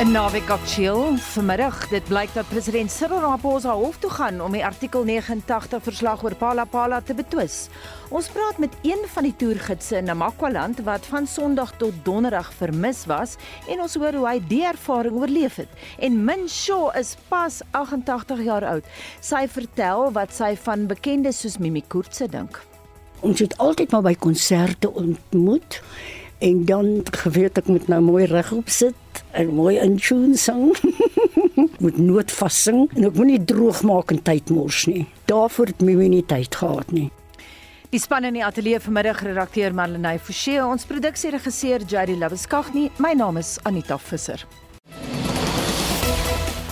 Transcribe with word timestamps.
'n 0.00 0.12
Naweek 0.12 0.48
aktueel 0.48 1.16
vanmiddag. 1.16 1.88
Dit 1.88 2.04
blyk 2.08 2.30
dat 2.32 2.48
president 2.48 2.90
Cyril 2.90 3.20
Ramaphosa 3.20 3.74
hof 3.74 3.98
toe 4.00 4.10
gaan 4.10 4.40
om 4.40 4.52
die 4.52 4.64
artikel 4.64 5.04
89 5.04 5.82
verslag 5.82 6.22
oor 6.24 6.34
Palapala 6.34 7.00
te 7.04 7.14
betwis. 7.14 7.68
Ons 8.08 8.28
praat 8.32 8.58
met 8.58 8.72
een 8.82 9.02
van 9.12 9.22
die 9.22 9.34
toergidse 9.36 9.96
in 9.96 10.04
Namakwaland 10.04 10.80
wat 10.86 11.06
van 11.06 11.26
Sondag 11.26 11.74
tot 11.76 11.92
Donderdag 12.02 12.48
vermis 12.52 13.04
was 13.06 13.36
en 13.68 13.80
ons 13.80 13.94
hoor 13.94 14.16
hoe 14.16 14.28
hy 14.28 14.40
die 14.48 14.62
ervaring 14.64 15.20
oorleef 15.20 15.60
het. 15.60 15.68
En 15.98 16.24
Min 16.24 16.48
Shaw 16.48 16.96
is 16.96 17.16
pas 17.28 17.60
88 17.70 18.40
jaar 18.44 18.64
oud. 18.64 18.88
Sy 19.20 19.44
vertel 19.48 20.08
wat 20.16 20.32
sy 20.32 20.54
van 20.56 20.86
bekendes 20.86 21.40
soos 21.44 21.58
Mimi 21.58 21.84
Koortse 21.88 22.28
dink. 22.28 22.56
Ons 23.20 23.44
het 23.44 23.58
altyd 23.58 23.92
maar 23.92 24.08
by 24.08 24.14
konserte 24.16 24.94
ontmoet 24.94 25.82
en 26.38 26.64
dan 26.64 27.02
geweet 27.04 27.58
ek 27.60 27.68
moet 27.68 27.88
nou 27.92 28.00
mooi 28.00 28.24
regop 28.24 28.72
sit 28.72 28.96
en 29.32 29.54
mooi 29.54 29.78
in 29.78 29.96
tune 29.98 30.36
sing. 30.36 30.74
moet 31.84 31.98
nooit 31.98 32.32
vas 32.32 32.62
sing 32.62 32.84
en 32.96 33.08
ek 33.08 33.16
moenie 33.16 33.40
droog 33.44 33.82
maak 33.88 34.12
en 34.14 34.20
tyd 34.22 34.50
mors 34.50 34.84
nie. 34.90 35.06
Daarvoor 35.30 35.72
het 35.72 35.82
my 35.84 36.08
nie 36.08 36.24
tyd 36.26 36.54
gehad 36.54 36.92
nie. 36.92 37.08
Die 37.90 37.98
span 37.98 38.24
in 38.28 38.36
die 38.38 38.44
ateljee 38.46 38.78
vanmiddag 38.78 39.24
redakteur 39.26 39.74
Marlenae 39.74 40.20
Forsie, 40.22 40.60
ons 40.62 40.86
produksieregisseur 40.86 41.82
Jady 41.90 42.14
Labuskaghni, 42.20 42.86
my 43.02 43.16
naam 43.18 43.40
is 43.40 43.56
Anita 43.66 43.98
Visser. 43.98 44.44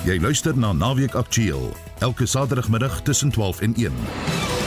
Jy 0.06 0.20
luister 0.22 0.54
na 0.56 0.70
Naweek 0.72 1.18
Aktueel 1.18 1.72
elke 1.98 2.26
Saterdagmiddag 2.26 3.02
tussen 3.02 3.34
12 3.34 3.60
en 3.66 3.74
1. 3.74 4.57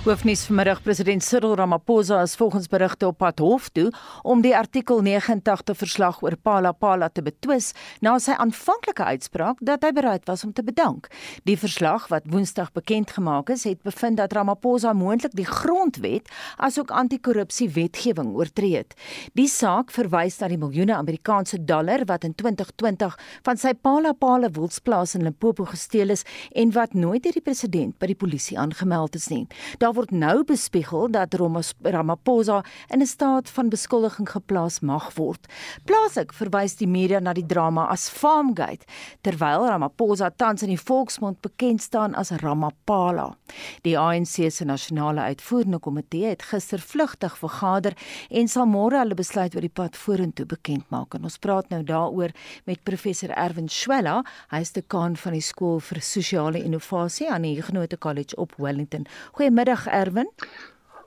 Hoofnuus 0.00 0.46
vanmiddag 0.48 0.78
president 0.80 1.20
Cyril 1.22 1.54
Ramaphosa 1.54 2.22
is 2.22 2.34
volgens 2.34 2.66
berigte 2.66 3.06
op 3.06 3.18
pad 3.18 3.38
hof 3.38 3.68
toe 3.68 3.92
om 4.22 4.40
die 4.40 4.56
artikel 4.56 5.02
89 5.04 5.76
verslag 5.76 6.22
oor 6.22 6.36
Pala 6.40 6.72
Pala 6.72 7.08
te 7.12 7.20
betwis 7.22 7.74
na 8.00 8.14
sy 8.18 8.32
aanvanklike 8.32 9.04
uitspraak 9.04 9.60
dat 9.60 9.84
hy 9.84 9.90
bereid 9.92 10.24
was 10.24 10.44
om 10.46 10.54
te 10.56 10.64
bedank. 10.64 11.10
Die 11.44 11.58
verslag 11.60 12.06
wat 12.08 12.30
Woensdag 12.32 12.70
bekend 12.72 13.12
gemaak 13.12 13.52
is, 13.52 13.66
het 13.68 13.82
bevind 13.84 14.16
dat 14.16 14.32
Ramaphosa 14.32 14.94
moontlik 14.96 15.34
die 15.36 15.44
grondwet 15.44 16.32
asook 16.56 16.96
anti-korrupsie 16.96 17.68
wetgewing 17.76 18.32
oortree 18.32 18.80
het. 18.80 18.96
Die 19.36 19.50
saak 19.52 19.92
verwys 19.92 20.40
na 20.40 20.48
die 20.48 20.58
miljoene 20.64 20.96
Amerikaanse 20.96 21.60
dollar 21.60 22.06
wat 22.08 22.24
in 22.24 22.32
2020 22.32 23.18
van 23.44 23.60
sy 23.60 23.74
Pala 23.76 24.14
Pala 24.16 24.48
woelsplaas 24.48 25.12
in 25.20 25.28
Limpopo 25.28 25.68
gesteel 25.68 26.16
is 26.16 26.24
en 26.56 26.72
wat 26.72 26.96
nooit 26.96 27.20
deur 27.28 27.36
die 27.36 27.44
president 27.44 28.00
by 28.00 28.08
die 28.14 28.18
polisie 28.24 28.56
aangemeld 28.56 29.20
is 29.20 29.28
nie. 29.28 29.44
Daar 29.76 29.89
Daar 29.90 29.98
word 29.98 30.12
nou 30.14 30.44
bespiegel 30.46 31.08
dat 31.10 31.34
Ramaphosa 31.82 32.64
in 32.94 33.00
'n 33.02 33.06
staat 33.06 33.50
van 33.50 33.68
beskuldiging 33.68 34.30
geplaas 34.30 34.80
mag 34.80 35.14
word. 35.14 35.46
Plaaslik 35.84 36.32
verwys 36.32 36.76
die 36.76 36.86
media 36.86 37.18
na 37.18 37.32
die 37.32 37.46
drama 37.46 37.86
as 37.86 38.08
Farmgate, 38.08 38.86
terwyl 39.20 39.66
Ramaphosa 39.66 40.30
tans 40.36 40.62
in 40.62 40.68
die 40.68 40.80
volksmond 40.80 41.40
bekend 41.40 41.82
staan 41.82 42.14
as 42.14 42.30
Ramapala. 42.30 43.36
Die 43.82 43.98
ANC 43.98 44.50
se 44.50 44.64
nasionale 44.64 45.20
uitvoerende 45.20 45.78
komitee 45.78 46.28
het 46.28 46.42
gister 46.42 46.78
vlugtig 46.78 47.38
vergader 47.38 47.92
en 48.30 48.48
sal 48.48 48.66
môre 48.66 48.98
hulle 48.98 49.14
besluit 49.14 49.54
oor 49.54 49.60
die 49.60 49.74
pad 49.74 49.96
vorentoe 49.96 50.46
bekend 50.46 50.90
maak. 50.90 51.14
En 51.14 51.24
ons 51.24 51.38
praat 51.38 51.68
nou 51.68 51.82
daaroor 51.82 52.30
met 52.64 52.82
professor 52.84 53.30
Erwin 53.30 53.68
Swela, 53.68 54.22
hy 54.50 54.60
is 54.60 54.72
dekaan 54.72 55.16
van 55.16 55.32
die 55.32 55.42
skool 55.42 55.80
vir 55.80 56.00
sosiale 56.00 56.62
innovasie 56.62 57.30
aan 57.30 57.42
die 57.42 57.56
Huguenot 57.56 57.98
College 57.98 58.36
op 58.36 58.52
Wellington. 58.56 59.06
Goeiemiddag 59.32 59.79
Middag 59.80 60.06
Erwin. 60.06 60.30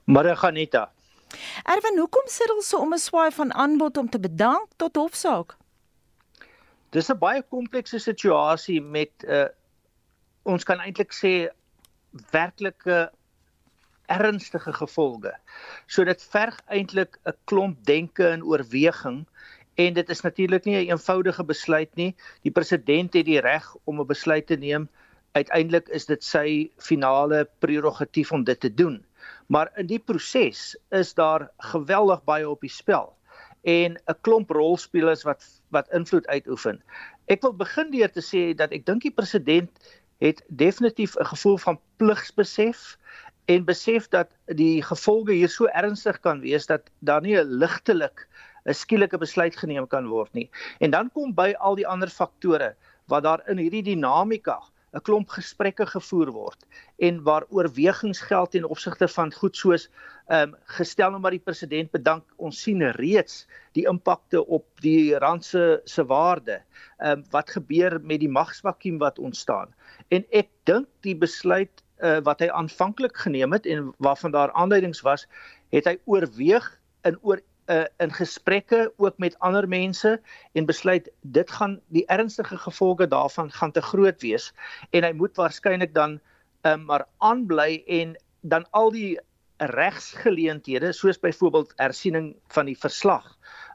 Middag 0.06 0.44
Anita. 0.44 0.92
Erwin, 1.64 1.98
hoekom 1.98 2.26
sit 2.26 2.48
hulle 2.50 2.64
so 2.66 2.80
om 2.82 2.94
'n 2.94 2.98
swaai 2.98 3.32
van 3.32 3.54
aanbod 3.54 3.98
om 3.98 4.10
te 4.10 4.20
bedank 4.20 4.68
tot 4.78 4.96
hofsaak? 4.96 5.56
Dis 6.90 7.10
'n 7.10 7.18
baie 7.18 7.44
komplekse 7.44 8.00
situasie 8.00 8.82
met 8.82 9.12
'n 9.22 9.30
uh, 9.30 9.46
ons 10.44 10.64
kan 10.64 10.80
eintlik 10.80 11.14
sê 11.14 11.54
werklike 12.32 13.12
ernstige 14.08 14.74
gevolge. 14.74 15.34
So 15.88 16.04
dit 16.04 16.24
verg 16.24 16.60
eintlik 16.68 17.20
'n 17.26 17.38
klomp 17.46 17.86
denke 17.86 18.28
en 18.28 18.44
oorweging 18.44 19.28
en 19.76 19.94
dit 19.94 20.10
is 20.10 20.22
natuurlik 20.22 20.66
nie 20.66 20.76
'n 20.76 20.90
eenvoudige 20.90 21.44
besluit 21.44 21.96
nie. 21.96 22.16
Die 22.42 22.52
president 22.52 23.14
het 23.14 23.26
die 23.26 23.40
reg 23.40 23.76
om 23.84 24.00
'n 24.00 24.08
besluit 24.08 24.48
te 24.48 24.56
neem 24.56 24.90
uiteindelik 25.34 25.90
is 25.90 26.06
dit 26.06 26.24
sy 26.24 26.48
finale 26.78 27.44
prerogatief 27.60 28.32
om 28.32 28.44
dit 28.44 28.60
te 28.60 28.74
doen. 28.74 29.02
Maar 29.48 29.72
in 29.82 29.88
die 29.90 30.00
proses 30.00 30.76
is 30.94 31.14
daar 31.18 31.50
geweldig 31.74 32.24
baie 32.24 32.50
op 32.50 32.62
die 32.62 32.72
spel 32.72 33.14
en 33.64 33.96
'n 33.96 34.20
klomp 34.22 34.50
rolspelers 34.50 35.24
wat 35.24 35.44
wat 35.72 35.90
invloed 35.92 36.28
uitoefen. 36.28 36.82
Ek 37.26 37.42
wil 37.42 37.54
begin 37.54 37.92
deur 37.92 38.12
te 38.12 38.22
sê 38.22 38.54
dat 38.56 38.72
ek 38.72 38.86
dink 38.86 39.02
die 39.02 39.16
president 39.16 39.70
het 40.20 40.44
definitief 40.48 41.16
'n 41.18 41.26
gevoel 41.26 41.58
van 41.58 41.80
pligsbesef 41.98 42.98
en 43.46 43.66
besef 43.66 44.08
dat 44.08 44.30
die 44.46 44.82
gevolge 44.82 45.32
hier 45.32 45.50
so 45.50 45.66
ernstig 45.66 46.20
kan 46.20 46.40
wees 46.40 46.66
dat 46.66 46.82
daar 47.00 47.22
nie 47.22 47.38
'n 47.38 47.58
ligtelik 47.60 48.28
'n 48.66 48.74
skielike 48.74 49.18
besluit 49.18 49.56
geneem 49.56 49.88
kan 49.88 50.08
word 50.08 50.34
nie. 50.34 50.50
En 50.80 50.92
dan 50.92 51.12
kom 51.12 51.34
by 51.34 51.54
al 51.60 51.76
die 51.76 51.88
ander 51.88 52.10
faktore 52.10 52.76
wat 53.08 53.24
daar 53.24 53.42
in 53.48 53.58
hierdie 53.58 53.84
dinamika 53.84 54.60
'n 54.94 55.02
klomp 55.02 55.30
gesprekke 55.34 55.86
gevoer 55.90 56.32
word 56.32 56.66
en 56.98 57.22
waar 57.26 57.46
oorwegings 57.50 58.22
geld 58.22 58.52
ten 58.52 58.66
opsigte 58.66 59.08
van 59.08 59.34
goed 59.34 59.58
soos 59.58 59.88
ehm 60.30 60.54
um, 60.54 60.56
gestel 60.78 61.12
nou 61.12 61.22
maar 61.22 61.36
die 61.36 61.46
president 61.50 61.92
bedank 61.92 62.24
ons 62.38 62.62
sien 62.62 62.84
reeds 62.98 63.48
die 63.74 63.88
impakte 63.90 64.46
op 64.46 64.66
die 64.86 65.18
rand 65.20 65.46
se 65.46 65.82
se 65.86 66.06
waarde. 66.06 66.62
Ehm 67.00 67.20
um, 67.20 67.26
wat 67.32 67.50
gebeur 67.50 68.00
met 68.02 68.20
die 68.20 68.30
magsvakuum 68.30 68.98
wat 68.98 69.20
ontstaan? 69.20 69.74
En 70.10 70.26
ek 70.32 70.50
dink 70.64 70.88
die 71.02 71.16
besluit 71.16 71.84
uh, 72.04 72.20
wat 72.24 72.40
hy 72.40 72.50
aanvanklik 72.50 73.18
geneem 73.18 73.52
het 73.52 73.66
en 73.66 73.92
waarvan 73.98 74.32
daar 74.32 74.52
aanduidings 74.52 75.02
was, 75.02 75.28
het 75.72 75.86
hy 75.90 75.98
oorweeg 76.06 76.70
in 77.04 77.18
oor 77.22 77.42
uh, 77.72 77.86
in 77.98 78.12
gesprekke 78.12 78.94
ook 78.98 79.18
met 79.18 79.40
ander 79.40 79.68
mense 79.68 80.22
en 80.54 80.66
besluit 80.66 81.10
dit 81.22 81.52
gaan 81.52 81.80
die 81.88 82.06
ernstige 82.06 82.58
gevolge 82.58 83.08
daarvan 83.08 83.52
gaan 83.52 83.72
te 83.72 83.82
groot 83.82 84.22
wees 84.22 84.52
en 84.92 85.04
hy 85.04 85.12
moet 85.12 85.36
waarskynlik 85.36 85.94
dan 85.94 86.20
um, 86.62 86.86
maar 86.86 87.06
aanbly 87.18 87.84
en 87.88 88.16
dan 88.42 88.66
al 88.72 88.92
die 88.92 89.20
regsgeleenthede 89.58 90.92
soos 90.94 91.20
byvoorbeeld 91.20 91.74
hersiening 91.76 92.36
van 92.48 92.66
die 92.66 92.78
verslag 92.78 93.26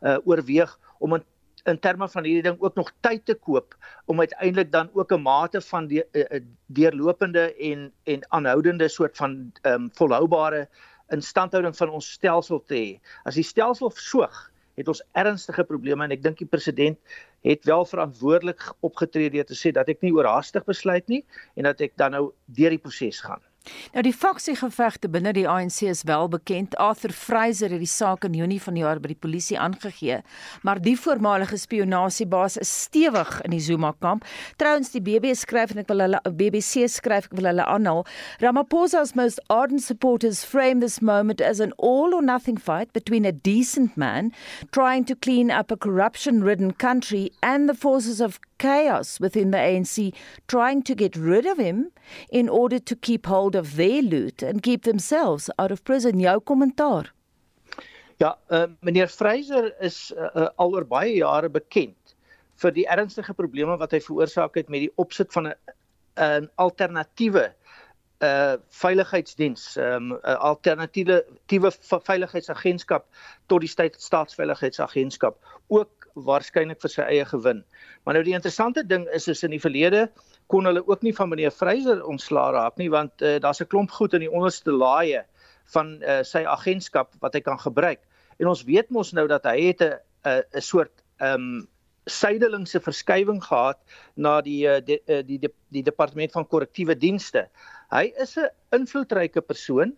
uh, 0.02 0.18
oorweeg 0.24 0.78
om 0.98 1.14
in 1.14 1.24
in 1.68 1.78
terme 1.78 2.08
van 2.08 2.24
hierdie 2.24 2.42
ding 2.42 2.60
ook 2.64 2.74
nog 2.74 2.92
tyd 3.04 3.24
te 3.28 3.34
koop 3.34 3.74
om 4.06 4.20
uiteindelik 4.20 4.70
dan 4.72 4.90
ook 4.92 5.12
'n 5.12 5.22
mate 5.22 5.60
van 5.60 5.86
die 5.86 6.04
uh, 6.12 6.40
deurlopende 6.66 7.54
en 7.54 7.92
en 8.04 8.20
aanhoudende 8.28 8.88
soort 8.88 9.16
van 9.16 9.52
um, 9.62 9.90
volhoubare 9.92 10.68
instandhouding 11.14 11.76
van 11.76 11.96
ons 11.98 12.12
stelsel 12.18 12.62
te 12.66 12.76
hê. 12.76 12.88
As 13.28 13.38
die 13.38 13.46
stelsel 13.46 13.92
soog, 13.94 14.38
het 14.78 14.88
ons 14.90 15.02
ernstige 15.18 15.64
probleme 15.66 16.06
en 16.06 16.14
ek 16.14 16.22
dink 16.22 16.38
die 16.38 16.48
president 16.50 16.98
het 17.46 17.66
wel 17.66 17.84
verantwoordelik 17.88 18.62
opgetree 18.86 19.30
deur 19.34 19.46
te 19.48 19.58
sê 19.58 19.72
dat 19.74 19.90
ek 19.90 20.04
nie 20.06 20.14
oorhaastig 20.14 20.66
besluit 20.68 21.06
nie 21.10 21.24
en 21.56 21.66
dat 21.70 21.82
ek 21.82 21.96
dan 21.98 22.14
nou 22.14 22.24
deur 22.58 22.74
die 22.74 22.82
proses 22.82 23.20
gaan. 23.24 23.42
Nou 23.92 24.02
die 24.06 24.14
faksiegevegte 24.14 25.08
binne 25.08 25.32
die 25.36 25.46
ANC 25.48 25.82
is 25.90 26.04
wel 26.08 26.28
bekend. 26.28 26.76
Arthur 26.76 27.12
Fraser 27.12 27.72
het 27.74 27.82
die 27.82 27.90
saak 27.90 28.24
in 28.28 28.36
Junie 28.38 28.60
van 28.62 28.76
die 28.76 28.84
jaar 28.84 29.00
by 29.00 29.12
die 29.12 29.20
polisie 29.20 29.58
aangegee, 29.58 30.20
maar 30.62 30.80
die 30.82 30.96
voormalige 30.98 31.58
spionasiebaas 31.58 32.58
is 32.62 32.72
stewig 32.84 33.40
in 33.46 33.54
die 33.56 33.62
Zuma 33.62 33.92
kamp. 34.00 34.26
Trouens 34.56 34.92
die 34.94 35.02
BBC 35.02 35.36
skryf 35.42 35.74
en 35.74 35.82
ek 35.82 35.90
wil 35.92 36.04
hulle 36.06 36.20
BBC 36.28 36.88
skryf 36.90 37.30
ek 37.30 37.36
wil 37.38 37.50
hulle 37.50 37.66
aanhaal. 37.66 38.04
Ramaphosa's 38.42 39.14
most 39.18 39.40
ardent 39.48 39.82
supporters 39.82 40.44
frame 40.44 40.80
this 40.80 41.00
moment 41.00 41.40
as 41.40 41.60
an 41.60 41.72
all 41.78 42.14
or 42.14 42.22
nothing 42.22 42.58
fight 42.58 42.92
between 42.92 43.24
a 43.24 43.32
decent 43.32 43.96
man 43.96 44.32
trying 44.72 45.04
to 45.04 45.14
clean 45.14 45.50
up 45.50 45.70
a 45.70 45.76
corruption-ridden 45.76 46.72
country 46.72 47.30
and 47.42 47.68
the 47.68 47.74
forces 47.74 48.20
of 48.20 48.40
chaos 48.58 49.20
within 49.20 49.50
the 49.50 49.56
ANC 49.56 50.12
trying 50.48 50.82
to 50.82 50.94
get 50.94 51.16
rid 51.16 51.46
of 51.46 51.58
him 51.58 51.90
in 52.30 52.48
order 52.48 52.78
to 52.78 52.96
keep 52.96 53.26
hold 53.26 53.54
of 53.58 53.76
their 53.76 54.02
loot 54.02 54.42
and 54.42 54.62
keep 54.62 54.82
themselves 54.82 55.50
out 55.58 55.72
of 55.72 55.82
prison. 55.84 56.20
Jou 56.20 56.40
kommentaar. 56.40 57.12
Ja, 58.18 58.36
uh, 58.50 58.66
meneer 58.80 59.08
Freyser 59.08 59.72
is 59.80 60.12
uh, 60.16 60.48
al 60.56 60.74
oor 60.74 60.86
baie 60.88 61.18
jare 61.20 61.48
bekend 61.48 62.14
vir 62.58 62.74
die 62.74 62.86
ernstige 62.90 63.34
probleme 63.38 63.76
wat 63.78 63.92
hy 63.94 64.00
veroorsaak 64.02 64.56
het 64.58 64.72
met 64.72 64.86
die 64.86 64.94
opsit 64.98 65.30
van 65.32 65.52
'n 65.52 65.54
'n 66.18 66.50
alternatiewe 66.56 67.52
uh 68.18 68.56
veiligheidsdiens, 68.74 69.76
'n 69.76 69.80
um, 69.80 70.12
alternatiewe 70.50 71.24
tiewe 71.46 71.70
veiligheidsagentskap 72.10 73.06
tot 73.46 73.60
die 73.60 73.70
staatsveiligheidsagentskap, 73.70 75.38
ook 75.68 75.97
waarskynlik 76.14 76.80
vir 76.80 76.90
sy 76.90 77.02
eie 77.02 77.24
gewin. 77.24 77.64
Maar 78.04 78.14
nou 78.14 78.24
die 78.24 78.34
interessante 78.34 78.84
ding 78.86 79.06
is 79.14 79.28
is 79.28 79.42
in 79.42 79.50
die 79.50 79.62
verlede 79.62 80.08
kon 80.46 80.64
hulle 80.64 80.82
ook 80.86 81.02
nie 81.02 81.14
van 81.14 81.28
meneer 81.28 81.50
Freyser 81.50 82.04
ontslaa 82.04 82.50
raak 82.52 82.76
nie 82.76 82.90
want 82.90 83.22
uh, 83.22 83.38
daar's 83.40 83.60
'n 83.60 83.68
klomp 83.68 83.90
goed 83.90 84.14
in 84.14 84.20
die 84.20 84.32
onderste 84.32 84.72
laaie 84.72 85.24
van 85.74 86.02
uh, 86.02 86.22
sy 86.22 86.44
agentskap 86.44 87.12
wat 87.20 87.34
hy 87.34 87.40
kan 87.40 87.58
gebruik. 87.58 88.00
En 88.38 88.48
ons 88.48 88.64
weet 88.64 88.90
mos 88.90 89.12
nou 89.12 89.26
dat 89.28 89.44
hy 89.44 89.72
het 89.72 89.82
'n 89.82 89.98
'n 90.54 90.60
soort 90.60 90.92
ehm 91.20 91.34
um, 91.34 91.68
suidelingse 92.08 92.80
verskywing 92.80 93.42
gehad 93.44 93.78
na 94.16 94.40
die 94.40 94.64
uh, 94.66 94.80
die, 94.80 95.00
uh, 95.06 95.22
die 95.22 95.38
die 95.38 95.52
die 95.68 95.82
departement 95.82 96.32
van 96.32 96.46
korrektiewe 96.46 96.96
dienste. 96.96 97.48
Hy 97.90 98.12
is 98.16 98.36
'n 98.36 98.48
invloedryke 98.72 99.40
persoon, 99.40 99.94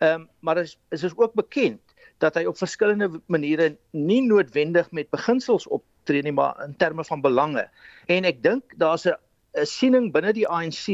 um, 0.00 0.28
maar 0.40 0.58
is 0.58 0.78
is 0.90 1.16
ook 1.16 1.34
bekend 1.34 1.93
dat 2.22 2.34
hy 2.38 2.44
op 2.46 2.58
verskillende 2.58 3.10
maniere 3.26 3.76
nie 3.90 4.22
noodwendig 4.22 4.90
met 4.90 5.10
beginsels 5.10 5.66
optree 5.66 6.22
nie, 6.22 6.32
maar 6.32 6.60
in 6.64 6.76
terme 6.76 7.04
van 7.04 7.22
belange. 7.24 7.66
En 8.06 8.24
ek 8.24 8.42
dink 8.42 8.76
daar's 8.78 9.06
'n 9.06 9.16
'n 9.54 9.66
siening 9.66 10.12
binne 10.12 10.32
die 10.32 10.48
ANC 10.48 10.88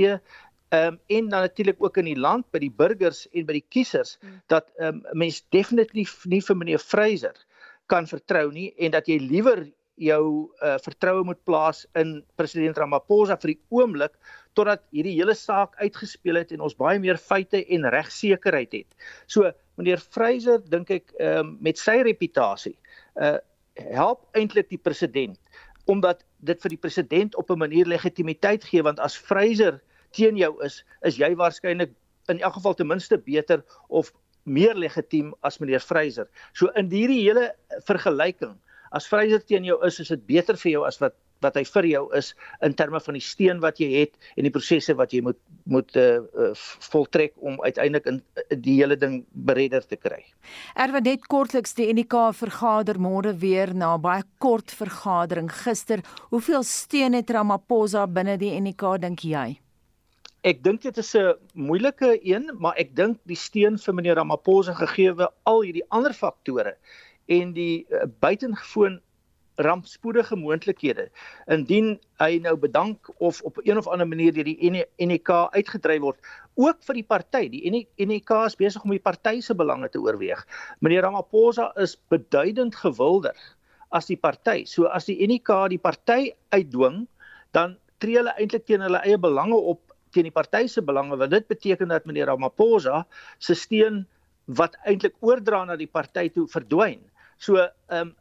ehm 0.71 0.95
um, 0.95 0.99
en 1.07 1.29
dan 1.29 1.41
natuurlik 1.41 1.83
ook 1.83 1.97
in 1.97 2.05
die 2.05 2.19
land 2.19 2.47
by 2.51 2.59
die 2.63 2.71
burgers 2.71 3.27
en 3.33 3.47
by 3.47 3.53
die 3.59 3.67
kiesers 3.69 4.19
hmm. 4.21 4.41
dat 4.47 4.71
ehm 4.79 5.01
um, 5.01 5.19
mense 5.19 5.43
definitief 5.51 6.25
nie 6.25 6.43
vir 6.43 6.57
meneer 6.57 6.79
Freyser 6.79 7.37
kan 7.87 8.07
vertrou 8.07 8.51
nie 8.53 8.71
en 8.79 8.91
dat 8.95 9.09
jy 9.11 9.19
liewer 9.19 9.65
jou 10.01 10.25
uh, 10.63 10.77
vertroue 10.81 11.25
moet 11.25 11.41
plaas 11.45 11.83
in 11.99 12.21
president 12.41 12.79
Ramaphosa 12.79 13.37
vir 13.43 13.55
die 13.55 13.61
oomblik 13.69 14.15
totdat 14.59 14.83
hierdie 14.91 15.17
hele 15.17 15.35
saak 15.35 15.77
uitgespeel 15.79 16.41
het 16.41 16.53
en 16.53 16.65
ons 16.67 16.77
baie 16.77 16.99
meer 16.99 17.19
feite 17.21 17.63
en 17.75 17.89
regsekerheid 17.95 18.73
het. 18.73 18.89
So 19.27 19.51
meneer 19.79 20.03
Freyser 20.03 20.61
dink 20.71 20.91
ek 20.91 21.15
um, 21.21 21.57
met 21.61 21.79
sy 21.79 22.01
reputasie 22.07 22.77
uh 23.21 23.39
help 23.81 24.27
eintlik 24.37 24.67
die 24.69 24.81
president 24.83 25.39
omdat 25.89 26.25
dit 26.45 26.59
vir 26.63 26.73
die 26.75 26.81
president 26.83 27.37
op 27.39 27.51
'n 27.51 27.59
manier 27.59 27.87
legitimiteit 27.87 28.65
gee 28.65 28.83
want 28.83 28.99
as 29.01 29.17
Freyser 29.17 29.81
teen 30.11 30.37
jou 30.37 30.53
is, 30.65 30.85
is 31.07 31.17
jy 31.17 31.35
waarskynlik 31.39 31.95
in 32.29 32.41
elk 32.41 32.59
geval 32.59 32.75
ten 32.75 32.87
minste 32.87 33.19
beter 33.19 33.65
of 33.89 34.13
meer 34.45 34.75
legitiem 34.75 35.35
as 35.41 35.59
meneer 35.59 35.81
Freyser. 35.81 36.29
So 36.53 36.71
in 36.79 36.91
hierdie 36.91 37.23
hele 37.23 37.51
vergelyking, 37.87 38.57
as 38.93 39.07
Freyser 39.07 39.43
teen 39.45 39.65
jou 39.65 39.79
is, 39.87 40.01
is 40.01 40.09
dit 40.09 40.27
beter 40.27 40.57
vir 40.57 40.73
jou 40.73 40.87
as 40.87 40.99
wat 41.03 41.15
wat 41.45 41.57
hy 41.59 41.65
vir 41.65 41.89
jou 41.91 42.03
is 42.17 42.33
in 42.67 42.75
terme 42.75 43.01
van 43.01 43.17
die 43.19 43.25
steen 43.25 43.61
wat 43.65 43.81
jy 43.81 43.91
het 43.95 44.17
en 44.37 44.47
die 44.47 44.55
prosesse 44.55 44.95
wat 44.99 45.15
jy 45.15 45.23
moet 45.27 45.41
moet 45.71 45.97
uh, 45.97 46.19
uh, 46.35 46.51
voltrek 46.91 47.35
om 47.37 47.61
uiteindelik 47.63 48.07
in 48.11 48.17
uh, 48.19 48.45
die 48.59 48.77
hele 48.81 48.97
ding 48.99 49.21
beredder 49.31 49.85
te 49.87 49.97
kry. 49.97 50.19
Erwin 50.75 51.05
net 51.07 51.27
kortliks 51.31 51.77
die 51.79 51.87
NK 51.93 52.31
vergader 52.35 52.99
môre 52.99 53.35
weer 53.39 53.75
na 53.77 53.93
baie 54.01 54.25
kort 54.43 54.73
vergadering 54.75 55.51
gister. 55.63 56.03
Hoeveel 56.33 56.65
steen 56.67 57.15
het 57.15 57.31
Ramaphosa 57.31 58.07
binne 58.11 58.39
die 58.41 58.55
NK 58.59 58.97
dink 59.05 59.25
jy? 59.29 59.61
Ek 60.43 60.63
dink 60.65 60.83
dit 60.83 60.99
is 60.99 61.15
'n 61.15 61.37
moeilike 61.55 62.19
een, 62.25 62.51
maar 62.59 62.75
ek 62.79 62.97
dink 62.97 63.19
die 63.29 63.37
steun 63.37 63.77
vir 63.79 63.95
meneer 63.95 64.17
Ramaphosa 64.17 64.75
gegee 64.75 65.13
al 65.45 65.63
hierdie 65.63 65.87
ander 65.91 66.15
faktore 66.15 66.77
en 67.29 67.53
die 67.53 67.87
uh, 67.91 68.07
buitengewoon 68.21 69.01
rampspoedige 69.67 70.37
moontlikhede. 70.37 71.09
Indien 71.53 71.95
hy 72.21 72.39
nou 72.45 72.57
bedank 72.61 73.11
of 73.19 73.41
op 73.47 73.61
een 73.63 73.79
of 73.79 73.89
ander 73.89 74.09
manier 74.09 74.35
deur 74.35 74.49
die 74.49 74.85
NEK 74.99 75.31
uitgedryf 75.57 76.01
word 76.01 76.33
ook 76.61 76.83
vir 76.87 77.01
die 77.01 77.07
party 77.07 77.43
die 77.53 77.63
NEK 77.71 78.33
is 78.47 78.59
besig 78.59 78.85
om 78.85 78.95
die 78.95 79.03
party 79.03 79.41
se 79.45 79.55
belange 79.57 79.89
te 79.89 80.01
oorweeg. 80.01 80.43
Meneer 80.81 81.07
Ramaphosa 81.07 81.71
is 81.81 81.97
beduidend 82.13 82.77
gewilder 82.77 83.37
as 83.91 84.07
die 84.11 84.19
party 84.19 84.65
so 84.69 84.91
as 84.91 85.09
die 85.09 85.19
NEK 85.27 85.53
die 85.73 85.81
party 85.83 86.33
uitdwing 86.55 87.05
dan 87.57 87.77
tree 88.01 88.19
hulle 88.21 88.35
eintlik 88.39 88.67
teen 88.69 88.85
hulle 88.85 89.03
eie 89.05 89.19
belange 89.21 89.57
op 89.57 89.83
teen 90.15 90.27
die 90.27 90.35
party 90.35 90.67
se 90.69 90.83
belange 90.83 91.19
want 91.19 91.35
dit 91.35 91.47
beteken 91.49 91.93
dat 91.93 92.07
meneer 92.09 92.31
Ramaphosa 92.31 93.05
se 93.39 93.55
steun 93.55 94.05
wat 94.59 94.77
eintlik 94.89 95.15
oordra 95.23 95.65
na 95.65 95.77
die 95.79 95.91
party 95.91 96.29
toe 96.35 96.47
verdwyn. 96.51 97.01
So 97.39 97.61
ehm 97.61 98.11
um, 98.11 98.17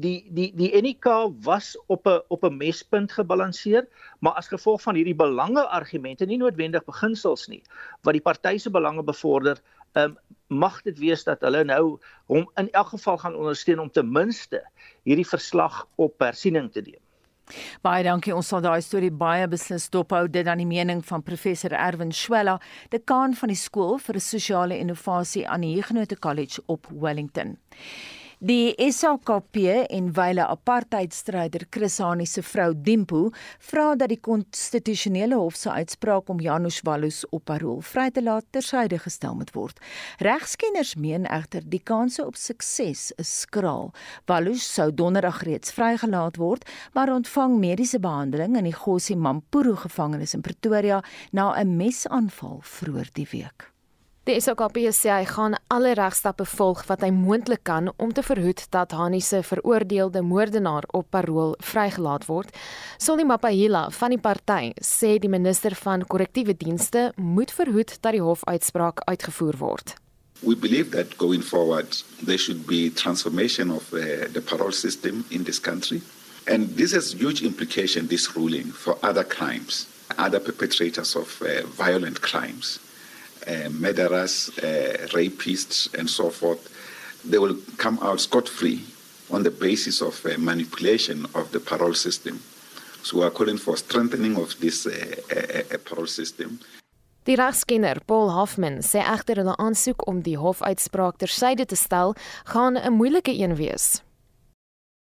die 0.00 0.26
die 0.30 0.50
die 0.56 0.70
NK 0.82 1.06
was 1.44 1.74
op 1.86 2.06
'n 2.06 2.20
op 2.28 2.44
'n 2.44 2.56
mespunt 2.56 3.12
gebalanseer, 3.12 3.86
maar 4.18 4.32
as 4.32 4.48
gevolg 4.48 4.82
van 4.82 4.94
hierdie 4.94 5.14
belange 5.14 5.66
argumente, 5.68 6.26
nie 6.26 6.38
noodwendig 6.38 6.84
beginsels 6.84 7.46
nie, 7.48 7.62
wat 8.02 8.14
die 8.14 8.22
party 8.22 8.58
se 8.58 8.70
belange 8.70 9.02
bevorder, 9.02 9.62
ehm 9.92 10.10
um, 10.10 10.18
mag 10.46 10.82
dit 10.82 10.98
wees 10.98 11.24
dat 11.24 11.40
hulle 11.40 11.64
nou 11.64 11.98
hom 12.26 12.50
in 12.54 12.70
elk 12.70 12.86
geval 12.86 13.18
gaan 13.18 13.34
ondersteun 13.34 13.78
om 13.78 13.90
ten 13.90 14.12
minste 14.12 14.62
hierdie 15.02 15.28
verslag 15.28 15.86
op 15.94 16.18
hersiening 16.18 16.72
te 16.72 16.80
neem. 16.80 17.00
Baie 17.84 18.04
dankie. 18.04 18.34
Ons 18.34 18.48
sal 18.48 18.62
daai 18.64 18.80
storie 18.82 19.12
baie 19.12 19.48
beslis 19.48 19.90
dophou 19.92 20.28
dit 20.28 20.46
aan 20.46 20.62
die 20.62 20.68
mening 20.68 21.02
van 21.04 21.22
professor 21.22 21.72
Erwin 21.72 22.12
Schwella, 22.12 22.60
dekaan 22.90 23.34
van 23.34 23.48
die 23.48 23.58
skool 23.60 23.98
vir 23.98 24.20
sosiale 24.20 24.78
innovasie 24.78 25.44
aan 25.48 25.60
die 25.66 25.74
Huguenot 25.74 26.18
College 26.18 26.62
op 26.66 26.88
Wellington. 26.90 27.58
Die 28.44 28.74
SAKP 28.76 29.56
en 29.88 30.10
wyle 30.12 30.44
apartheidstryder 30.52 31.62
Chris 31.72 31.94
Hani 31.98 32.26
se 32.28 32.42
vrou 32.44 32.74
Dimpo 32.76 33.30
vra 33.70 33.94
dat 33.96 34.12
die 34.12 34.18
konstitusionele 34.20 35.38
hof 35.40 35.56
se 35.56 35.72
uitspraak 35.72 36.28
om 36.28 36.42
Janusz 36.44 36.82
Wallus 36.84 37.22
op 37.30 37.46
parol 37.48 37.80
vry 37.80 38.10
te 38.12 38.20
laat 38.20 38.44
tersyde 38.52 39.00
gestel 39.00 39.32
moet 39.40 39.54
word. 39.56 39.80
Regskenners 40.20 40.92
meen 41.00 41.24
egter 41.24 41.64
die 41.64 41.80
kanse 41.80 42.20
op 42.26 42.36
sukses 42.36 43.14
is 43.16 43.34
skraal. 43.40 43.94
Wallus 44.28 44.68
sou 44.76 44.90
donderdag 44.92 45.40
reeds 45.48 45.72
vrygelaat 45.72 46.36
word, 46.36 46.68
maar 46.92 47.16
ontvang 47.16 47.56
mediese 47.64 47.96
behandeling 47.96 48.58
in 48.60 48.68
die 48.68 48.76
Gossie 48.76 49.16
Mampuru 49.16 49.72
gevangenis 49.88 50.36
in 50.36 50.44
Pretoria 50.44 51.00
na 51.32 51.54
'n 51.56 51.78
mesaanval 51.80 52.60
vroeër 52.60 53.08
die 53.14 53.30
week. 53.32 53.73
Die 54.24 54.38
SOKP 54.40 54.78
sê 54.96 55.10
hy 55.12 55.24
gaan 55.28 55.52
alle 55.68 55.90
regstappe 55.98 56.46
volg 56.48 56.78
wat 56.88 57.02
hy 57.04 57.10
moontlik 57.12 57.60
kan 57.68 57.90
om 58.00 58.12
te 58.16 58.22
verhoed 58.24 58.62
dat 58.72 58.94
Hani 58.96 59.18
se 59.20 59.42
veroordeelde 59.44 60.22
moordenaar 60.24 60.86
op 60.96 61.10
parol 61.12 61.50
vrygelaat 61.60 62.24
word. 62.24 62.54
Solly 62.96 63.26
Mapahila 63.28 63.90
van 63.92 64.14
die 64.14 64.20
party 64.26 64.70
sê 64.80 65.18
die 65.20 65.28
minister 65.28 65.76
van 65.76 66.06
korrektiewe 66.08 66.54
dienste 66.56 67.10
moet 67.20 67.52
verhoed 67.52 67.92
dat 68.00 68.16
die 68.16 68.22
hofuitspraak 68.24 69.02
uitgevoer 69.04 69.58
word. 69.60 69.92
We 70.40 70.56
believe 70.56 70.96
that 70.96 71.18
going 71.20 71.44
forward 71.44 71.92
there 72.24 72.40
should 72.40 72.64
be 72.64 72.88
transformation 72.96 73.70
of 73.70 73.92
uh, 73.92 74.24
the 74.32 74.40
parole 74.40 74.72
system 74.72 75.26
in 75.28 75.44
this 75.44 75.60
country 75.60 76.00
and 76.48 76.78
this 76.78 76.96
has 76.96 77.12
huge 77.12 77.44
implication 77.44 78.08
this 78.08 78.32
ruling 78.32 78.72
for 78.72 78.96
other 79.02 79.24
crimes, 79.36 79.84
other 80.16 80.40
perpetrators 80.40 81.14
of 81.14 81.42
uh, 81.42 81.60
violent 81.76 82.22
crimes. 82.22 82.80
Uh, 83.46 83.68
murderers, 83.70 84.50
uh, 84.58 85.06
rapists, 85.12 85.92
and 85.98 86.08
so 86.08 86.30
forth, 86.30 86.70
they 87.24 87.38
will 87.38 87.56
come 87.76 87.98
out 88.02 88.20
scot 88.20 88.48
free 88.48 88.84
on 89.30 89.42
the 89.42 89.50
basis 89.50 90.02
of 90.02 90.24
uh, 90.26 90.38
manipulation 90.38 91.26
of 91.34 91.50
the 91.52 91.60
parole 91.60 91.94
system. 91.94 92.40
So 93.02 93.18
we 93.18 93.24
are 93.24 93.30
calling 93.30 93.58
for 93.58 93.76
strengthening 93.76 94.36
of 94.36 94.58
this 94.60 94.86
uh, 94.86 94.90
uh, 94.90 95.74
uh, 95.74 95.78
parole 95.84 96.06
system. 96.06 96.60
Die 97.24 97.36
regskenner 97.36 98.02
Paul 98.04 98.28
Hoffman 98.36 98.82
sê 98.84 99.00
egter 99.00 99.40
hulle 99.40 99.54
aansoek 99.56 100.02
om 100.10 100.18
die 100.26 100.36
hofuitspraak 100.36 101.16
tersyde 101.22 101.64
te 101.64 101.76
stel 101.76 102.12
gaan 102.52 102.76
'n 102.76 102.92
moeilike 102.92 103.32
een 103.32 103.56
wees. 103.56 104.02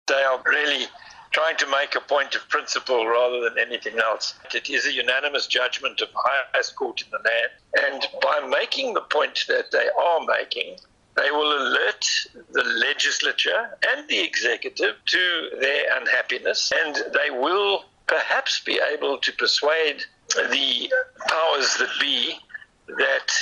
They 0.07 0.23
are 0.31 0.39
really 0.45 0.87
trying 1.33 1.57
to 1.57 1.67
make 1.67 1.95
a 1.95 2.01
point 2.01 2.35
of 2.35 2.49
principle 2.49 3.07
rather 3.07 3.41
than 3.41 3.59
anything 3.59 3.99
else. 3.99 4.35
It 4.55 4.69
is 4.69 4.87
a 4.87 4.93
unanimous 4.93 5.47
judgment 5.47 6.01
of 6.01 6.09
highest 6.15 6.77
court 6.77 7.03
in 7.03 7.09
the 7.11 7.19
land. 7.19 7.53
And 7.91 8.21
by 8.21 8.47
making 8.47 8.95
the 8.95 9.01
point 9.01 9.45
that 9.49 9.71
they 9.71 9.89
are 9.89 10.21
making, 10.27 10.77
they 11.17 11.31
will 11.31 11.53
alert 11.53 12.07
the 12.53 12.63
legislature 12.63 13.79
and 13.89 14.09
the 14.09 14.21
executive 14.21 14.97
to 15.07 15.51
their 15.61 15.99
unhappiness, 15.99 16.73
and 16.85 16.97
they 17.13 17.31
will 17.31 17.85
perhaps 18.07 18.61
be 18.61 18.81
able 18.93 19.19
to 19.19 19.33
persuade 19.33 20.05
the 20.35 20.93
powers 21.29 21.77
that 21.77 21.91
be 22.01 22.39
that 22.89 23.33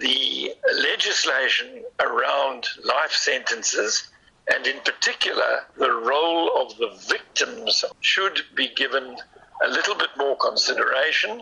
the 0.00 0.54
legislation 0.82 1.82
around 2.00 2.68
life 2.84 3.12
sentences 3.12 4.10
and 4.52 4.66
in 4.66 4.80
particular, 4.84 5.64
the 5.76 5.92
role 5.92 6.50
of 6.60 6.76
the 6.78 6.90
victims 7.08 7.84
should 8.00 8.42
be 8.54 8.68
given 8.76 9.16
a 9.64 9.68
little 9.68 9.94
bit 9.94 10.10
more 10.16 10.36
consideration. 10.36 11.40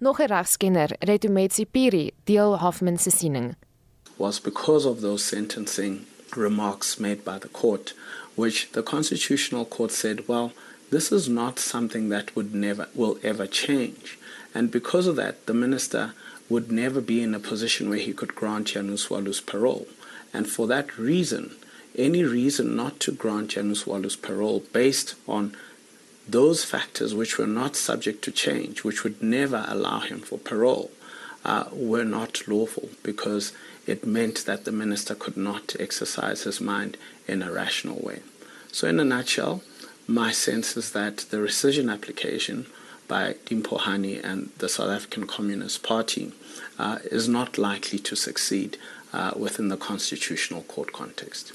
Nog 0.00 0.20
'n 0.20 0.28
regskenner, 0.28 0.90
Retumetsi 1.00 1.64
Piri, 1.64 2.12
deel 2.24 2.56
Hoffman 2.56 2.98
se 2.98 3.10
siening. 3.10 3.54
Was 4.18 4.40
because 4.40 4.84
of 4.84 5.00
those 5.00 5.24
sentencing 5.24 6.06
remarks 6.34 6.98
made 6.98 7.24
by 7.24 7.38
the 7.38 7.48
court, 7.48 7.94
which 8.34 8.72
the 8.72 8.82
constitutional 8.82 9.64
court 9.64 9.92
said, 9.92 10.26
well, 10.28 10.52
this 10.90 11.10
is 11.10 11.28
not 11.28 11.58
something 11.58 12.08
that 12.10 12.34
would 12.36 12.54
never 12.54 12.88
will 12.94 13.18
ever 13.22 13.46
change. 13.46 14.18
And 14.54 14.70
because 14.70 15.06
of 15.06 15.16
that, 15.16 15.46
the 15.46 15.54
minister 15.54 16.14
would 16.48 16.70
never 16.70 17.00
be 17.00 17.22
in 17.22 17.34
a 17.34 17.40
position 17.40 17.88
where 17.88 17.98
he 17.98 18.12
could 18.12 18.34
grant 18.34 18.68
Janus 18.68 19.10
Walus 19.10 19.40
parole. 19.40 19.86
And 20.32 20.48
for 20.48 20.66
that 20.68 20.96
reason, 20.98 21.56
any 21.96 22.22
reason 22.22 22.76
not 22.76 23.00
to 23.00 23.12
grant 23.12 23.50
Janus 23.50 23.84
parole 24.16 24.62
based 24.72 25.14
on 25.26 25.56
those 26.28 26.64
factors 26.64 27.14
which 27.14 27.38
were 27.38 27.46
not 27.46 27.76
subject 27.76 28.22
to 28.24 28.32
change, 28.32 28.84
which 28.84 29.04
would 29.04 29.22
never 29.22 29.64
allow 29.68 30.00
him 30.00 30.20
for 30.20 30.38
parole, 30.38 30.90
uh, 31.44 31.64
were 31.72 32.04
not 32.04 32.46
lawful 32.48 32.88
because 33.02 33.52
it 33.86 34.04
meant 34.04 34.44
that 34.46 34.64
the 34.64 34.72
minister 34.72 35.14
could 35.14 35.36
not 35.36 35.76
exercise 35.78 36.42
his 36.42 36.60
mind 36.60 36.96
in 37.28 37.42
a 37.42 37.52
rational 37.52 38.00
way. 38.00 38.20
So, 38.72 38.88
in 38.88 38.98
a 38.98 39.04
nutshell, 39.04 39.62
my 40.08 40.32
sense 40.32 40.76
is 40.76 40.92
that 40.92 41.18
the 41.30 41.38
rescission 41.38 41.92
application 41.92 42.66
by 43.08 43.34
Dimpo 43.46 43.78
Hani 43.80 44.22
and 44.22 44.50
the 44.58 44.68
South 44.68 44.90
African 44.90 45.26
Communist 45.26 45.82
Party 45.84 46.32
uh, 46.78 46.98
is 47.04 47.28
not 47.28 47.58
likely 47.58 48.00
to 48.00 48.16
succeed 48.16 48.76
uh, 49.12 49.32
within 49.36 49.68
the 49.68 49.76
constitutional 49.76 50.62
court 50.62 50.92
context. 50.92 51.52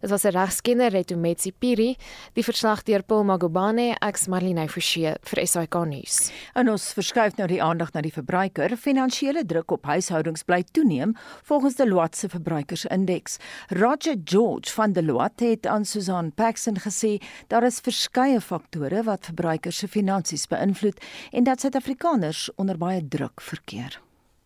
Dit 0.00 0.10
was 0.10 0.24
'n 0.24 0.32
regskenner 0.32 0.90
Retumetsi 0.90 1.52
Piri, 1.52 1.96
die 2.32 2.44
verslag 2.44 2.82
deur 2.82 3.02
Paul 3.02 3.24
Magubane, 3.24 3.96
ek's 4.00 4.26
Marlene 4.26 4.68
Forsie 4.68 5.12
vir 5.20 5.46
SAK 5.46 5.74
nuus. 5.84 6.30
En 6.54 6.70
ons 6.70 6.92
verskuif 6.92 7.36
nou 7.36 7.46
die 7.46 7.62
aandag 7.62 7.92
na 7.92 8.00
die 8.00 8.12
verbruiker. 8.12 8.76
Finansiële 8.76 9.44
druk 9.44 9.70
op 9.70 9.84
huishoudings 9.84 10.42
bly 10.42 10.64
toeneem 10.72 11.14
volgens 11.42 11.74
Deloitte 11.74 12.18
se 12.18 12.28
verbruikersindeks. 12.28 13.38
Roger 13.68 14.16
George 14.24 14.72
van 14.72 14.92
Deloitte 14.92 15.44
het 15.44 15.66
aan 15.66 15.84
Susan 15.84 16.32
Paxson 16.32 16.76
gesê 16.78 17.20
daar 17.48 17.64
is 17.64 17.80
verskeie 17.80 18.40
faktore 18.40 19.02
wat 19.02 19.24
verbruikers 19.24 19.78
se 19.78 19.88
finansies 19.88 20.46
beïnvloed 20.46 21.00
en 21.32 21.44
dat 21.44 21.60
Suid-Afrikaners 21.60 22.50
onder 22.56 22.78
baie 22.78 23.08
druk 23.08 23.40
verkeer. 23.40 24.00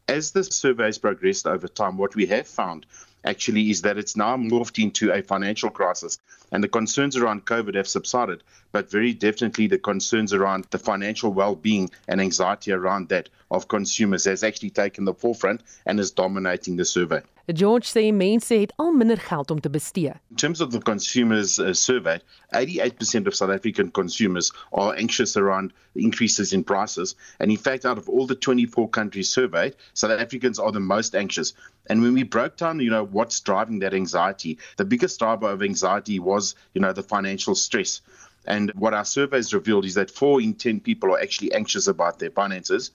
As 0.09 0.33
the 0.33 0.43
surveys 0.43 0.99
progressed 0.99 1.47
over 1.47 1.73
time, 1.73 1.97
what 1.97 2.15
we 2.15 2.27
have 2.27 2.45
found 2.45 2.87
actually 3.25 3.71
is 3.71 3.83
that 3.83 3.99
it's 3.99 4.17
now 4.17 4.37
morphed 4.37 4.83
into 4.83 5.13
a 5.13 5.23
financial 5.23 5.71
crisis. 5.71 6.19
And 6.53 6.63
the 6.63 6.69
concerns 6.69 7.17
around 7.17 7.47
COVID 7.47 7.75
have 7.75 7.89
subsided, 7.89 8.43
but 8.73 8.91
very 8.91 9.13
definitely 9.13 9.67
the 9.67 9.79
concerns 9.79 10.33
around 10.33 10.67
the 10.71 10.79
financial 10.79 11.33
well 11.33 11.55
being 11.55 11.91
and 12.09 12.21
anxiety 12.21 12.73
around 12.73 13.09
that 13.09 13.29
of 13.51 13.69
consumers 13.69 14.25
has 14.25 14.43
actually 14.43 14.71
taken 14.71 15.05
the 15.05 15.15
forefront 15.15 15.63
and 15.87 15.99
is 16.01 16.11
dominating 16.11 16.77
the 16.77 16.85
survey. 16.85 17.23
George 17.53 17.87
sê 17.87 18.11
mense 18.11 18.55
het 18.57 18.73
al 18.77 18.93
minder 18.93 19.19
geld 19.19 19.51
om 19.51 19.61
te 19.61 19.69
bestee. 19.69 20.13
In 20.31 20.37
terms 20.37 20.61
of 20.61 20.71
the 20.71 20.81
consumers 20.81 21.59
uh, 21.59 21.75
survey, 21.75 22.19
88% 22.55 23.27
of 23.27 23.35
South 23.35 23.51
African 23.51 23.91
consumers 23.91 24.51
are 24.73 24.95
anxious 24.97 25.37
around 25.37 25.73
increases 25.95 26.53
in 26.53 26.65
prices. 26.65 27.15
And 27.41 27.51
in 27.51 27.59
fact, 27.59 27.85
out 27.85 27.99
of 27.99 28.09
all 28.09 28.27
the 28.27 28.35
24 28.35 28.89
countries 28.89 29.29
surveyed, 29.29 29.77
South 29.93 30.19
Africans 30.19 30.59
are 30.59 30.73
the 30.73 30.81
most 30.81 31.15
anxious. 31.15 31.53
And 31.87 32.01
when 32.03 32.15
we 32.15 32.23
broke 32.23 32.57
down, 32.57 32.81
you 32.81 32.91
know, 32.91 33.05
what's 33.05 33.41
driving 33.41 33.81
that 33.81 33.95
anxiety, 33.95 34.59
the 34.77 34.85
biggest 34.85 35.19
driver 35.19 35.51
of 35.51 35.63
anxiety 35.63 36.19
was, 36.19 36.55
you 36.73 36.81
know, 36.81 36.93
the 36.93 37.03
financial 37.03 37.55
stress. 37.55 38.01
And 38.47 38.71
what 38.75 38.95
our 38.95 39.05
surveys 39.05 39.55
revealed 39.55 39.85
is 39.85 39.95
that 39.95 40.11
four 40.11 40.41
in 40.41 40.55
10 40.55 40.81
people 40.81 41.15
are 41.15 41.21
actually 41.21 41.53
anxious 41.53 41.87
about 41.87 42.19
their 42.19 42.31
finances. 42.31 42.91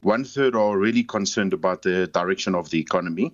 One 0.00 0.24
third 0.24 0.56
are 0.56 0.76
really 0.76 1.04
concerned 1.04 1.52
about 1.52 1.82
the 1.82 2.08
direction 2.08 2.54
of 2.54 2.70
the 2.70 2.80
economy. 2.80 3.32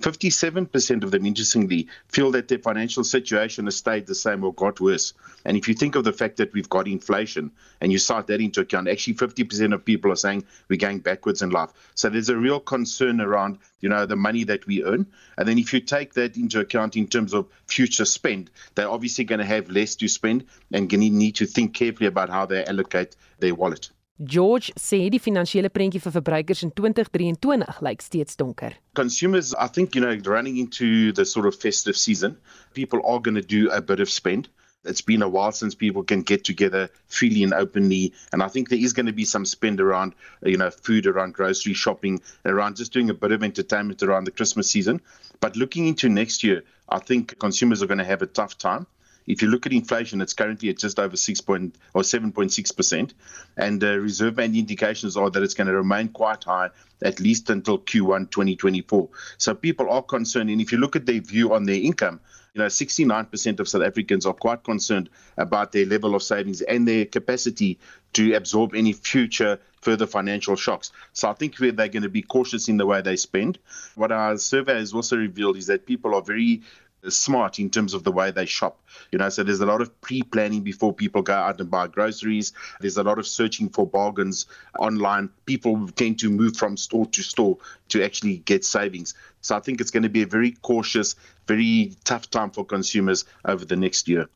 57% 0.00 1.04
of 1.04 1.10
them, 1.10 1.26
interestingly, 1.26 1.88
feel 2.08 2.30
that 2.32 2.48
their 2.48 2.58
financial 2.58 3.04
situation 3.04 3.66
has 3.66 3.76
stayed 3.76 4.06
the 4.06 4.14
same 4.14 4.42
or 4.42 4.52
got 4.54 4.80
worse. 4.80 5.12
And 5.44 5.56
if 5.56 5.68
you 5.68 5.74
think 5.74 5.94
of 5.94 6.04
the 6.04 6.12
fact 6.12 6.36
that 6.38 6.52
we've 6.52 6.68
got 6.68 6.88
inflation 6.88 7.52
and 7.80 7.92
you 7.92 7.98
start 7.98 8.26
that 8.26 8.40
into 8.40 8.60
account, 8.60 8.88
actually 8.88 9.14
50% 9.14 9.74
of 9.74 9.84
people 9.84 10.10
are 10.10 10.16
saying 10.16 10.44
we're 10.68 10.78
going 10.78 11.00
backwards 11.00 11.42
in 11.42 11.50
life. 11.50 11.70
So 11.94 12.08
there's 12.08 12.28
a 12.28 12.36
real 12.36 12.60
concern 12.60 13.20
around, 13.20 13.58
you 13.80 13.88
know, 13.88 14.06
the 14.06 14.16
money 14.16 14.44
that 14.44 14.66
we 14.66 14.84
earn. 14.84 15.06
And 15.36 15.46
then 15.46 15.58
if 15.58 15.72
you 15.72 15.80
take 15.80 16.14
that 16.14 16.36
into 16.36 16.60
account 16.60 16.96
in 16.96 17.06
terms 17.06 17.34
of 17.34 17.48
future 17.66 18.04
spend, 18.04 18.50
they're 18.74 18.90
obviously 18.90 19.24
going 19.24 19.40
to 19.40 19.44
have 19.44 19.70
less 19.70 19.96
to 19.96 20.08
spend 20.08 20.46
and 20.72 20.88
going 20.88 21.02
to 21.02 21.10
need 21.10 21.36
to 21.36 21.46
think 21.46 21.74
carefully 21.74 22.06
about 22.06 22.30
how 22.30 22.46
they 22.46 22.64
allocate 22.64 23.16
their 23.38 23.54
wallet. 23.54 23.90
George 24.20 24.72
sê 24.76 25.06
die 25.08 25.18
finansiële 25.22 25.70
prentjie 25.72 26.00
vir 26.04 26.12
verbruikers 26.12 26.60
in 26.66 26.70
2023 26.76 27.64
lyk 27.86 28.02
steeds 28.04 28.36
donker. 28.36 28.74
Consumers, 28.94 29.54
I 29.54 29.66
think, 29.66 29.94
you 29.94 30.02
know, 30.02 30.12
running 30.26 30.58
into 30.58 31.12
the 31.12 31.24
sort 31.24 31.46
of 31.46 31.56
festive 31.56 31.96
season, 31.96 32.36
people 32.74 33.00
are 33.02 33.18
going 33.18 33.36
to 33.36 33.46
do 33.46 33.70
a 33.70 33.80
bit 33.80 33.98
of 33.98 34.10
spend. 34.10 34.50
It's 34.84 35.00
been 35.00 35.22
a 35.22 35.28
while 35.28 35.52
since 35.52 35.74
people 35.74 36.02
can 36.02 36.20
get 36.20 36.44
together 36.44 36.90
freely 37.06 37.42
and 37.42 37.54
openly. 37.54 38.12
And 38.32 38.42
I 38.42 38.48
think 38.48 38.68
there 38.68 38.78
is 38.78 38.92
going 38.92 39.06
to 39.06 39.12
be 39.12 39.24
some 39.24 39.46
spend 39.46 39.80
around, 39.80 40.14
you 40.42 40.58
know, 40.58 40.70
food, 40.70 41.06
around 41.06 41.32
grocery 41.32 41.74
shopping, 41.74 42.20
around 42.44 42.76
just 42.76 42.92
doing 42.92 43.08
a 43.08 43.14
bit 43.14 43.32
of 43.32 43.42
entertainment 43.42 44.02
around 44.02 44.24
the 44.24 44.30
Christmas 44.30 44.70
season. 44.70 45.00
But 45.40 45.56
looking 45.56 45.86
into 45.86 46.10
next 46.10 46.44
year, 46.44 46.62
I 46.90 46.98
think 46.98 47.38
consumers 47.38 47.82
are 47.82 47.86
going 47.86 47.98
to 47.98 48.04
have 48.04 48.20
a 48.20 48.26
tough 48.26 48.58
time. 48.58 48.86
If 49.30 49.42
you 49.42 49.48
look 49.48 49.66
at 49.66 49.72
inflation, 49.72 50.20
it's 50.20 50.34
currently 50.34 50.70
at 50.70 50.78
just 50.78 50.98
over 50.98 51.16
6 51.16 51.40
point, 51.42 51.76
or 51.94 52.02
7.6%. 52.02 53.12
And 53.56 53.84
uh, 53.84 53.98
Reserve 53.98 54.36
Bank 54.36 54.56
indications 54.56 55.16
are 55.16 55.30
that 55.30 55.42
it's 55.42 55.54
going 55.54 55.68
to 55.68 55.74
remain 55.74 56.08
quite 56.08 56.44
high 56.44 56.70
at 57.02 57.20
least 57.20 57.48
until 57.48 57.78
Q1 57.78 58.30
2024. 58.30 59.08
So 59.38 59.54
people 59.54 59.90
are 59.90 60.02
concerned. 60.02 60.50
And 60.50 60.60
if 60.60 60.72
you 60.72 60.78
look 60.78 60.96
at 60.96 61.06
their 61.06 61.20
view 61.20 61.54
on 61.54 61.64
their 61.64 61.80
income, 61.80 62.20
you 62.54 62.58
know, 62.58 62.66
69% 62.66 63.60
of 63.60 63.68
South 63.68 63.82
Africans 63.82 64.26
are 64.26 64.34
quite 64.34 64.64
concerned 64.64 65.08
about 65.38 65.72
their 65.72 65.86
level 65.86 66.14
of 66.14 66.22
savings 66.22 66.62
and 66.62 66.86
their 66.86 67.04
capacity 67.04 67.78
to 68.14 68.34
absorb 68.34 68.74
any 68.74 68.92
future 68.92 69.60
further 69.80 70.06
financial 70.06 70.56
shocks. 70.56 70.90
So 71.12 71.30
I 71.30 71.34
think 71.34 71.56
they're 71.56 71.72
going 71.72 72.02
to 72.02 72.08
be 72.08 72.22
cautious 72.22 72.68
in 72.68 72.76
the 72.76 72.86
way 72.86 73.00
they 73.00 73.16
spend. 73.16 73.58
What 73.94 74.10
our 74.12 74.36
survey 74.36 74.74
has 74.74 74.92
also 74.92 75.16
revealed 75.16 75.56
is 75.56 75.66
that 75.68 75.86
people 75.86 76.14
are 76.14 76.22
very 76.22 76.62
smart 77.08 77.58
in 77.58 77.70
terms 77.70 77.94
of 77.94 78.04
the 78.04 78.12
way 78.12 78.30
they 78.30 78.46
shop. 78.46 78.80
You 79.10 79.18
know, 79.18 79.28
so 79.28 79.42
there's 79.42 79.60
a 79.60 79.66
lot 79.66 79.80
of 79.80 80.00
pre-planning 80.00 80.62
before 80.62 80.92
people 80.92 81.22
go 81.22 81.34
out 81.34 81.60
and 81.60 81.70
buy 81.70 81.86
groceries. 81.86 82.52
There's 82.80 82.96
a 82.96 83.02
lot 83.02 83.18
of 83.18 83.26
searching 83.26 83.68
for 83.68 83.86
bargains 83.86 84.46
online. 84.78 85.30
People 85.46 85.88
tend 85.88 86.18
to 86.20 86.30
move 86.30 86.56
from 86.56 86.76
store 86.76 87.06
to 87.06 87.22
store 87.22 87.58
to 87.88 88.04
actually 88.04 88.38
get 88.38 88.64
savings. 88.64 89.14
So 89.40 89.56
I 89.56 89.60
think 89.60 89.80
it's 89.80 89.90
going 89.90 90.02
to 90.02 90.08
be 90.08 90.22
a 90.22 90.26
very 90.26 90.52
cautious, 90.52 91.16
very 91.46 91.92
tough 92.04 92.30
time 92.30 92.50
for 92.50 92.64
consumers 92.64 93.24
over 93.44 93.64
the 93.64 93.76
next 93.76 94.08
year. 94.08 94.28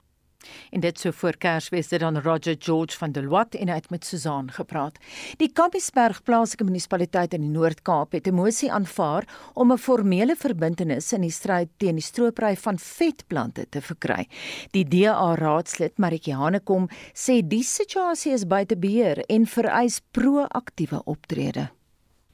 En 0.70 0.80
dit 0.80 0.98
so 0.98 1.10
voor 1.10 1.36
Kersfees 1.36 1.90
het 1.90 2.00
dan 2.00 2.18
Roger 2.18 2.56
George 2.58 2.98
van 2.98 3.12
Deloitte 3.12 3.58
en 3.58 3.70
uit 3.70 3.90
met 3.90 4.04
Susan 4.04 4.50
gepraat. 4.50 4.98
Die 5.36 5.52
Kampiesberg 5.52 6.22
plaaslike 6.22 6.64
munisipaliteit 6.64 7.34
in 7.34 7.40
die 7.40 7.50
Noord-Kaap 7.50 8.12
het 8.12 8.26
'n 8.26 8.34
mosie 8.34 8.72
aanvaar 8.72 9.24
om 9.54 9.72
'n 9.72 9.78
formele 9.78 10.36
verbintenis 10.36 11.12
in 11.12 11.20
die 11.20 11.30
stryd 11.30 11.68
teen 11.76 11.94
die 11.94 12.02
stroopry 12.02 12.56
van 12.56 12.78
vetplante 12.78 13.68
te 13.68 13.80
verkry. 13.80 14.26
Die 14.70 14.84
DA 14.84 15.34
raadslid 15.34 15.98
Maritjie 15.98 16.34
Hanekom 16.34 16.88
sê 17.12 17.40
die 17.46 17.62
situasie 17.62 18.32
is 18.32 18.46
buite 18.46 18.76
beheer 18.76 19.18
en 19.26 19.46
vereis 19.46 20.00
proaktiewe 20.10 21.00
optrede. 21.04 21.70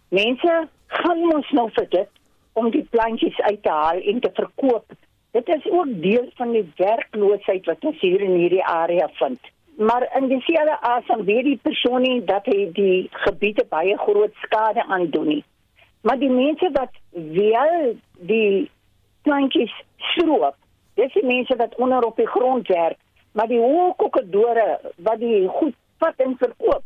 Mense 0.08 0.68
gaan 0.86 1.18
mos 1.18 1.50
nou 1.50 1.70
vir 1.70 1.88
dit 1.88 2.08
om 2.52 2.70
die 2.70 2.86
plantjies 2.90 3.40
uit 3.40 3.62
te 3.62 3.70
haal 3.70 4.00
en 4.12 4.20
te 4.20 4.30
verkoop 4.34 4.92
Dit 5.30 5.48
is 5.48 5.70
ook 5.70 6.02
deel 6.02 6.30
van 6.34 6.52
die 6.52 6.72
werkloosheid 6.76 7.66
wat 7.66 7.84
ons 7.84 8.00
hier 8.00 8.20
in 8.20 8.34
hierdie 8.34 8.64
area 8.64 9.08
vind. 9.12 9.38
Maar 9.78 10.08
in 10.18 10.28
dieselfde 10.28 10.80
asem 10.80 11.24
weet 11.24 11.44
die 11.44 11.58
persoon 11.62 12.02
nie 12.02 12.24
dat 12.24 12.46
hy 12.50 12.66
die 12.74 13.08
gebiede 13.24 13.64
baie 13.68 13.96
groot 13.98 14.34
skade 14.42 14.84
aandoen 14.86 15.28
nie. 15.34 15.44
Maar 16.00 16.18
die 16.18 16.30
mense 16.30 16.70
wat 16.72 16.98
wel 17.12 17.94
die 18.32 18.70
plantjies 19.22 19.72
stroop, 20.12 20.56
dis 20.94 21.12
die 21.12 21.26
mense 21.26 21.56
wat 21.56 21.76
onder 21.76 22.04
op 22.04 22.16
die 22.16 22.28
grond 22.28 22.68
werk, 22.68 22.98
maar 23.32 23.48
die 23.48 23.60
hoëkokedore 23.60 24.66
wat 24.96 25.20
die 25.22 25.46
goed 25.60 25.76
vat 26.02 26.24
en 26.24 26.34
verkoop, 26.40 26.82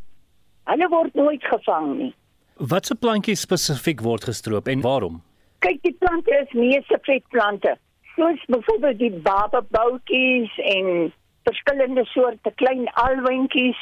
hulle 0.71 0.89
word 0.93 1.15
nooit 1.15 1.45
gevang 1.45 1.89
nie. 1.97 2.13
Watse 2.59 2.95
plantjies 2.95 3.47
spesifiek 3.47 4.03
word 4.05 4.29
gestroop 4.29 4.69
en 4.69 4.85
waarom? 4.85 5.23
Kyk, 5.65 5.81
die 5.83 5.97
plante 5.99 6.35
is 6.43 6.53
meeste 6.53 6.99
vetplante 7.03 7.79
soos 8.17 8.45
byvoorbeeld 8.47 8.99
die 8.99 9.13
bababoutjies 9.13 10.59
en 10.59 11.13
verskillende 11.43 12.05
soorte 12.05 12.53
klein 12.55 12.89
alwentjies. 12.93 13.81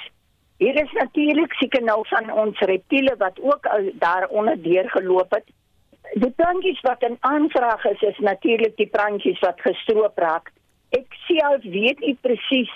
Hier 0.57 0.83
is 0.83 0.93
natuurlik 0.93 1.53
seker 1.53 1.83
nou 1.83 2.01
van 2.09 2.31
ons 2.33 2.59
reptiele 2.59 3.15
wat 3.19 3.41
ook 3.41 3.69
daaronder 3.93 4.62
deurgeloop 4.62 5.31
het. 5.31 5.45
Die 6.12 6.31
plantjies 6.31 6.81
wat 6.81 7.03
in 7.03 7.17
aanvraag 7.21 7.85
is 7.85 8.01
is 8.01 8.19
natuurlik 8.19 8.77
die 8.77 8.87
plantjies 8.87 9.41
wat 9.41 9.61
gestroop 9.61 10.19
raak. 10.19 10.53
Ek 10.91 11.15
self 11.27 11.62
weet 11.62 12.01
nie 12.01 12.17
presies 12.21 12.73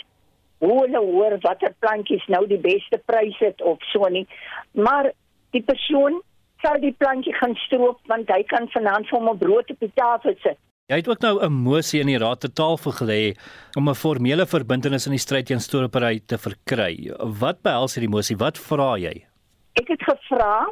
hoe 0.59 0.81
hulle 0.81 1.03
hoor 1.05 1.37
watter 1.41 1.75
plantjies 1.79 2.25
nou 2.33 2.47
die 2.49 2.61
beste 2.61 2.99
pryse 3.05 3.45
het 3.45 3.63
of 3.63 3.83
so 3.93 4.09
nie, 4.09 4.25
maar 4.73 5.11
die 5.53 5.63
persoon 5.63 6.23
sal 6.65 6.81
die 6.81 6.95
plantjie 6.97 7.35
gaan 7.37 7.55
stroop 7.67 8.01
want 8.13 8.31
hy 8.33 8.43
kan 8.53 8.69
vir 8.73 8.89
hom 9.11 9.29
'n 9.29 9.39
brood 9.39 9.71
op 9.71 9.81
die 9.81 9.93
tafel 9.95 10.35
sit. 10.43 10.59
Jy 10.87 11.01
het 11.01 11.09
ook 11.11 11.19
nou 11.19 11.43
'n 11.45 11.53
mosie 11.53 12.01
in 12.01 12.07
die 12.07 12.19
raad 12.19 12.41
te 12.41 12.53
tafel 12.53 12.93
gelê 12.93 13.35
om 13.75 13.89
'n 13.89 13.95
formele 13.95 14.47
verbintenis 14.47 15.07
in 15.07 15.11
die 15.13 15.25
stryd 15.27 15.47
teen 15.47 15.61
stropery 15.61 16.21
te 16.27 16.39
verkry. 16.39 17.11
Wat 17.41 17.63
behels 17.63 17.95
hierdie 17.95 18.15
mosie? 18.15 18.37
Wat 18.37 18.59
vra 18.59 18.97
jy? 18.97 19.27
Ek 19.73 19.89
het 19.89 20.03
gevra 20.03 20.69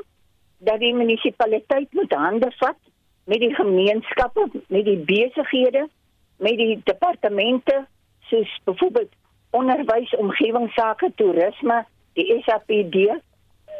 dat 0.58 0.78
die 0.78 0.94
munisipaliteit 0.94 1.92
moet 1.92 2.12
hande 2.12 2.52
vat 2.58 2.76
met 3.26 3.40
die 3.40 3.54
gemeenskappe, 3.54 4.50
met 4.68 4.84
die 4.84 4.98
besighede, 4.98 5.88
met 6.38 6.56
die 6.56 6.80
departemente 6.84 7.86
soos 8.20 8.60
byvoorbeeld 8.64 9.12
onderwys, 9.50 10.14
omgewingsake, 10.16 11.12
toerisme, 11.14 11.84
die 12.12 12.42
SAPD 12.42 13.20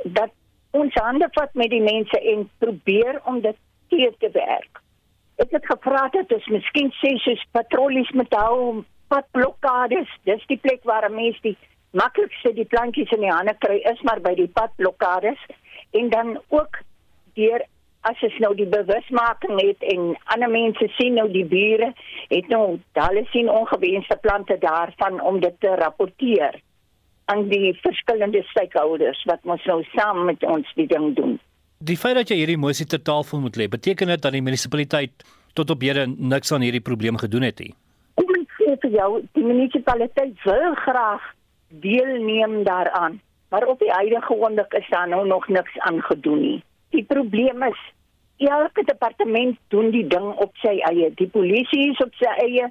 dat 0.05 0.31
ons 0.71 0.95
hande 0.95 1.29
vat 1.31 1.55
met 1.55 1.71
die 1.71 1.83
mense 1.83 2.21
en 2.21 2.51
probeer 2.59 3.21
om 3.25 3.41
dit 3.41 3.57
te 4.19 4.31
werk. 4.33 4.84
Ek 5.85 6.17
het 6.17 6.33
ons 6.33 6.47
miskien 6.49 6.91
sê 7.01 7.13
soos 7.21 7.43
patrollies 7.53 8.11
met 8.17 8.33
hou 8.33 8.85
padblokkades. 9.13 10.09
Dis 10.25 10.45
die 10.49 10.57
plek 10.57 10.81
waar 10.89 11.05
'n 11.09 11.15
mens 11.15 11.41
die 11.43 11.57
maklikste 11.93 12.53
die 12.55 12.65
plantjies 12.65 13.13
in 13.13 13.21
die 13.21 13.33
hande 13.33 13.55
kry 13.59 13.77
is 13.93 14.01
maar 14.03 14.21
by 14.21 14.35
die 14.35 14.49
padblokkades 14.49 15.39
en 15.93 16.11
dan 16.11 16.39
ook 16.49 16.81
deur 17.35 17.63
as 18.01 18.21
jy 18.21 18.31
nou 18.39 18.55
die 18.55 18.69
bewusmaking 18.69 19.61
het 19.61 19.85
en 19.95 20.17
ander 20.35 20.51
mense 20.51 20.89
sien 20.97 21.15
nou 21.15 21.29
die 21.33 21.45
bure 21.45 21.93
het 22.29 22.49
nou 22.53 22.79
hulle 22.93 23.25
sien 23.33 23.49
ongewenste 23.49 24.17
plante 24.27 24.59
daarvan 24.59 25.21
om 25.21 25.41
dit 25.41 25.61
te 25.61 25.77
rapporteer 25.81 26.61
aan 27.33 27.49
die 27.49 27.73
verskillende 27.81 28.43
stakeholders 28.43 29.23
wat 29.31 29.41
ons 29.45 29.65
nou 29.65 29.81
saam 29.95 30.25
met 30.25 30.43
ons 30.45 30.75
die 30.75 30.87
ding 30.87 31.15
doen. 31.17 31.39
Die 31.79 31.97
feit 31.97 32.15
dat 32.15 32.29
jy 32.29 32.37
hierdie 32.43 32.61
mosie 32.61 32.87
ter 32.87 33.03
tafel 33.03 33.41
moet 33.41 33.57
lê, 33.57 33.69
beteken 33.69 34.13
dit 34.13 34.23
dat 34.23 34.33
die 34.33 34.45
munisipaliteit 34.45 35.25
tot 35.55 35.71
op 35.71 35.81
hede 35.87 36.07
niks 36.19 36.53
aan 36.53 36.65
hierdie 36.67 36.85
probleem 36.85 37.19
gedoen 37.19 37.47
het 37.47 37.59
nie. 37.63 37.73
Kom 38.19 38.35
ek 38.39 38.55
sê 38.59 38.77
vir 38.83 38.95
jou, 38.99 39.11
die 39.39 39.47
munisipaliteit 39.47 40.47
wil 40.47 40.75
graag 40.85 41.27
deelneem 41.83 42.63
daaraan, 42.67 43.21
maar 43.51 43.67
op 43.71 43.79
die 43.83 43.91
huidige 43.91 44.35
oomblik 44.35 44.75
is 44.79 44.89
daar 44.91 45.09
nou 45.09 45.27
nog 45.27 45.49
niks 45.49 45.79
aangedoen 45.89 46.41
nie. 46.41 46.63
Die 46.95 47.05
probleem 47.05 47.63
is 47.63 47.81
elke 48.37 48.83
departement 48.85 49.59
doen 49.69 49.91
die 49.91 50.07
ding 50.07 50.33
op 50.43 50.57
sy 50.63 50.79
eie. 50.91 51.11
Die 51.19 51.31
polisie 51.31 51.91
is 51.91 52.03
op 52.03 52.15
sy 52.19 52.31
eie, 52.47 52.71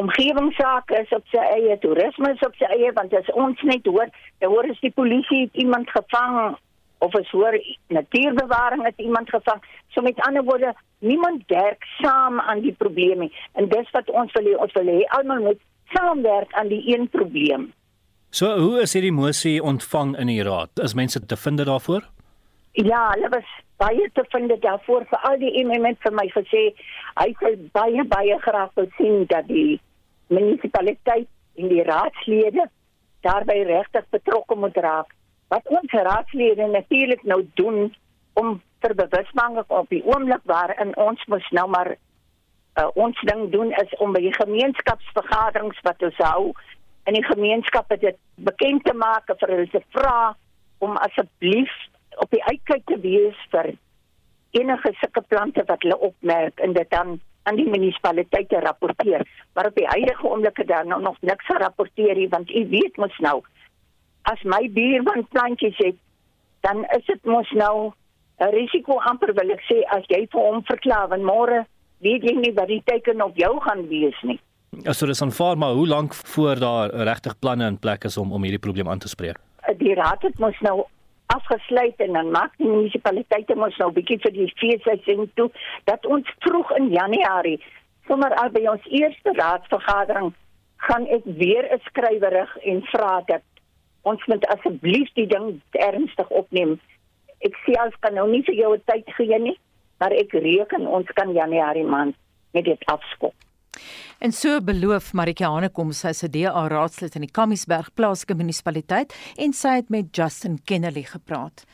omgewingsake 0.00 1.00
is 1.02 1.12
op 1.16 1.26
sy 1.32 1.44
eie, 1.56 1.76
toerisme 1.82 2.32
is 2.34 2.44
op 2.46 2.56
sy 2.60 2.68
eie 2.76 2.92
want 2.96 3.14
as 3.16 3.28
ons 3.32 3.60
net 3.68 3.86
hoor, 3.88 4.12
dan 4.40 4.52
hoor 4.52 4.68
as 4.70 4.80
die 4.84 4.92
polisie 4.96 5.48
iemand 5.52 5.90
gevang 5.92 6.56
of 7.00 7.14
as 7.16 7.30
hoor 7.32 7.56
natuurbewaring 7.88 8.84
het 8.84 8.98
iemand 8.98 9.28
gevang. 9.28 9.62
So 9.88 10.02
met 10.02 10.20
ander 10.20 10.44
woorde, 10.44 10.74
niemand 10.98 11.42
werk 11.46 11.84
saam 11.98 12.40
aan 12.40 12.60
die 12.60 12.72
probleem 12.72 13.18
nie. 13.18 13.32
En 13.52 13.68
dis 13.68 13.90
wat 13.96 14.10
ons 14.10 14.32
wil 14.36 14.48
hê, 14.50 14.56
ons 14.56 14.72
wil 14.76 14.90
hê 14.92 15.02
almal 15.16 15.42
moet 15.48 15.60
saamwerk 15.94 16.52
aan 16.52 16.68
die 16.68 16.82
een 16.92 17.08
probleem. 17.08 17.70
So 18.30 18.52
hoe 18.58 18.80
is 18.84 18.92
hierdie 18.94 19.14
mosie 19.14 19.58
ontvang 19.62 20.14
in 20.22 20.30
die 20.30 20.42
raad? 20.46 20.70
Is 20.84 20.94
mense 20.94 21.24
te 21.26 21.36
vind 21.36 21.64
daarvoor? 21.66 22.04
Ja, 22.78 23.08
hulle 23.14 23.28
was 23.32 23.48
baie 23.82 24.10
te 24.14 24.24
vind 24.30 24.52
daarvoor 24.62 25.06
vir 25.10 25.24
al 25.28 25.38
die 25.40 25.50
iemand 25.62 25.98
vir 26.04 26.14
my 26.14 26.26
gesê 26.34 26.66
hy 27.16 27.30
sou 27.40 27.54
baie 27.74 28.04
baie 28.12 28.36
graag 28.44 28.74
wil 28.78 28.90
sien 28.98 29.24
dat 29.32 29.48
die 29.48 29.80
munisipaliteit 30.30 31.26
en 31.58 31.72
die 31.72 31.82
raadslede 31.88 32.68
daarbey 33.26 33.64
regtig 33.68 34.06
betrokke 34.14 34.56
moet 34.56 34.76
raak. 34.76 35.10
Wat 35.50 35.66
ons 35.68 35.92
raadslede 35.92 36.66
natuurlik 36.70 37.22
nou 37.26 37.42
doen 37.58 37.90
om 38.38 38.60
vir 38.80 38.94
bewusmaking 38.94 39.64
op 39.66 39.88
die 39.90 40.04
oomblik 40.06 40.44
waarin 40.48 40.94
ons 40.96 41.24
mos 41.26 41.48
nou 41.56 41.66
maar 41.68 41.90
uh, 41.94 42.88
ons 42.94 43.20
ding 43.28 43.48
doen 43.52 43.72
is 43.82 43.96
om 43.98 44.14
by 44.14 44.22
die 44.24 44.36
gemeenskapsvergaderings 44.36 45.80
wat 45.86 46.02
ons 46.06 46.20
hou 46.22 46.52
in 47.10 47.18
die 47.18 47.26
gemeenskappe 47.26 47.98
dit 48.00 48.18
bekend 48.48 48.84
te 48.86 48.94
maak 48.94 49.26
vir 49.32 49.54
hulle 49.54 49.68
te 49.74 49.82
vra 49.96 50.34
om 50.78 50.98
asseblief 51.02 51.72
op 52.22 52.30
die 52.30 52.44
uitkyk 52.46 52.86
te 52.86 53.00
wees 53.02 53.42
vir 53.54 53.72
enige 54.56 54.94
sulke 55.00 55.22
plante 55.32 55.66
wat 55.66 55.82
hulle 55.82 55.98
opmerk 56.10 56.62
en 56.62 56.78
dit 56.78 56.90
dan 56.94 57.18
aan 57.48 57.56
die 57.56 57.68
munisipaliteit 57.68 58.48
te 58.48 58.60
rapporteer. 58.60 59.24
Maar 59.54 59.70
op 59.70 59.76
die 59.78 59.86
huidige 59.88 60.26
oomblik 60.28 60.58
het 60.60 60.68
daar 60.68 60.86
nou 60.86 61.00
nog 61.02 61.16
niks 61.20 61.46
gerapporteer 61.46 62.14
nie 62.18 62.28
want 62.28 62.50
u 62.50 62.66
weet 62.68 62.96
mos 63.00 63.18
nou 63.18 63.40
as 64.32 64.42
my 64.44 64.62
buurman 64.76 65.26
plantjies 65.34 65.78
het 65.84 65.98
dan 66.66 66.84
is 66.96 67.04
dit 67.06 67.24
mos 67.24 67.50
nou 67.50 67.92
'n 68.40 68.52
risiko 68.54 68.98
amper 69.10 69.32
wil 69.34 69.50
ek 69.50 69.62
sê 69.70 69.82
as 69.96 70.04
jy 70.08 70.26
vir 70.32 70.40
hom 70.40 70.62
verklaar 70.64 71.08
want 71.08 71.22
môre 71.22 71.64
weet 72.00 72.22
jy 72.22 72.34
nie 72.36 72.54
wat 72.56 72.68
die 72.68 72.82
teken 72.84 73.22
op 73.22 73.36
jou 73.36 73.60
gaan 73.60 73.88
wees 73.88 74.20
nie. 74.22 74.40
Also 74.86 75.06
dis 75.06 75.22
aanvaar 75.22 75.58
maar 75.58 75.72
hoe 75.72 75.86
lank 75.86 76.14
voor 76.14 76.56
daar 76.60 76.90
regtig 76.90 77.38
planne 77.38 77.66
in 77.66 77.78
plek 77.78 78.04
is 78.04 78.16
om 78.16 78.32
om 78.32 78.42
hierdie 78.42 78.64
probleem 78.66 78.88
aan 78.88 78.98
te 78.98 79.08
spreek? 79.08 79.36
Die 79.76 79.94
raad 79.94 80.22
het 80.22 80.38
mos 80.38 80.60
nou 80.60 80.84
afgesluit 81.26 81.96
en 81.96 82.12
dan 82.12 82.30
maak 82.30 82.56
die 82.56 82.68
munisipaliteite 82.68 83.54
mos 83.54 83.76
nou 83.76 83.90
bietjie 83.92 84.18
vir 84.24 84.32
die 84.32 84.52
feesseisoen 84.62 85.30
toe 85.34 85.50
dat 85.84 86.06
ons 86.06 86.32
vroeg 86.38 86.72
in 86.78 86.88
Januarie 86.94 87.60
sommer 88.08 88.34
al 88.42 88.50
by 88.50 88.64
ons 88.72 88.86
eerste 88.88 89.34
raadsvergadering 89.38 90.32
gaan 90.88 91.06
ek 91.16 91.28
weer 91.42 91.68
'n 91.74 91.80
skrywerig 91.90 92.56
en 92.72 92.82
vra 92.92 93.22
dat 93.26 93.42
ons 94.08 94.22
moet 94.26 94.46
asseblief 94.54 95.10
die 95.18 95.26
ding 95.30 95.60
ernstig 95.76 96.30
opneem. 96.30 96.78
Ek 97.44 97.56
sê 97.64 97.76
as 97.80 97.96
kan 98.04 98.16
nou 98.16 98.26
nie 98.30 98.42
vir 98.46 98.56
jou 98.58 98.72
tyd 98.90 99.08
gee 99.16 99.38
nie, 99.42 99.56
maar 100.00 100.14
ek 100.16 100.32
reken 100.36 100.88
ons 100.88 101.08
kan 101.16 101.32
Januarie 101.36 101.86
maand 101.86 102.16
met 102.56 102.64
dit 102.64 102.90
afskop. 102.92 103.34
En 104.20 104.32
so 104.36 104.60
beloof 104.60 105.12
Marika 105.16 105.48
Hanekom 105.48 105.94
sy 105.96 106.12
se 106.16 106.28
DA 106.28 106.66
raadslid 106.68 107.14
in 107.16 107.24
die 107.24 107.32
Kamiesberg 107.32 107.92
plaaslike 107.96 108.36
munisipaliteit 108.36 109.14
en 109.40 109.54
sy 109.56 109.78
het 109.78 109.92
met 109.92 110.10
Justin 110.16 110.58
Kennedy 110.68 111.06
gepraat. 111.08 111.64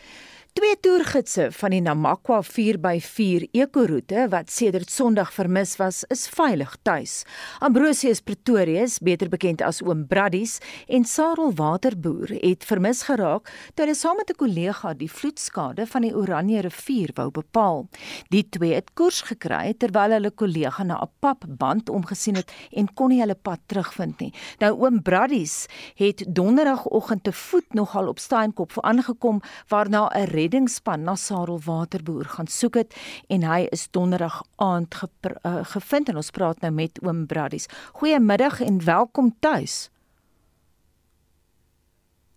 Twee 0.57 0.73
toergidse 0.81 1.51
van 1.53 1.75
die 1.75 1.83
Namakwa 1.85 2.39
4x4 2.41 3.43
ekoroete 3.53 4.23
wat 4.33 4.49
sedert 4.49 4.89
Sondag 4.89 5.29
vermis 5.35 5.75
was, 5.77 5.99
is 6.09 6.23
veilig 6.33 6.71
tuis. 6.81 7.19
Ambrosius 7.61 8.23
Pretorius, 8.25 8.95
beter 9.05 9.29
bekend 9.29 9.61
as 9.61 9.83
Oom 9.85 10.07
Braddies, 10.09 10.55
en 10.89 11.05
Sarel 11.05 11.53
Waterboer 11.59 12.33
het 12.39 12.65
vermis 12.65 13.03
geraak 13.05 13.51
toe 13.75 13.85
hulle 13.85 13.97
saam 13.99 14.17
met 14.17 14.31
'n 14.33 14.39
kollega 14.41 14.95
die 14.95 15.11
vloedskade 15.13 15.87
van 15.87 16.03
die 16.03 16.15
Oranje 16.17 16.63
rivier 16.63 17.11
wou 17.15 17.29
bepaal. 17.31 17.85
Die 18.31 18.49
twee 18.49 18.73
het 18.73 18.95
koers 18.95 19.21
gekry 19.29 19.75
terwyl 19.77 20.17
hulle 20.17 20.31
kollega 20.31 20.83
na 20.85 21.03
'n 21.03 21.11
papband 21.21 21.91
omgesien 21.91 22.37
het 22.37 22.51
en 22.73 22.95
kon 22.95 23.09
nie 23.09 23.21
hulle 23.21 23.37
pad 23.37 23.61
terugvind 23.67 24.21
nie. 24.21 24.33
Nou 24.61 24.73
Oom 24.73 25.03
Braddies 25.03 25.67
het 25.97 26.25
donderdagoggend 26.27 27.25
te 27.25 27.33
voet 27.33 27.75
nogal 27.75 28.09
op 28.09 28.19
Steenkop 28.19 28.73
aangekom 28.81 29.43
waarna 29.69 30.09
'n 30.15 30.46
reddingsspan 30.47 31.03
na 31.03 31.17
Sarel 31.19 31.59
Waterboer 31.65 32.31
gaan 32.37 32.47
soek 32.47 32.79
het 32.79 32.95
en 33.33 33.43
hy 33.47 33.67
is 33.75 33.89
donderdag 33.91 34.43
aand 34.63 34.95
ge, 34.95 35.11
uh, 35.43 35.65
gevind 35.75 36.13
en 36.13 36.23
ons 36.23 36.31
praat 36.31 36.63
nou 36.63 36.73
met 36.75 37.03
oom 37.03 37.27
Braddies. 37.27 37.67
Goeiemiddag 37.99 38.61
en 38.63 38.81
welkom 38.85 39.35
tuis. 39.43 39.89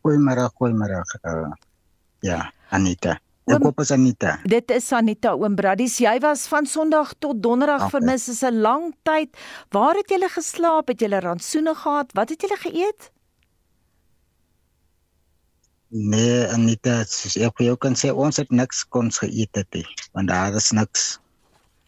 Goeiemôre, 0.02 0.48
goeiemôre. 0.58 1.02
Uh, 1.22 1.52
ja, 2.26 2.48
Anita. 2.74 3.20
Ek 3.50 3.64
hoop 3.66 3.82
as 3.82 3.92
Anita. 3.92 4.38
Dit 4.46 4.72
is 4.74 4.90
Anita 4.94 5.36
oom 5.38 5.58
Braddies. 5.58 6.00
Jy 6.02 6.16
was 6.24 6.48
van 6.50 6.70
Sondag 6.70 7.16
tot 7.22 7.42
Donderdag 7.44 7.88
okay. 7.88 8.00
vermis. 8.00 8.30
Is 8.30 8.42
'n 8.42 8.62
lang 8.62 8.94
tyd. 9.04 9.38
Waar 9.70 9.98
het 9.98 10.10
jy 10.10 10.30
geslaap? 10.30 10.88
Het 10.88 11.02
jy 11.02 11.20
rantsoene 11.20 11.76
gehad? 11.76 12.14
Wat 12.14 12.30
het 12.30 12.42
jy 12.42 12.58
geëet? 12.58 13.12
Nee, 15.90 16.46
Anita, 16.46 17.00
ek 17.02 17.58
wil 17.58 17.72
jou 17.72 17.78
kan 17.82 17.96
sê 17.98 18.12
ons 18.14 18.38
het 18.38 18.52
niks 18.54 18.84
kons 18.94 19.18
geëet 19.24 19.58
het 19.58 19.74
nie, 19.74 19.86
want 20.14 20.30
daar 20.30 20.54
is 20.54 20.70
niks. 20.78 21.18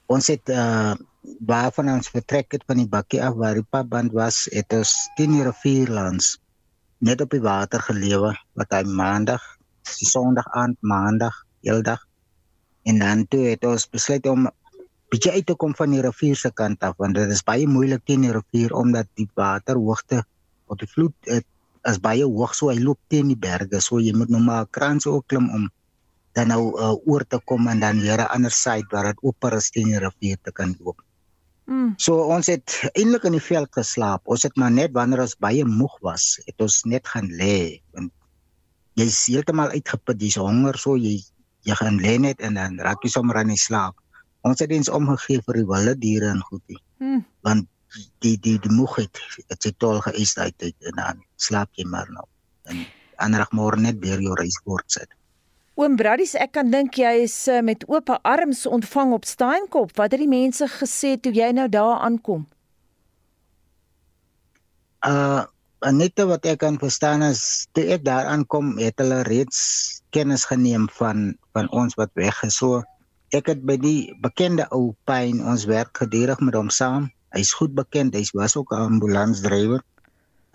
Ons 0.09 0.31
het 0.33 0.49
uh 0.49 0.97
waarvan 1.45 1.91
ons 1.93 2.09
vertrek 2.09 2.55
het 2.55 2.63
van 2.65 2.79
die 2.81 2.89
bakkie 2.89 3.19
af 3.21 3.35
waar 3.37 3.53
die 3.53 3.67
papband 3.69 4.09
was, 4.17 4.47
het 4.49 4.73
ons 4.73 4.89
10 5.19 5.35
uur 5.37 5.51
vier 5.61 5.91
langs 5.93 6.39
net 7.05 7.21
op 7.21 7.29
die 7.29 7.43
water 7.45 7.81
gelewe 7.85 8.31
wat 8.57 8.73
hy 8.73 8.81
maandag, 8.89 9.43
die 9.99 10.09
sonderdag 10.09 10.49
aand 10.57 10.81
maandag, 10.81 11.37
heeldag. 11.61 12.01
En 12.89 13.05
dan 13.05 13.27
toe 13.29 13.51
het 13.51 13.69
ons 13.69 13.85
besluit 13.85 14.25
om 14.25 14.49
bietjie 15.13 15.37
uit 15.37 15.45
te 15.45 15.53
kom 15.53 15.77
van 15.77 15.93
die 15.93 16.01
rivier 16.01 16.41
se 16.41 16.49
kant 16.49 16.81
af 16.89 16.97
want 16.97 17.21
dit 17.21 17.29
is 17.29 17.45
baie 17.45 17.69
moeilik 17.69 18.01
teen 18.09 18.25
die 18.25 18.33
rivier 18.33 18.73
omdat 18.73 19.09
die 19.19 19.29
waterhoogte 19.37 20.23
op 20.65 20.81
die 20.81 20.89
vloed 20.89 21.29
het 21.29 21.45
is 21.89 21.99
baie 21.99 22.25
hoog 22.25 22.53
so 22.55 22.69
hy 22.69 22.79
loop 22.79 22.99
teen 23.09 23.31
die 23.31 23.39
berge 23.39 23.81
so 23.81 23.99
jy 23.99 24.13
moet 24.13 24.29
nou 24.29 24.41
maar 24.43 24.67
krans 24.69 25.07
ook 25.09 25.27
klim 25.27 25.49
om 25.49 25.69
dan 26.37 26.47
nou 26.47 26.71
uh, 26.79 26.95
oor 27.07 27.25
te 27.27 27.39
kom 27.45 27.67
en 27.67 27.79
dan 27.79 27.99
weer 27.99 28.21
'n 28.21 28.31
ander 28.35 28.51
syde 28.51 28.87
waar 28.91 29.11
dit 29.11 29.23
oper 29.23 29.53
is 29.53 29.69
teen 29.69 29.89
die 29.91 29.99
rivier 29.99 30.37
te 30.43 30.51
kan 30.51 30.75
loop. 30.79 31.01
Mm. 31.65 31.93
So 31.97 32.23
ons 32.35 32.47
het 32.47 32.91
eintlik 32.93 33.23
in 33.23 33.35
die 33.37 33.43
veld 33.43 33.71
geslaap. 33.71 34.21
Ons 34.23 34.43
het 34.43 34.55
maar 34.55 34.71
net 34.71 34.91
wanneer 34.91 35.21
ons 35.21 35.35
baie 35.39 35.65
moeg 35.65 35.97
was, 36.01 36.39
het 36.45 36.61
ons 36.61 36.83
net 36.83 37.07
gaan 37.07 37.27
lê 37.27 37.81
want 37.91 38.11
jy 38.99 39.05
is 39.07 39.25
heeltemal 39.27 39.71
uitgeput, 39.71 40.19
jy's 40.19 40.39
honger 40.39 40.77
so 40.77 40.95
jy 40.95 41.19
jy 41.63 41.75
gaan 41.75 41.99
lê 42.01 42.17
net 42.17 42.41
en 42.41 42.57
dan 42.57 42.79
raak 42.79 43.03
jy 43.03 43.09
sommer 43.09 43.37
aan 43.37 43.53
die 43.53 43.59
slaap. 43.59 43.95
Ons 44.41 44.59
het 44.59 44.71
eens 44.71 44.89
omgegee 44.89 45.41
vir 45.45 45.61
die 45.61 45.67
wilde 45.67 45.95
diere 45.99 46.31
en 46.31 46.41
goedie. 46.41 46.79
Mm. 46.99 47.25
Want 47.45 47.67
die 48.23 48.37
die 48.39 48.57
die 48.61 48.73
moegheid 48.73 49.19
dit 49.37 49.67
se 49.67 49.71
tol 49.83 49.99
geëis 50.05 50.37
uit 50.37 50.67
en 50.69 50.99
dan 50.99 51.23
slaap 51.35 51.69
jy 51.79 51.85
maar 51.89 52.09
nou 52.13 52.27
en 52.71 52.85
aanreg 53.21 53.51
môre 53.57 53.79
net 53.81 53.99
weer 54.01 54.21
jou 54.21 54.35
reis 54.37 54.57
voortsit. 54.65 55.09
Oom 55.79 55.95
Braddies, 55.97 56.33
ek 56.35 56.53
kan 56.57 56.71
dink 56.73 56.97
jy 56.99 57.11
is 57.23 57.35
eh, 57.49 57.61
met 57.63 57.85
oop 57.89 58.11
arms 58.27 58.65
ontvang 58.67 59.13
op 59.15 59.25
Steenkop. 59.25 59.93
Wat 59.97 60.11
het 60.11 60.21
die 60.21 60.29
mense 60.29 60.67
gesê 60.69 61.15
toe 61.21 61.31
jy 61.33 61.51
nou 61.55 61.67
daar 61.71 62.01
aankom? 62.05 62.45
Uh 65.07 65.47
net 65.81 66.21
wat 66.29 66.45
ek 66.45 66.59
kan 66.61 66.75
verstaan 66.77 67.23
is 67.25 67.65
toe 67.73 67.87
ek 67.95 68.03
daar 68.05 68.27
aankom, 68.29 68.75
het 68.77 69.01
hulle 69.01 69.23
reeds 69.25 69.61
kennis 70.13 70.45
geneem 70.45 70.85
van 70.99 71.31
van 71.57 71.71
ons 71.73 71.97
wat 71.97 72.11
weg 72.19 72.43
is. 72.45 72.59
So 72.61 72.83
ek 73.33 73.49
het 73.49 73.63
by 73.65 73.79
die 73.81 74.13
bekende 74.21 74.67
ou 74.69 74.91
pyn 75.09 75.41
ons 75.41 75.65
werk 75.65 75.97
gedurig 76.03 76.43
met 76.45 76.59
hom 76.59 76.69
saam 76.69 77.09
Hy's 77.35 77.53
goed 77.53 77.73
bekend. 77.75 78.15
Hy 78.15 78.25
was 78.33 78.55
ook 78.55 78.73
'n 78.73 78.91
ambulansdrywer. 78.91 79.81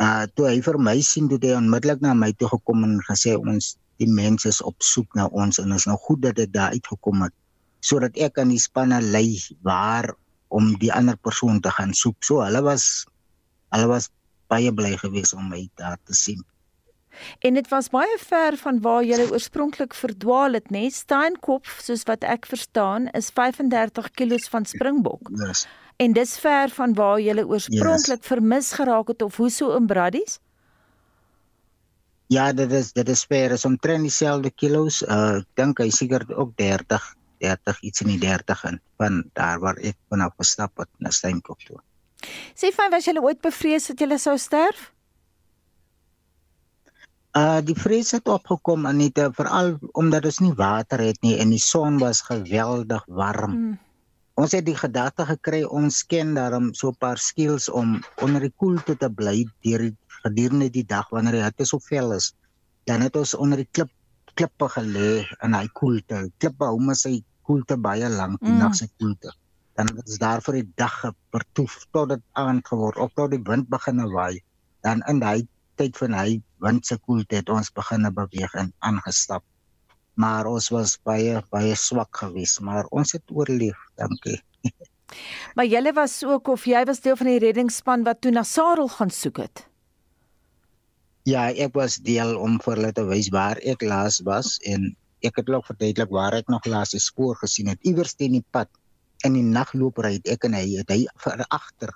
Uh 0.00 0.24
toe 0.34 0.46
hy 0.48 0.60
vir 0.60 0.78
my 0.78 1.00
sien, 1.00 1.28
toe 1.28 1.38
hy 1.40 1.56
onmiddellik 1.56 2.00
na 2.00 2.14
my 2.14 2.32
toe 2.32 2.48
gekom 2.48 2.84
en 2.84 3.00
gesê 3.08 3.36
ons 3.36 3.76
die 3.96 4.08
mense 4.08 4.48
is 4.48 4.60
op 4.60 4.76
soek 4.82 5.14
na 5.14 5.26
ons 5.26 5.58
en 5.58 5.72
is 5.72 5.86
nou 5.86 5.96
goed 5.96 6.20
dat 6.22 6.36
dit 6.36 6.52
daar 6.52 6.70
uitgekom 6.76 7.22
het 7.22 7.32
sodat 7.80 8.16
ek 8.18 8.38
aan 8.42 8.50
die 8.50 8.60
spanne 8.60 8.98
lei 9.00 9.38
waar 9.62 10.10
om 10.48 10.74
die 10.80 10.92
ander 10.92 11.16
persoon 11.16 11.60
te 11.60 11.70
gaan 11.70 11.94
soek. 11.94 12.18
So 12.24 12.42
hulle 12.42 12.62
was 12.66 13.06
hulle 13.74 13.88
was 13.90 14.10
baie 14.50 14.72
bly 14.72 14.94
geweest 15.00 15.34
om 15.34 15.48
my 15.50 15.66
daar 15.80 15.98
te 16.04 16.14
sien. 16.14 16.42
En 17.40 17.56
dit 17.56 17.68
was 17.72 17.88
baie 17.88 18.18
ver 18.20 18.58
van 18.60 18.80
waar 18.84 19.04
jy 19.04 19.22
oorspronklik 19.30 19.94
verdwaal 19.96 20.58
het, 20.58 20.68
net 20.70 20.92
Steenkop, 20.94 21.64
soos 21.80 22.04
wat 22.10 22.26
ek 22.28 22.46
verstaan, 22.46 23.08
is 23.16 23.30
35 23.32 24.10
km 24.12 24.42
van 24.52 24.68
Springbok. 24.68 25.30
Yes. 25.46 25.64
En 25.96 26.12
dis 26.12 26.38
ver 26.38 26.72
van 26.76 26.94
waar 26.94 27.20
jy 27.20 27.36
oorspronklik 27.42 28.20
yes. 28.20 28.28
vermis 28.28 28.72
geraak 28.76 29.08
het 29.08 29.22
of 29.22 29.36
hoe 29.36 29.50
so 29.50 29.76
in 29.76 29.86
Braddies? 29.86 30.38
Ja, 32.28 32.52
dit 32.52 32.72
is 32.72 32.92
dit 32.92 33.08
is 33.08 33.22
ver, 33.24 33.54
is 33.54 33.64
omtrent 33.64 34.02
dieselfde 34.02 34.50
kilos. 34.50 35.02
Uh 35.02 35.38
ek 35.38 35.46
dink 35.54 35.78
hy 35.78 35.90
seker 35.94 36.26
ook 36.34 36.56
30 36.58 37.14
30 37.38 37.80
iets 37.80 38.02
in 38.02 38.10
die 38.14 38.18
30 38.18 38.64
in 38.64 38.80
van 39.00 39.22
daar 39.38 39.60
waar 39.60 39.78
ek 39.78 39.96
vanaf 40.10 40.34
gestap 40.40 40.76
het 40.82 40.90
na 40.98 41.12
Steenkop 41.14 41.62
toe. 41.64 41.78
Sê 42.56 42.72
fyn 42.74 42.90
was 42.90 43.06
jy 43.06 43.16
ooit 43.20 43.40
bevrees 43.44 43.88
dat 43.92 44.00
jy 44.00 44.18
sou 44.18 44.36
sterf? 44.40 44.90
Uh 47.36 47.60
die 47.64 47.76
vrees 47.76 48.10
het 48.16 48.28
opgekom 48.32 48.86
Anita 48.88 49.30
veral 49.36 49.76
omdat 49.92 50.24
ons 50.24 50.40
nie 50.40 50.54
water 50.56 51.04
het 51.04 51.20
nie 51.22 51.36
en 51.38 51.52
die 51.52 51.62
son 51.62 52.00
was 52.02 52.24
geweldig 52.26 53.04
warm. 53.06 53.52
Hmm. 53.52 53.74
Ons 54.36 54.52
het 54.52 54.66
die 54.66 54.76
gedagte 54.76 55.24
gekry 55.24 55.62
ons 55.64 56.02
ken 56.12 56.34
daarom 56.36 56.72
so 56.76 56.90
'n 56.92 57.00
paar 57.00 57.18
skills 57.18 57.68
om 57.80 58.02
onder 58.24 58.40
die 58.44 58.52
koelte 58.62 58.96
te 58.96 59.08
bly 59.08 59.46
deur 59.64 59.84
gedurende 60.24 60.68
die 60.70 60.84
dag 60.84 61.08
wanneer 61.10 61.38
die 61.38 61.46
hitte 61.46 61.64
so 61.64 61.78
veel 61.78 62.12
is. 62.12 62.34
Dan 62.84 63.00
het 63.00 63.16
ons 63.16 63.34
onder 63.34 63.56
die 63.56 63.68
klip 63.72 63.90
klippe 64.36 64.68
gelê 64.68 65.24
in 65.44 65.54
hy 65.56 65.66
koelte. 65.72 66.28
Klippe 66.38 66.68
hou 66.68 66.78
mos 66.78 67.06
hy 67.08 67.22
koelte 67.48 67.76
baie 67.80 68.08
lank 68.12 68.36
die 68.42 68.52
mm. 68.52 68.58
nag 68.60 68.74
se 68.76 68.88
koelte. 69.00 69.32
Dan 69.76 69.88
het 69.88 70.04
ons 70.04 70.18
daar 70.18 70.44
vir 70.44 70.60
die 70.60 70.68
dag 70.76 71.00
gepertoef 71.00 71.86
tot 71.96 72.12
dit 72.12 72.22
aand 72.32 72.68
geword 72.68 73.00
of 73.00 73.12
tot 73.16 73.32
die 73.32 73.42
wind 73.48 73.70
begin 73.72 74.04
waai. 74.12 74.42
Dan 74.84 75.00
in 75.08 75.20
daai 75.24 75.48
tyd 75.80 75.96
van 75.96 76.12
hy 76.12 76.42
wind 76.60 76.84
se 76.86 76.98
koelte 76.98 77.40
het 77.40 77.48
ons 77.48 77.72
begin 77.72 78.04
beweeg 78.12 78.52
en 78.54 78.72
aangestap. 78.78 79.44
Maar 80.16 80.48
ons 80.48 80.68
was 80.72 80.96
baie 81.04 81.40
baie 81.52 81.76
swak 81.76 82.22
geweest, 82.22 82.60
maar 82.64 82.88
ons 82.90 83.12
het 83.12 83.32
oorleef, 83.32 83.78
dankie. 84.00 84.38
maar 85.56 85.68
julle 85.68 85.92
was 85.96 86.22
ook 86.24 86.48
of 86.48 86.64
jy 86.68 86.84
was 86.88 87.02
deel 87.04 87.18
van 87.20 87.30
die 87.30 87.40
reddingsspan 87.44 88.04
wat 88.08 88.22
toe 88.24 88.32
na 88.32 88.42
Sarel 88.42 88.88
gaan 88.88 89.12
soek 89.12 89.42
het. 89.44 89.66
Ja, 91.26 91.48
ek 91.50 91.74
was 91.74 91.98
deel 92.06 92.36
om 92.38 92.56
vir 92.62 92.78
hulle 92.78 92.92
te 92.94 93.04
wys 93.04 93.28
waar 93.34 93.60
ek 93.66 93.82
laas 93.82 94.22
was 94.24 94.56
en 94.64 94.94
ek 95.26 95.40
het 95.42 95.50
ook 95.50 95.68
verduidelik 95.68 96.12
waar 96.14 96.36
ek 96.38 96.48
nog 96.52 96.66
laas 96.70 96.94
die 96.94 97.02
spoor 97.02 97.36
gesien 97.40 97.72
het 97.72 97.88
iewers 97.88 98.14
teen 98.14 98.36
die 98.38 98.44
pad 98.54 98.70
in 99.26 99.34
die 99.34 99.44
nagloop 99.44 99.98
ry 100.04 100.18
ek 100.28 100.44
en 100.46 100.54
hy 100.54 100.66
het 100.76 100.92
hy 100.92 101.00
vir 101.24 101.42
agter 101.50 101.92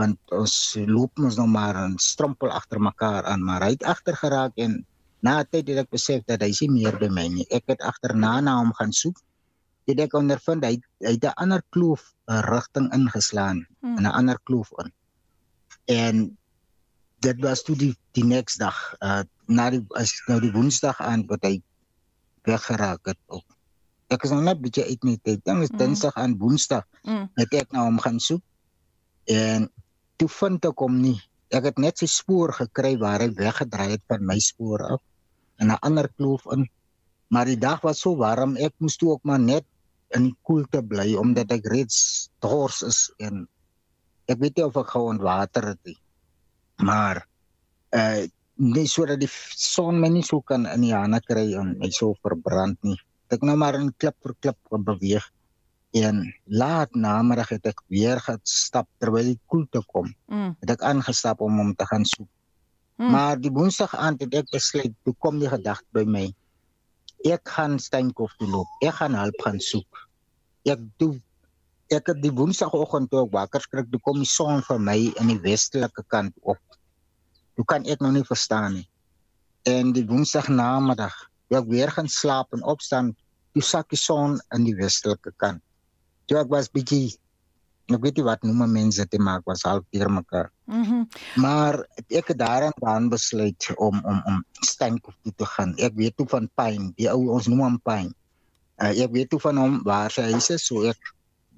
want 0.00 0.18
ons 0.32 0.54
loop 0.88 1.20
mos 1.20 1.36
nog 1.36 1.50
maar 1.52 1.76
'n 1.76 1.98
strompel 1.98 2.50
agter 2.50 2.80
mekaar 2.80 3.24
aan, 3.24 3.44
maar 3.44 3.62
hy 3.62 3.70
het 3.76 3.84
agter 3.84 4.16
geraak 4.16 4.52
en 4.56 4.86
na 5.22 5.42
tyd 5.46 5.70
het 5.70 5.84
ek 5.84 5.92
besef 5.94 6.24
dat 6.26 6.42
hy 6.42 6.50
se 6.54 6.66
meer 6.70 6.98
by 6.98 7.08
my 7.14 7.28
nie. 7.30 7.46
Ek 7.54 7.68
het 7.70 7.82
agterna 7.86 8.40
na 8.42 8.56
hom 8.58 8.72
gaan 8.78 8.92
soek. 8.94 9.20
Dit 9.86 10.02
ek 10.02 10.14
ondervind 10.18 10.66
hy 10.66 10.76
hy 11.02 11.14
het 11.14 11.26
'n 11.30 11.38
ander 11.44 11.62
kloof 11.74 12.02
'n 12.26 12.42
rigting 12.50 12.90
ingeslaan 12.94 13.62
hmm. 13.80 13.98
in 13.98 14.06
'n 14.06 14.14
ander 14.18 14.38
kloof 14.50 14.70
in. 14.82 14.90
En 15.86 16.38
dit 17.22 17.38
was 17.40 17.62
toe 17.62 17.76
die 17.76 17.94
die 18.18 18.26
next 18.26 18.58
dag 18.58 18.94
uh 19.00 19.22
na 19.46 19.70
die 19.70 19.82
as 19.94 20.10
nou 20.26 20.40
die 20.40 20.52
woensdag 20.52 21.00
aan 21.00 21.26
wat 21.26 21.42
hy 21.42 21.62
weggeraak 22.42 23.06
het 23.06 23.18
ook. 23.26 23.46
Ek 24.08 24.22
is 24.22 24.30
nog 24.30 24.42
net 24.42 24.60
bietjie 24.60 24.84
uit 24.84 25.02
net. 25.02 25.20
Ek 25.22 25.44
dink 25.44 25.62
is 25.62 25.70
hmm. 25.70 25.78
dinsdag 25.78 26.14
aan 26.14 26.38
woensdag 26.38 26.84
mm. 27.02 27.30
het 27.34 27.54
ek 27.54 27.72
na 27.72 27.86
hom 27.86 27.98
gaan 27.98 28.18
soek. 28.20 28.42
En 29.30 29.70
toe 30.16 30.28
vind 30.28 30.64
ek 30.64 30.78
hom 30.78 30.98
nie. 31.00 31.20
Ek 31.50 31.64
het 31.64 31.78
net 31.78 31.98
sy 31.98 32.06
spoor 32.06 32.52
gekry 32.52 32.98
waar 32.98 33.20
hy 33.20 33.30
weggedraai 33.30 33.90
het 33.94 34.04
van 34.08 34.26
my 34.26 34.38
spoor 34.38 34.82
af 34.82 35.02
in 35.60 35.70
'n 35.70 35.80
ander 35.80 36.08
kloof 36.16 36.46
in. 36.52 36.68
Maar 37.28 37.44
die 37.44 37.58
dag 37.58 37.80
was 37.80 38.00
so 38.00 38.16
warm, 38.16 38.56
ek 38.56 38.74
moes 38.78 38.96
toe 38.96 39.10
ook 39.10 39.24
maar 39.24 39.40
net 39.40 39.64
in 40.16 40.22
die 40.28 40.36
koelte 40.42 40.82
bly 40.82 41.14
omdat 41.16 41.52
ek 41.52 41.66
reeds 41.66 42.30
dors 42.40 42.82
is 42.82 43.10
en 43.18 43.48
ek 44.28 44.38
weet 44.38 44.56
nie 44.56 44.64
of 44.64 44.76
ek 44.76 44.92
gou 44.94 45.08
ontwater 45.08 45.66
het 45.72 45.80
nie. 45.84 45.98
Maar 46.82 47.26
uh 47.96 48.24
nie 48.62 48.86
sodat 48.86 49.18
die 49.18 49.30
son 49.56 49.98
my 50.00 50.08
nie 50.08 50.22
so 50.22 50.40
kan 50.40 50.66
in 50.66 50.82
die 50.84 50.94
hande 50.94 51.20
kry 51.24 51.54
en 51.58 51.78
my 51.78 51.90
so 51.90 52.14
verbrand 52.22 52.78
nie. 52.84 52.98
Ek 53.32 53.42
nou 53.42 53.56
maar 53.56 53.74
in 53.74 53.94
klip 53.96 54.14
vir 54.22 54.34
klip 54.40 54.58
beweeg 54.70 55.24
En 55.92 56.34
laat 56.48 56.94
namiddag 56.96 57.50
het 57.52 57.66
ek 57.68 57.82
weer 57.92 58.20
gestap 58.24 58.86
terwyl 58.96 59.26
die 59.28 59.40
koelte 59.52 59.82
kom. 59.92 60.08
Mm. 60.32 60.54
Het 60.64 60.70
ek 60.78 60.84
aangestap 60.88 61.42
om 61.44 61.58
hom 61.60 61.74
te 61.76 61.84
gaan 61.90 62.06
soek. 62.08 62.28
Mm. 63.02 63.10
Maar 63.10 63.40
die 63.42 63.50
woensdag 63.50 63.96
aand 63.98 64.20
het 64.22 64.34
ek 64.38 64.50
besluit, 64.54 64.94
toe 65.02 65.14
kom 65.18 65.40
die 65.42 65.50
gedagte 65.50 65.88
by 65.96 66.04
my. 66.06 66.28
Ek 67.26 67.42
gaan 67.50 67.74
Steenkop 67.82 68.30
toe 68.38 68.46
loop. 68.50 68.70
Ek 68.82 68.94
gaan 69.00 69.16
help 69.18 69.42
gaan 69.42 69.58
soek. 69.62 70.02
Ek 70.70 70.82
doen 71.02 71.18
ek 71.92 72.06
het 72.08 72.20
die 72.22 72.32
woensdagoggend 72.32 73.10
toe 73.12 73.24
ek 73.26 73.32
wakker 73.34 73.64
skrik, 73.64 73.88
toe 73.92 74.00
kom 74.06 74.20
die 74.22 74.28
son 74.28 74.62
vir 74.64 74.78
my 74.80 74.96
in 75.20 75.32
die 75.32 75.40
westelike 75.42 76.04
kant 76.14 76.32
op. 76.46 76.60
Toe 77.58 77.66
kan 77.68 77.84
ek 77.90 78.00
nog 78.00 78.14
nie 78.14 78.24
verstaan 78.24 78.78
nie. 78.78 78.86
En 79.68 79.90
die 79.92 80.06
woensdag 80.08 80.48
namiddag, 80.48 81.12
ek 81.52 81.68
weer 81.68 81.92
gaan 81.92 82.08
slaap 82.08 82.54
en 82.56 82.64
opstaan, 82.64 83.12
toe 83.52 83.64
sak 83.66 83.90
die 83.92 84.00
son 84.00 84.38
in 84.56 84.64
die 84.64 84.76
westelike 84.78 85.34
kant. 85.42 85.60
Toe 86.30 86.38
ek 86.40 86.54
was 86.54 86.70
bietjie 86.72 87.12
ek 87.96 88.04
weet 88.06 88.18
nie 88.20 88.26
wat 88.26 88.42
noem 88.46 88.64
mense 88.72 89.04
dit 89.04 89.20
maar 89.20 89.40
ek 89.40 89.48
was 89.50 89.64
half 89.68 89.84
deur 89.94 90.10
mekaar. 90.10 90.50
Mhm. 90.66 90.82
Mm 90.82 91.06
maar 91.42 91.78
ek 92.08 92.28
het 92.32 92.38
daarin 92.38 92.74
dan 92.80 93.08
besluit 93.08 93.68
om 93.76 94.00
om 94.04 94.22
om 94.26 94.44
Steenkop 94.66 95.14
toe 95.22 95.32
te 95.36 95.46
gaan. 95.54 95.74
Ek 95.78 95.94
weet 95.96 96.16
toe 96.16 96.28
van 96.28 96.48
Pyn, 96.54 96.92
die 96.96 97.08
ou 97.10 97.28
ons 97.34 97.48
noem 97.48 97.64
hom 97.66 97.80
Pyn. 97.82 98.12
Uh, 98.82 98.92
ek 99.04 99.12
weet 99.12 99.30
toe 99.30 99.40
van 99.40 99.56
hom 99.56 99.82
waar 99.84 100.10
sy 100.10 100.24
huis 100.32 100.50
is, 100.50 100.66
so 100.66 100.84
ek 100.88 100.98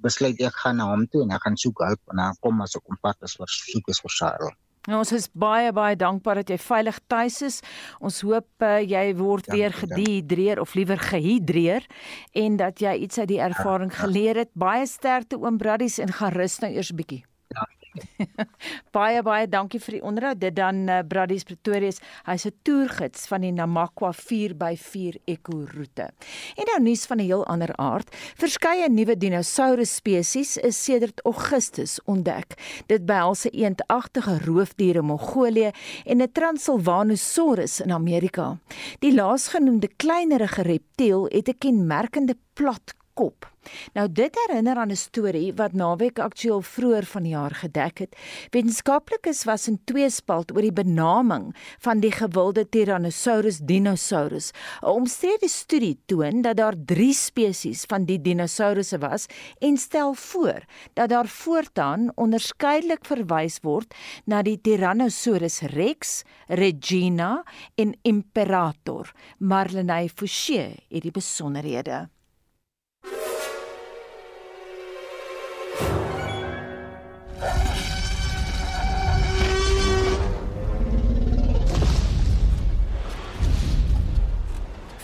besluit 0.04 0.40
ek 0.40 0.56
gaan 0.62 0.76
na 0.80 0.90
hom 0.90 1.06
toe 1.08 1.22
en 1.24 1.32
ek 1.34 1.46
gaan 1.46 1.56
soek 1.56 1.80
hulp 1.86 2.12
en 2.12 2.20
dan 2.20 2.36
kom 2.44 2.60
as 2.64 2.76
ek 2.76 2.84
kom 2.84 2.98
pad 3.02 3.16
as 3.24 3.36
vir 3.40 3.50
soek 3.50 3.88
is 3.92 4.00
vir 4.04 4.14
Charles. 4.18 4.58
Nou, 4.84 4.98
ons 5.00 5.12
is 5.16 5.30
baie 5.32 5.72
baie 5.72 5.96
dankbaar 5.96 6.42
dat 6.42 6.50
jy 6.52 6.58
veilig 6.60 6.98
tuis 7.08 7.40
is. 7.46 7.60
Ons 8.04 8.20
hoop 8.26 8.64
uh, 8.66 8.80
jy 8.84 9.04
word 9.16 9.48
dank, 9.48 9.56
weer 9.56 9.72
gedihidreer 9.72 10.60
of 10.60 10.74
liewer 10.76 11.00
gehidreer 11.00 11.86
en 12.36 12.58
dat 12.60 12.84
jy 12.84 12.92
iets 13.06 13.22
uit 13.22 13.30
die 13.32 13.40
ervaring 13.40 13.92
geleer 13.94 14.44
het. 14.44 14.52
Baie 14.52 14.84
sterkte 14.86 15.40
oom 15.40 15.56
Braddies 15.58 15.98
en 16.04 16.12
gaan 16.12 16.36
rus 16.36 16.60
nou 16.60 16.72
eers 16.74 16.92
bietjie. 16.92 17.24
baie 18.96 19.22
baie 19.22 19.48
dankie 19.48 19.80
vir 19.82 19.98
die 19.98 20.02
onderhoud. 20.02 20.40
Dit 20.40 20.56
dan 20.56 20.84
uh, 20.88 21.00
Braddies 21.08 21.46
Pretorius. 21.46 22.00
Hy's 22.26 22.46
'n 22.46 22.54
toergids 22.66 23.26
van 23.30 23.44
die 23.46 23.52
Namakwa 23.52 24.12
4x4 24.12 25.20
Eco 25.24 25.64
roete. 25.74 26.10
En 26.56 26.68
nou 26.70 26.80
nuus 26.82 27.06
van 27.06 27.18
'n 27.18 27.28
heel 27.28 27.46
ander 27.46 27.72
aard. 27.76 28.08
Verskeie 28.36 28.88
nuwe 28.90 29.16
dinosourus 29.16 29.94
spesies 29.94 30.56
is 30.56 30.84
sedert 30.84 31.20
Augustus 31.24 32.00
ontdek. 32.04 32.54
Dit 32.86 33.06
behels 33.06 33.44
'n 33.44 33.54
eendagtige 33.54 34.38
roofdier 34.44 34.96
in 34.96 35.04
Mongolië 35.04 35.70
en 36.04 36.22
'n 36.22 36.32
Transylvanosaurus 36.32 37.80
in 37.80 37.92
Amerika. 37.92 38.58
Die 38.98 39.14
laasgenoemde 39.14 39.88
kleinerige 39.96 40.62
reptiel 40.62 41.24
het 41.30 41.48
'n 41.48 41.58
kenmerkende 41.58 42.36
plat 42.54 42.94
kop. 43.14 43.53
Nou 43.92 44.12
dit 44.12 44.34
herinner 44.46 44.76
aan 44.76 44.90
'n 44.90 44.96
storie 44.96 45.52
wat 45.54 45.72
naweek 45.72 46.18
aktueel 46.18 46.62
vroeër 46.62 47.04
vanjaar 47.04 47.54
gedek 47.54 47.98
het. 47.98 48.16
Wetenskaplikes 48.50 49.44
was 49.44 49.68
in 49.68 49.80
tweespalt 49.84 50.52
oor 50.54 50.60
die 50.60 50.72
benaming 50.72 51.54
van 51.78 52.00
die 52.00 52.12
gewilde 52.12 52.68
Tyrannosaurus 52.68 53.58
dinosaurus. 53.58 54.50
'n 54.82 54.86
Omstrede 54.86 55.48
studie 55.48 55.98
toon 56.06 56.42
dat 56.42 56.56
daar 56.56 56.74
3 56.84 57.12
spesies 57.12 57.84
van 57.86 58.04
die 58.04 58.20
dinosourusse 58.20 58.98
was 58.98 59.26
en 59.58 59.76
stel 59.76 60.14
voor 60.14 60.64
dat 60.92 61.08
daar 61.08 61.28
voortaan 61.28 62.12
onderskeidelik 62.14 63.04
verwys 63.04 63.58
word 63.62 63.94
na 64.24 64.42
die 64.42 64.60
Tyrannosaurus 64.60 65.60
rex, 65.60 66.22
Regina 66.48 67.44
en 67.74 67.94
Imperator. 68.02 69.12
Marlenae 69.38 70.08
Forsie 70.08 70.84
het 70.88 71.02
die 71.02 71.10
besonderhede. 71.10 72.13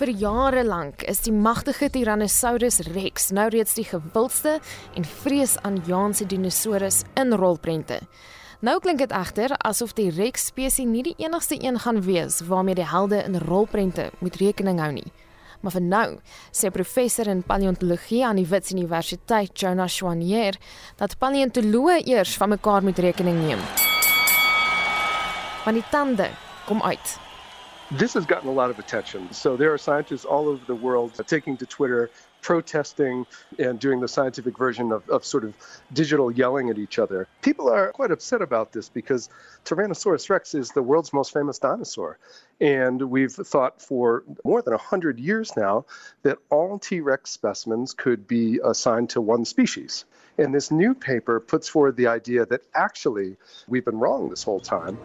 Vir 0.01 0.15
jare 0.17 0.63
lank 0.65 1.03
is 1.13 1.19
die 1.27 1.33
magtige 1.37 1.91
Tyrannosaurus 1.93 2.79
Rex 2.95 3.27
nou 3.37 3.51
reeds 3.53 3.75
die 3.77 3.85
gewildste 3.85 4.55
en 4.97 5.05
vreesaanjaende 5.05 6.25
dinosaurus 6.31 7.03
in 7.21 7.37
rolprente. 7.37 7.99
Nou 8.65 8.79
klink 8.81 9.03
dit 9.05 9.13
egter 9.13 9.53
asof 9.61 9.93
die 10.01 10.09
Rex 10.09 10.49
spesies 10.49 10.89
nie 10.89 11.05
die 11.05 11.15
enigste 11.21 11.61
een 11.61 11.77
gaan 11.85 12.01
wees 12.09 12.41
waarmee 12.49 12.81
die 12.81 12.89
helde 12.89 13.21
in 13.27 13.37
rolprente 13.45 14.09
moet 14.25 14.41
rekening 14.41 14.81
hou 14.81 14.91
nie. 15.03 15.13
Maar 15.61 15.77
vir 15.77 15.89
nou, 15.93 16.09
sê 16.49 16.73
professor 16.73 17.29
in 17.29 17.45
paleontologie 17.45 18.25
aan 18.25 18.41
die 18.41 18.49
Wits 18.49 18.73
Universiteit, 18.73 19.53
Jonas 19.53 20.01
Schwanier, 20.01 20.57
dat 20.97 21.21
paleontoloë 21.21 22.07
eers 22.09 22.39
van 22.41 22.57
mekaar 22.57 22.89
moet 22.89 23.05
rekening 23.05 23.43
neem. 23.45 23.73
Want 25.67 25.77
die 25.77 25.91
tande 25.93 26.33
kom 26.65 26.81
uit. 26.81 27.21
This 27.93 28.15
has 28.15 28.25
gotten 28.25 28.49
a 28.49 28.53
lot 28.53 28.71
of 28.71 28.79
attention. 28.79 29.33
So 29.33 29.57
there 29.57 29.75
are 29.75 29.79
scientists 29.79 30.25
all 30.25 30.47
over 30.47 30.65
the 30.65 30.77
world 30.77 31.21
taking 31.27 31.57
to 31.57 31.67
Twitter, 31.67 32.09
protesting, 32.41 33.27
and 33.59 33.81
doing 33.81 33.99
the 33.99 34.07
scientific 34.07 34.57
version 34.57 34.93
of, 34.93 35.09
of 35.09 35.25
sort 35.25 35.43
of 35.43 35.55
digital 35.93 36.31
yelling 36.31 36.71
at 36.71 36.79
each 36.79 37.01
other. 37.01 37.27
People 37.43 37.69
are 37.69 37.91
quite 37.91 38.13
upset 38.13 38.43
about 38.43 38.73
this 38.73 38.89
because 38.89 39.29
Tyrannosaurus 39.65 40.31
rex 40.31 40.55
is 40.55 40.71
the 40.71 40.83
world's 40.83 41.13
most 41.13 41.33
famous 41.33 41.59
dinosaur. 41.59 42.17
And 42.61 43.03
we've 43.03 43.33
thought 43.33 43.83
for 43.83 44.23
more 44.45 44.63
than 44.63 44.73
100 44.73 45.19
years 45.19 45.57
now 45.57 45.85
that 46.23 46.39
all 46.49 46.79
T 46.79 47.01
Rex 47.01 47.33
specimens 47.33 47.93
could 47.93 48.29
be 48.29 48.61
assigned 48.65 49.11
to 49.11 49.21
one 49.21 49.45
species. 49.45 50.05
And 50.39 50.55
this 50.55 50.71
new 50.71 50.95
paper 50.95 51.41
puts 51.41 51.69
forward 51.69 51.97
the 51.97 52.07
idea 52.07 52.47
that 52.47 52.61
actually 52.73 53.37
we've 53.67 53.85
been 53.85 53.99
wrong 53.99 54.31
this 54.31 54.45
whole 54.45 54.61
time. 54.61 54.97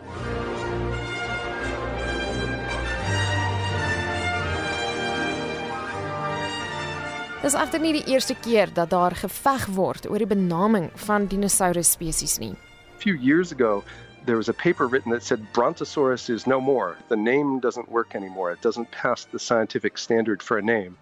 Dis 7.46 7.54
egter 7.54 7.78
nie 7.78 7.92
die 7.94 8.08
eerste 8.10 8.34
keer 8.42 8.72
dat 8.74 8.90
daar 8.90 9.14
geveg 9.14 9.68
word 9.76 10.08
oor 10.10 10.18
die 10.18 10.26
benaming 10.26 10.88
van 11.04 11.28
dinosaurus 11.30 11.92
spesies 11.94 12.40
nie. 12.42 12.56
A 12.96 13.02
few 13.04 13.14
years 13.14 13.52
ago, 13.52 13.84
there 14.26 14.36
was 14.36 14.50
a 14.50 14.54
paper 14.54 14.88
written 14.88 15.12
that 15.12 15.22
said 15.22 15.46
Brontosaurus 15.54 16.28
is 16.28 16.48
no 16.48 16.60
more. 16.60 16.98
The 17.08 17.16
name 17.16 17.60
doesn't 17.60 17.92
work 17.92 18.16
anymore. 18.16 18.52
It 18.52 18.64
doesn't 18.64 18.90
pass 18.90 19.26
the 19.26 19.38
scientific 19.38 20.00
standard 20.00 20.42
for 20.42 20.58
a 20.58 20.64
name. 20.64 20.98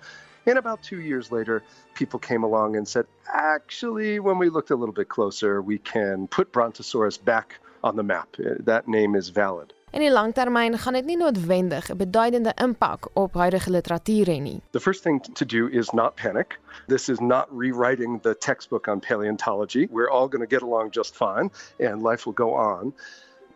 And 0.45 0.57
about 0.57 0.83
two 0.83 0.99
years 0.99 1.31
later, 1.31 1.63
people 1.93 2.19
came 2.19 2.43
along 2.43 2.75
and 2.75 2.85
said, 2.85 3.05
actually, 3.31 4.19
when 4.19 4.37
we 4.37 4.49
looked 4.49 4.71
a 4.71 4.75
little 4.75 4.93
bit 4.93 5.07
closer, 5.07 5.61
we 5.61 5.77
can 5.77 6.27
put 6.27 6.51
Brontosaurus 6.51 7.17
back 7.23 7.59
on 7.85 7.95
the 7.95 8.03
map. 8.03 8.35
That 8.59 8.89
name 8.89 9.15
is 9.15 9.29
valid. 9.29 9.71
In 9.93 9.99
die 9.99 10.77
gaan 10.77 10.93
dit 10.93 11.05
nie 11.05 11.17
noodwendig 11.17 11.89
'n 11.91 11.97
beduidende 11.97 12.53
impak 12.55 13.09
op 13.13 13.33
huidige 13.33 13.69
literatuur 13.69 14.25
hê 14.27 14.41
nie. 14.41 14.61
The 14.71 14.79
first 14.79 15.03
thing 15.03 15.21
to 15.33 15.45
do 15.45 15.67
is 15.67 15.91
not 15.91 16.15
panic. 16.15 16.59
This 16.87 17.09
is 17.09 17.19
not 17.19 17.47
rewriting 17.51 18.21
the 18.21 18.35
textbook 18.37 18.87
on 18.87 18.99
paleontology. 18.99 19.87
We're 19.91 20.09
all 20.09 20.27
going 20.27 20.49
to 20.49 20.55
get 20.55 20.63
along 20.63 20.89
just 20.95 21.15
fine 21.15 21.51
and 21.79 22.01
life 22.01 22.25
will 22.25 22.33
go 22.33 22.55
on. 22.55 22.93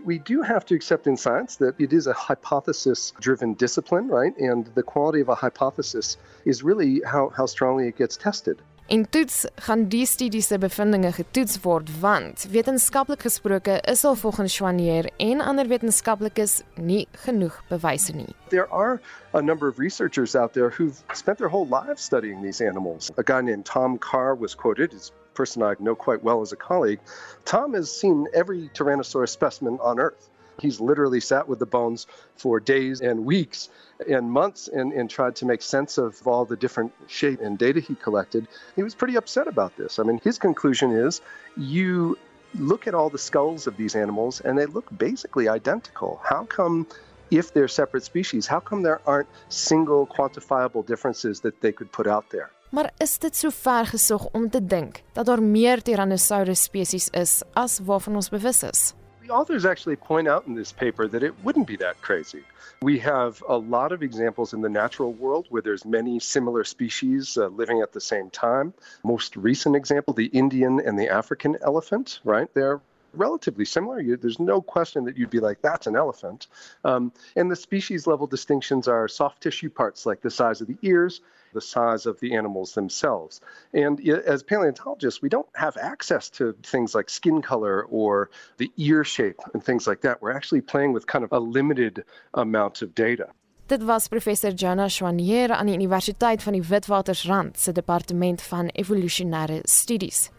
We 0.06 0.19
do 0.19 0.43
have 0.43 0.63
to 0.65 0.76
accept 0.76 1.08
in 1.08 1.17
science 1.17 1.56
that 1.56 1.73
it 1.80 1.91
is 1.91 2.06
a 2.06 2.13
hypothesis 2.13 3.13
driven 3.19 3.56
discipline, 3.56 4.08
right? 4.08 4.38
And 4.38 4.69
the 4.76 4.84
quality 4.84 5.21
of 5.21 5.30
a 5.30 5.36
hypothesis 5.36 6.17
is 6.45 6.62
really 6.62 7.02
how, 7.04 7.30
how 7.30 7.47
strongly 7.47 7.88
it 7.88 7.97
gets 7.97 8.15
tested. 8.15 8.62
En 8.88 9.10
toets 9.10 9.45
gaan 9.56 9.82
die 9.91 10.06
studie 10.06 10.41
se 10.41 10.56
bevindinge 10.58 11.10
getoets 11.12 11.58
word 11.65 11.89
want 12.00 12.45
wetenskaplik 12.54 13.26
gesproke 13.26 13.82
is 13.91 14.04
al 14.08 14.15
volgens 14.15 14.54
Schwanier 14.54 15.10
en 15.17 15.41
ander 15.43 15.67
wetenskaplikes 15.67 16.62
nie 16.76 17.08
genoeg 17.26 17.58
bewyse 17.67 18.15
nie. 18.15 18.32
There 18.47 18.69
are 18.71 19.02
a 19.34 19.41
number 19.41 19.67
of 19.67 19.78
researchers 19.78 20.36
out 20.36 20.54
there 20.54 20.69
who've 20.69 21.04
spent 21.13 21.38
their 21.38 21.52
whole 21.52 21.67
lives 21.67 22.02
studying 22.02 22.41
these 22.41 22.62
animals. 22.62 23.12
A 23.17 23.23
guy 23.23 23.41
named 23.41 23.65
Tom 23.65 23.97
Carr 23.97 24.36
was 24.36 24.56
quoted 24.56 24.93
as 24.93 25.12
person 25.34 25.63
I 25.63 25.76
know 25.80 25.95
quite 25.95 26.23
well 26.23 26.41
as 26.41 26.54
a 26.54 26.56
colleague. 26.56 27.02
Tom 27.43 27.73
has 27.73 27.91
seen 27.91 28.28
every 28.34 28.69
Tyrannosaurus 28.73 29.30
specimen 29.36 29.80
on 29.82 30.00
earth. 30.00 30.30
He's 30.62 30.80
literally 30.80 31.20
sat 31.20 31.48
with 31.48 31.60
the 31.60 31.65
bones 31.65 32.08
for 32.36 32.60
days 32.60 33.02
and 33.02 33.26
weeks 33.26 33.70
and 34.10 34.32
months 34.32 34.67
and, 34.67 34.93
and 34.93 35.10
tried 35.10 35.36
to 35.38 35.46
make 35.46 35.62
sense 35.62 35.98
of 35.98 36.28
all 36.28 36.46
the 36.46 36.56
different 36.56 36.91
shape 37.08 37.41
and 37.41 37.58
data 37.58 37.80
he 37.80 37.96
collected. 37.96 38.48
He 38.76 38.84
was 38.84 38.96
pretty 38.96 39.15
upset 39.15 39.48
about 39.48 39.76
this. 39.78 40.00
I 40.00 40.04
mean, 40.04 40.20
his 40.24 40.38
conclusion 40.38 40.91
is 40.91 41.22
you 41.56 42.17
look 42.56 42.88
at 42.88 42.93
all 42.93 43.10
the 43.10 43.17
skulls 43.17 43.67
of 43.67 43.78
these 43.78 43.96
animals 43.96 44.41
and 44.41 44.58
they 44.58 44.65
look 44.65 44.86
basically 44.98 45.48
identical. 45.50 46.20
How 46.24 46.46
come 46.46 46.88
if 47.30 47.54
they're 47.54 47.67
separate 47.67 48.04
species, 48.04 48.48
how 48.48 48.60
come 48.60 48.84
there 48.84 49.02
aren't 49.06 49.28
single 49.50 50.08
quantifiable 50.08 50.86
differences 50.86 51.41
that 51.41 51.60
they 51.62 51.72
could 51.72 51.91
put 51.91 52.08
out 52.08 52.30
there? 52.30 52.50
Maar 52.70 52.91
is 52.98 53.17
dit 53.17 53.36
so 53.36 53.50
ver 53.50 53.86
gesog 53.86 54.28
om 54.32 54.50
te 54.50 54.65
dink 54.65 55.02
dat 55.13 55.26
daar 55.26 55.43
meer 55.43 55.82
Tyrannosaurus 55.82 56.63
spesies 56.63 57.10
is 57.10 57.41
as 57.54 57.80
waarvan 57.80 58.15
ons 58.15 58.30
bewus 58.30 58.63
is? 58.63 58.93
The 59.28 59.34
authors 59.34 59.66
actually 59.66 59.98
point 59.98 60.30
out 60.30 60.48
in 60.48 60.56
this 60.56 60.72
paper 60.72 61.06
that 61.10 61.22
it 61.22 61.34
wouldn't 61.44 61.68
be 61.68 61.76
that 61.78 62.02
crazy. 62.02 62.44
We 62.82 62.98
have 63.00 63.44
a 63.46 63.58
lot 63.58 63.92
of 63.92 64.02
examples 64.02 64.54
in 64.54 64.62
the 64.62 64.70
natural 64.70 65.12
world 65.12 65.48
where 65.50 65.62
there's 65.62 65.84
many 65.84 66.18
similar 66.18 66.63
species 66.63 67.38
uh, 67.38 67.48
living 67.48 67.82
at 67.82 67.92
the 67.92 68.00
same 68.00 68.30
time. 68.30 68.74
Most 69.04 69.36
recent 69.36 69.76
example, 69.76 70.13
the 70.13 70.28
Indian 70.28 70.80
and 70.80 70.98
the 70.98 71.10
African 71.10 71.58
elephant, 71.62 72.22
right? 72.24 72.48
They're 72.54 72.80
relatively 73.13 73.66
similar. 73.66 74.00
You, 74.00 74.16
there's 74.16 74.40
no 74.40 74.62
question 74.62 75.04
that 75.04 75.18
you'd 75.18 75.30
be 75.30 75.42
like, 75.42 75.62
that's 75.62 75.88
an 75.88 75.98
elephant. 75.98 76.48
Um, 76.86 77.12
and 77.36 77.52
the 77.52 77.56
species 77.58 78.08
level 78.08 78.28
distinctions 78.28 78.88
are 78.88 79.10
soft 79.10 79.44
tissue 79.44 79.70
parts 79.70 80.06
like 80.06 80.22
the 80.22 80.32
size 80.32 80.62
of 80.62 80.68
the 80.68 80.78
ears, 80.84 81.20
the 81.53 81.62
size 81.62 82.05
of 82.05 82.19
the 82.19 82.36
animals 82.36 82.73
themselves. 82.73 83.41
And 83.73 83.99
as 84.10 84.43
paleontologists, 84.43 85.21
we 85.21 85.29
don't 85.29 85.47
have 85.53 85.77
access 85.77 86.29
to 86.31 86.53
things 86.63 86.93
like 86.95 87.10
skin 87.10 87.41
color 87.41 87.83
or 87.83 88.29
the 88.57 88.71
ear 88.77 89.03
shape 89.03 89.39
and 89.53 89.63
things 89.63 89.88
like 89.88 90.01
that. 90.01 90.21
We're 90.21 90.36
actually 90.36 90.62
playing 90.62 90.93
with 90.93 91.07
kind 91.07 91.23
of 91.23 91.31
a 91.31 91.39
limited 91.39 92.03
amount 92.33 92.81
of 92.81 92.93
data. 92.93 93.29
Dit 93.67 93.83
was 93.83 94.07
professor 94.07 94.53
Jana 94.53 94.88
Schwanier 94.88 95.51
aan 95.51 95.65
die 95.65 95.75
Universiteit 95.75 96.43
van 96.43 96.53
die 96.53 96.63
Witwatersrand 96.63 97.60
se 97.60 97.71
departement 97.71 98.41
van 98.41 98.69
evolusionêre 98.71 99.60
studies. 99.63 100.29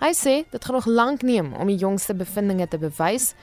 Hy 0.00 0.14
sê 0.16 0.34
dit 0.48 0.64
gaan 0.64 0.78
nog 0.78 0.86
lank 0.86 1.22
neem 1.22 1.52
om 1.52 1.68
die 1.68 1.76
jongste 1.76 2.14
bevindinge 2.14 2.68
te 2.68 2.78
bewys. 2.78 3.34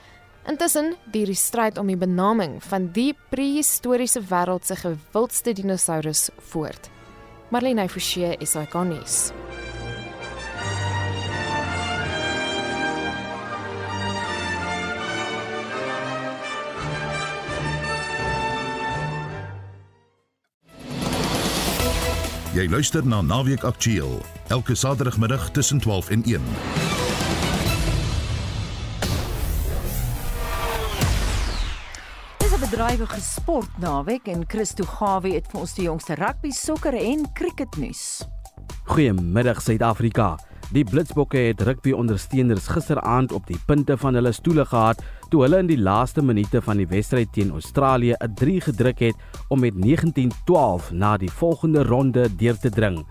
Intussen 0.50 0.96
duur 1.12 1.30
die 1.30 1.38
stryd 1.38 1.78
om 1.78 1.86
die 1.86 1.98
benaming 1.98 2.58
van 2.64 2.90
die 2.94 3.12
prehistoriese 3.30 4.24
wêreld 4.30 4.66
se 4.66 4.76
gewildste 4.82 5.54
dinosaurus 5.54 6.28
voort. 6.50 6.90
Marlene 7.50 7.88
Forsie 7.88 8.36
is 8.40 8.56
ikonies. 8.56 9.32
Jy 22.56 22.66
luister 22.72 23.04
na 23.06 23.20
Naweek 23.22 23.62
Aktueel 23.68 24.22
elke 24.48 24.74
Saterdagmiddag 24.74 25.50
tussen 25.52 25.78
12 25.78 26.10
en 26.10 26.22
1. 26.24 26.85
Dis 32.86 32.94
'n 32.94 32.98
bedrywige 32.98 33.20
sport 33.20 33.78
naweek 33.78 34.26
en 34.28 34.44
Christo 34.46 34.84
Gawie 34.84 35.34
het 35.34 35.46
vir 35.50 35.60
ons 35.60 35.72
die 35.74 35.84
jongste 35.84 36.14
rugby, 36.14 36.50
sokker 36.50 36.94
en 36.94 37.24
cricket 37.34 37.76
nuus. 37.76 38.22
Goeiemiddag 38.84 39.60
Suid-Afrika. 39.62 40.38
Die 40.72 40.84
Blitsbokke 40.84 41.38
het 41.38 41.60
rugby 41.60 41.90
ondersteuners 41.92 42.68
gisteraand 42.68 43.32
op 43.32 43.46
die 43.46 43.58
punte 43.66 43.96
van 43.96 44.14
hulle 44.14 44.32
stoele 44.32 44.64
gehad 44.64 45.02
toe 45.30 45.42
hulle 45.42 45.58
in 45.58 45.66
die 45.66 45.80
laaste 45.80 46.22
minute 46.22 46.62
van 46.62 46.76
die 46.76 46.86
wedstryd 46.86 47.32
teen 47.32 47.50
Australië 47.50 48.14
'n 48.20 48.34
3 48.34 48.60
gedruk 48.60 48.98
het 48.98 49.16
om 49.48 49.60
met 49.60 49.74
19-12 49.74 50.92
na 50.92 51.16
die 51.16 51.30
volgende 51.30 51.82
ronde 51.82 52.36
deur 52.36 52.58
te 52.58 52.70
dring. 52.70 53.04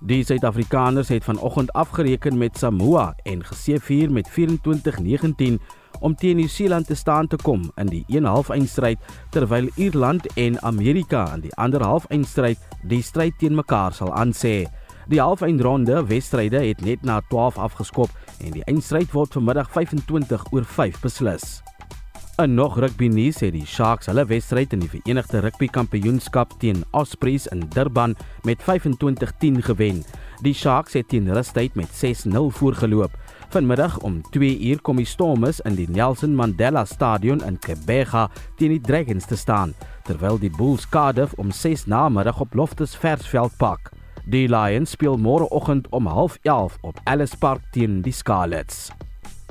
Die 0.00 0.24
Suid-Afrikaners 0.24 1.08
het 1.08 1.24
vanoggend 1.24 1.72
afgereken 1.72 2.38
met 2.38 2.58
Samoa 2.58 3.14
en 3.22 3.44
geseëvier 3.44 4.10
met 4.10 4.28
24-19 4.28 5.60
om 6.00 6.14
teen 6.14 6.36
Nieu-Seeland 6.36 6.86
te 6.86 6.94
staan 6.94 7.26
te 7.26 7.36
kom 7.36 7.70
in 7.76 7.86
die 7.86 8.04
1/2 8.08 8.50
eindstryd 8.56 8.98
terwyl 9.30 9.68
Ierland 9.76 10.26
en 10.34 10.62
Amerika 10.62 11.34
in 11.34 11.40
die 11.40 11.54
ander 11.54 11.82
half 11.82 12.06
eindstryd 12.10 12.58
die 12.82 13.02
stryd 13.02 13.38
teen 13.38 13.54
mekaar 13.54 13.92
sal 13.92 14.12
aansê. 14.12 14.66
Die 15.08 15.20
halfeindronde 15.20 16.06
wedstryde 16.06 16.60
het 16.66 16.80
net 16.80 17.02
na 17.02 17.20
12 17.28 17.58
afgeskop 17.58 18.10
en 18.40 18.52
die 18.52 18.64
eindstryd 18.64 19.12
word 19.12 19.32
vanmiddag 19.32 19.70
25 19.70 20.52
oor 20.52 20.64
5 20.64 21.00
beslis. 21.00 21.62
In 22.40 22.54
nog 22.54 22.78
rugby 22.78 23.10
nuus 23.12 23.42
het 23.44 23.52
die 23.52 23.66
Sharks 23.66 24.08
hulle 24.08 24.22
wedstryd 24.24 24.72
in 24.72 24.80
die 24.80 24.88
Verenigde 24.88 25.42
Rugby 25.44 25.66
Kampioenskap 25.68 26.54
teen 26.62 26.84
Ospreys 26.96 27.44
in 27.52 27.66
Durban 27.74 28.14
met 28.48 28.62
25-10 28.64 29.58
gewen. 29.66 30.04
Die 30.40 30.54
Sharks 30.54 30.96
het 30.96 31.10
teen 31.12 31.28
rustyd 31.34 31.74
met 31.76 31.92
6-0 31.92 32.48
voorgeloop. 32.48 33.12
Vanmiddag 33.50 33.98
om 33.98 34.20
2uur 34.30 34.78
kom 34.82 35.00
die 35.00 35.06
Stormers 35.10 35.58
in 35.66 35.74
die 35.74 35.88
Nelson 35.90 36.36
Mandela 36.38 36.84
Stadion 36.86 37.40
in 37.42 37.56
Kebega 37.58 38.28
teen 38.60 38.76
die 38.76 38.78
Dragons 38.78 39.26
te 39.26 39.34
staan, 39.34 39.74
terwyl 40.06 40.38
die 40.38 40.52
Bulls 40.54 40.86
Cardiff 40.86 41.34
om 41.34 41.50
6 41.50 41.88
namiddag 41.90 42.38
op 42.40 42.54
Loftus 42.54 42.94
Versveld 42.94 43.58
pak. 43.58 43.90
Die 44.30 44.46
Lions 44.46 44.94
speel 44.94 45.18
môreoggend 45.18 45.90
om 45.90 46.06
11:30 46.06 46.78
op 46.86 47.02
Ellis 47.10 47.34
Park 47.34 47.66
teen 47.74 48.02
die 48.06 48.14
Scarlets. 48.14 48.92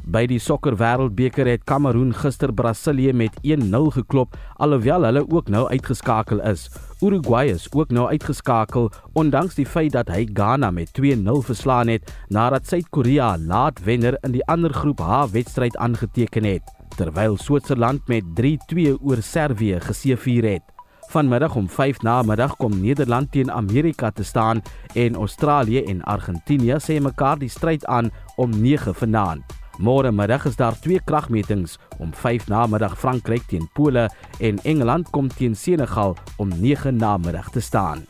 By 0.09 0.23
die 0.25 0.39
sokker 0.41 0.73
wêreldbeker 0.73 1.45
het 1.45 1.67
Kameroen 1.69 2.15
gister 2.17 2.49
Brasilië 2.49 3.11
met 3.13 3.35
1-0 3.45 3.89
geklop 3.93 4.37
alhoewel 4.57 5.03
hulle 5.05 5.21
ook 5.29 5.51
nou 5.53 5.67
uitgeskakel 5.69 6.41
is. 6.49 6.63
Uruguay 7.05 7.51
is 7.53 7.67
ook 7.69 7.93
nou 7.93 8.07
uitgeskakel 8.09 8.89
ondanks 9.13 9.59
die 9.59 9.67
feit 9.69 9.93
dat 9.93 10.09
hy 10.09 10.23
Ghana 10.33 10.71
met 10.73 10.89
2-0 10.97 11.43
verslaan 11.45 11.93
het 11.93 12.09
nadat 12.33 12.65
Suid-Korea 12.65 13.35
laat 13.37 13.83
wenner 13.85 14.17
in 14.25 14.33
die 14.33 14.41
ander 14.49 14.73
groep 14.73 14.97
H 15.05 15.29
wedstryd 15.35 15.77
aangeteken 15.77 16.49
het, 16.55 16.73
terwyl 16.97 17.37
Switserland 17.37 18.09
met 18.09 18.25
3-2 18.41 18.97
oor 18.97 19.21
Servië 19.21 19.77
geseëvier 19.85 20.49
het. 20.55 20.65
Vanmiddag 21.13 21.53
om 21.55 21.69
5 21.69 22.01
na 22.01 22.23
middag 22.25 22.57
kom 22.57 22.81
Nederland 22.81 23.31
teen 23.31 23.51
Amerika 23.51 24.09
te 24.09 24.23
staan 24.23 24.65
en 24.93 25.15
Australië 25.15 25.85
en 25.85 26.01
Argentinië 26.01 26.81
sê 26.81 26.97
mekaar 26.97 27.37
die 27.37 27.49
stryd 27.49 27.85
aan 27.85 28.09
om 28.37 28.49
9 28.61 28.95
vanaand. 28.95 29.59
Môre 29.79 30.09
middag 30.11 30.43
is 30.43 30.57
daar 30.59 30.75
twee 30.83 30.99
kragmetings 31.07 31.77
om 32.03 32.09
5 32.11 32.49
namiddag 32.51 32.97
Frankryk 32.99 33.45
teen 33.47 33.69
Pole 33.73 34.09
en 34.43 34.57
Engeland 34.67 35.07
kom 35.15 35.29
teen 35.31 35.55
Senegal 35.55 36.17
om 36.35 36.51
9 36.51 36.97
namiddag 36.99 37.47
te 37.55 37.63
staan. 37.63 38.03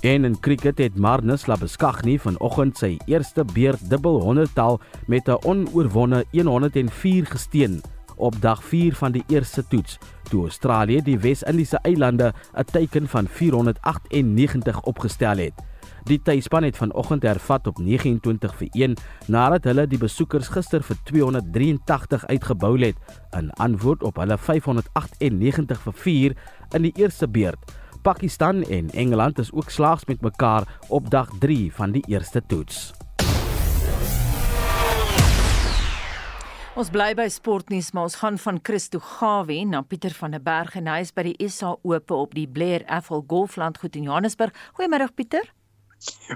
En 0.00 0.24
in 0.24 0.38
cricket 0.40 0.78
het 0.78 0.96
Marnus 0.96 1.44
Labuschagne 1.46 2.16
vanoggend 2.18 2.80
sy 2.80 2.96
eerste 3.04 3.44
beurt 3.44 3.84
dubbel 3.90 4.16
100-tal 4.24 4.80
met 5.12 5.28
'n 5.28 5.44
onoorwonde 5.44 6.24
104 6.32 7.26
gesteen 7.26 7.82
op 8.16 8.40
dag 8.40 8.64
4 8.64 8.94
van 8.94 9.12
die 9.12 9.24
eerste 9.28 9.66
toets 9.68 9.98
toe 10.30 10.42
Australië 10.42 11.02
die 11.02 11.18
Wes-Indiese 11.18 11.78
eilande 11.82 12.32
'n 12.56 12.64
teiken 12.64 13.08
van 13.08 13.28
498 13.28 14.80
opgestel 14.82 15.36
het. 15.36 15.69
Die 16.08 16.20
tuisspan 16.22 16.64
het 16.64 16.76
vanoggend 16.76 17.22
hervat 17.22 17.66
op 17.66 17.78
29 17.78 18.54
vir 18.56 18.68
1 18.72 18.96
nadat 19.28 19.64
hulle 19.68 19.86
die 19.90 20.00
besoekers 20.00 20.48
gister 20.48 20.82
vir 20.82 20.96
283 21.10 22.26
uitgebou 22.30 22.72
het 22.80 22.96
in 23.36 23.50
antwoord 23.60 24.02
op 24.02 24.16
hulle 24.22 24.38
598 24.38 25.84
vir 25.84 26.00
4 26.06 26.36
in 26.78 26.88
die 26.88 26.94
eerste 26.96 27.28
beurt. 27.28 27.76
Pakistan 28.02 28.62
en 28.62 28.90
Engeland 28.90 29.38
is 29.38 29.52
ook 29.52 29.70
slaags 29.70 30.04
met 30.08 30.20
mekaar 30.20 30.64
op 30.88 31.10
dag 31.10 31.28
3 31.38 31.72
van 31.74 31.92
die 31.92 32.04
eerste 32.08 32.42
toets. 32.46 32.92
Ons 36.80 36.88
bly 36.88 37.10
by 37.18 37.26
sportnuus, 37.28 37.90
maar 37.92 38.06
ons 38.08 38.14
gaan 38.22 38.38
van 38.38 38.58
Christo 38.62 39.02
Gawie 39.04 39.66
na 39.68 39.82
Pieter 39.82 40.14
van 40.16 40.32
der 40.32 40.40
Berg 40.40 40.78
en 40.78 40.86
hy 40.88 41.00
is 41.04 41.10
by 41.12 41.26
die 41.26 41.48
SA 41.50 41.74
Ope 41.82 42.14
op 42.16 42.32
die 42.38 42.46
Blair 42.48 42.86
Athol 42.88 43.24
Golflandgoed 43.28 43.98
in 44.00 44.06
Johannesburg. 44.08 44.56
Goeiemôre 44.78 45.10
Pieter. 45.12 45.50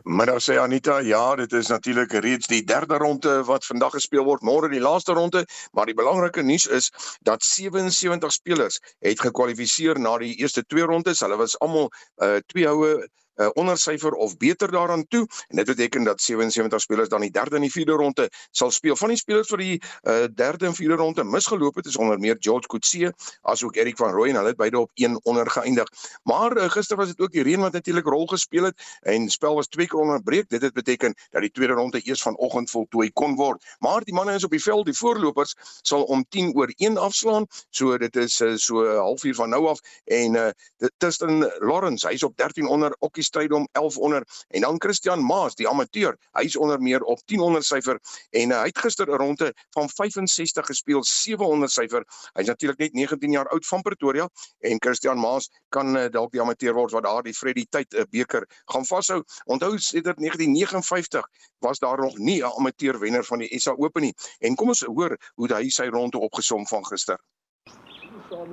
Middag 0.05 0.43
sê 0.45 0.59
Anita, 0.61 0.99
ja, 1.01 1.23
dit 1.41 1.53
is 1.53 1.71
natuurlik 1.73 2.13
reeds 2.25 2.49
die 2.51 2.63
derde 2.65 2.99
ronde 3.01 3.37
wat 3.49 3.65
vandag 3.65 3.95
gespeel 3.97 4.25
word, 4.27 4.45
môre 4.45 4.69
die 4.73 4.83
laaste 4.83 5.17
ronde, 5.17 5.45
maar 5.73 5.89
die 5.89 5.97
belangrike 5.97 6.43
nuus 6.43 6.67
is 6.67 6.91
dat 7.25 7.45
77 7.45 8.33
spelers 8.33 8.81
het 9.05 9.21
gekwalifiseer 9.25 10.01
na 10.01 10.19
die 10.21 10.35
eerste 10.43 10.65
twee 10.67 10.85
rondes. 10.85 11.23
Hulle 11.25 11.41
was 11.41 11.57
almal 11.65 11.89
uh, 12.21 12.37
twee 12.53 12.69
houe 12.69 13.09
uh, 13.37 13.49
ondersyfer 13.53 14.13
of 14.13 14.37
beter 14.37 14.71
daaraan 14.71 15.07
toe 15.09 15.27
en 15.49 15.57
dit 15.57 15.67
beteken 15.67 16.05
dat 16.05 16.21
77 16.21 16.81
spelers 16.81 17.09
dan 17.09 17.21
die 17.21 17.31
derde 17.31 17.57
en 17.57 17.63
die 17.63 17.71
vierde 17.71 17.93
ronde 17.93 18.31
sal 18.51 18.71
speel. 18.71 18.97
Van 18.97 19.09
die 19.09 19.17
spelers 19.17 19.49
vir 19.49 19.59
die 19.59 19.83
uh, 20.03 20.25
derde 20.35 20.67
en 20.67 20.75
vierde 20.75 20.95
ronde 20.95 21.25
misgeloop 21.25 21.75
het 21.75 21.87
is 21.87 21.97
onder 21.97 22.19
meer 22.19 22.37
George 22.39 22.67
Coetzee 22.67 23.11
asook 23.43 23.77
Erik 23.77 23.97
van 23.97 24.13
Rooyen. 24.13 24.37
Hulle 24.37 24.49
het 24.49 24.57
beide 24.57 24.79
op 24.79 24.91
1 24.95 25.19
onder 25.25 25.51
geëindig. 25.51 25.89
Maar 26.23 26.57
uh, 26.57 26.69
gister 26.71 26.97
was 26.97 27.09
dit 27.09 27.21
ook 27.21 27.33
die 27.33 27.43
reën 27.43 27.61
wat 27.61 27.73
natuurlik 27.73 28.07
rol 28.07 28.27
gespeel 28.27 28.65
het 28.65 28.83
en 29.03 29.29
spel 29.29 29.55
was 29.55 29.69
twee 29.69 29.87
keer 29.87 30.01
onderbreek. 30.01 30.49
Dit 30.49 30.63
het 30.63 30.73
beteken 30.73 31.15
dat 31.31 31.41
die 31.41 31.51
tweede 31.51 31.73
ronde 31.73 32.01
eers 32.05 32.23
vanoggend 32.23 32.71
voltooi 32.71 33.11
kon 33.13 33.35
word. 33.35 33.65
Maar 33.79 34.05
die 34.05 34.15
manne 34.15 34.35
is 34.35 34.45
op 34.45 34.51
die 34.51 34.63
veld, 34.63 34.85
die 34.85 34.97
voorlopers 34.97 35.55
sal 35.83 36.03
om 36.03 36.25
10 36.29 36.55
oor 36.57 36.73
1 36.77 36.97
afslaan. 36.97 37.47
So 37.71 37.99
dit 37.99 38.17
is 38.17 38.41
uh, 38.41 38.55
so 38.57 38.83
'n 38.83 38.97
halfuur 38.97 39.35
van 39.35 39.49
nou 39.49 39.67
af 39.67 39.81
en 40.05 40.35
uh, 40.35 40.49
Tristan 40.97 41.51
Lawrence, 41.59 42.09
hy's 42.09 42.23
op 42.23 42.37
13 42.37 42.67
onder 42.67 42.97
Okkie 42.99 43.24
stryd 43.25 43.53
om 43.53 43.69
11 43.73 43.99
onder. 43.99 44.27
En 44.49 44.61
dan 44.61 44.81
Christian 44.81 45.25
Maas 45.25 45.55
die 45.55 45.69
amateur 45.69 46.17
hy's 46.39 46.57
onder 46.57 46.81
meer 46.81 47.03
op 47.03 47.21
10 47.25 47.41
onder 47.41 47.65
syfer 47.65 47.99
en 48.31 48.51
uh, 48.51 48.61
hy 48.61 48.71
het 48.71 48.79
gister 48.79 49.11
'n 49.11 49.19
ronde 49.21 49.53
van 49.77 49.89
65 49.89 50.67
gespeel 50.67 51.05
700 51.05 51.73
syfer. 51.73 52.05
Hy's 52.35 52.47
natuurlik 52.47 52.79
net 52.79 52.93
19 52.93 53.31
jaar 53.31 53.49
oud 53.49 53.67
van 53.67 53.83
Pretoria 53.83 54.29
en 54.61 54.81
Christian 54.81 55.19
Maas 55.19 55.51
kan 55.69 55.97
uh, 55.97 56.09
dalk 56.11 56.33
die 56.33 56.41
amateur 56.41 56.75
word 56.75 56.93
wat 56.93 57.05
daar 57.05 57.23
die 57.23 57.35
Freddy 57.35 57.67
tyd 57.71 57.93
'n 57.93 58.01
uh, 58.01 58.05
beker 58.11 58.47
gaan 58.65 58.85
vashou. 58.85 59.23
Onthou 59.45 59.79
sedert 59.79 60.19
1959 60.19 61.29
was 61.59 61.79
daar 61.79 62.01
nog 62.01 62.19
nie 62.19 62.43
'n 62.43 62.53
amateur 62.59 62.99
wenner 62.99 63.25
van 63.25 63.39
die 63.39 63.61
SA 63.61 63.75
Open 63.77 64.03
nie. 64.03 64.15
En 64.39 64.55
kom 64.55 64.69
ons 64.69 64.81
hoor 64.81 65.19
hoe 65.35 65.55
hy 65.55 65.69
sy 65.69 65.87
ronde 65.87 66.19
opgesom 66.19 66.67
van 66.67 66.85
gister. 66.87 67.19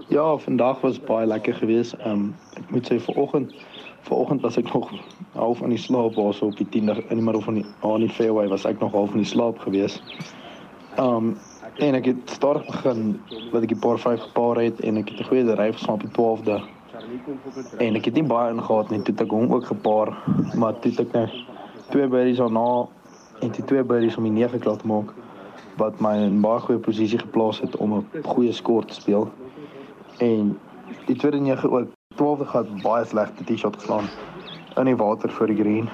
Ja, 0.08 0.38
vandag 0.38 0.82
was 0.82 1.00
baie 1.00 1.28
lekker 1.28 1.54
geweest. 1.54 1.94
Ehm 1.94 2.12
um, 2.12 2.36
ek 2.60 2.70
moet 2.70 2.90
sê 2.92 3.00
vir 3.00 3.18
oggend 3.18 3.54
Vanoggend 4.02 4.42
was 4.42 4.58
ek 4.58 4.74
nog 4.74 4.92
half 5.34 5.62
aan 5.64 5.70
die 5.70 5.78
slaap 5.78 6.16
waar 6.16 6.34
so 6.34 6.46
op 6.46 6.58
die 6.58 6.70
10 6.70 6.90
in 6.90 7.18
die 7.18 7.26
middel 7.26 7.42
van 7.42 7.54
die 7.60 7.66
aan 7.80 8.00
die 8.00 8.10
fairway 8.10 8.48
was 8.48 8.66
ek 8.66 8.80
nog 8.80 8.92
half 8.92 9.12
in 9.12 9.24
die 9.24 9.30
slaap 9.30 9.60
gewees. 9.60 10.02
Um 11.00 11.38
en 11.78 11.96
ek 11.96 12.06
het 12.06 12.18
stadig 12.30 12.66
begin 12.66 13.22
wat 13.52 13.64
ek 13.64 13.72
'n 13.72 13.80
paar 13.80 14.00
5 14.00 14.20
gepaar 14.20 14.56
het 14.62 14.80
en 14.80 14.98
ek 14.98 15.10
het 15.10 15.20
'n 15.20 15.30
goeie 15.30 15.46
dryf 15.46 15.76
geslaan 15.76 15.96
op 15.96 16.02
die 16.02 16.12
12de. 16.12 16.62
En 17.78 17.96
ek 17.96 18.06
het 18.06 18.14
nie 18.14 18.24
baie 18.24 18.54
ingehaat 18.54 18.90
nie, 18.90 19.02
toe 19.02 19.16
ek 19.18 19.32
hom 19.32 19.54
ook 19.54 19.66
gepaar, 19.66 20.18
maar 20.56 20.80
toe 20.80 20.92
ek 20.92 21.12
net 21.12 21.32
twee 21.90 22.08
birdies 22.08 22.38
daarna 22.38 22.88
en 23.40 23.50
die 23.52 23.64
twee 23.64 23.84
birdies 23.84 24.18
om 24.18 24.24
die 24.24 24.32
9 24.32 24.60
klaar 24.60 24.78
te 24.78 24.88
maak 24.88 25.14
wat 25.78 26.00
my 26.00 26.16
in 26.18 26.42
baie 26.42 26.60
goeie 26.60 26.80
posisie 26.80 27.20
geplaas 27.20 27.62
het 27.62 27.78
om 27.78 27.94
'n 27.94 28.06
goeie 28.24 28.52
skor 28.52 28.86
te 28.86 28.94
speel. 28.94 29.32
En 30.18 30.60
die 31.06 31.16
tweede 31.16 31.40
9 31.40 31.72
ook 31.72 31.88
12de 32.22 32.46
gehad 32.46 32.82
baie 32.82 33.06
slegte 33.06 33.44
T-shot 33.44 33.76
geslaan. 33.76 34.06
In 34.76 34.86
die 34.86 34.96
water 34.96 35.32
voor 35.32 35.48
die 35.48 35.56
green. 35.56 35.90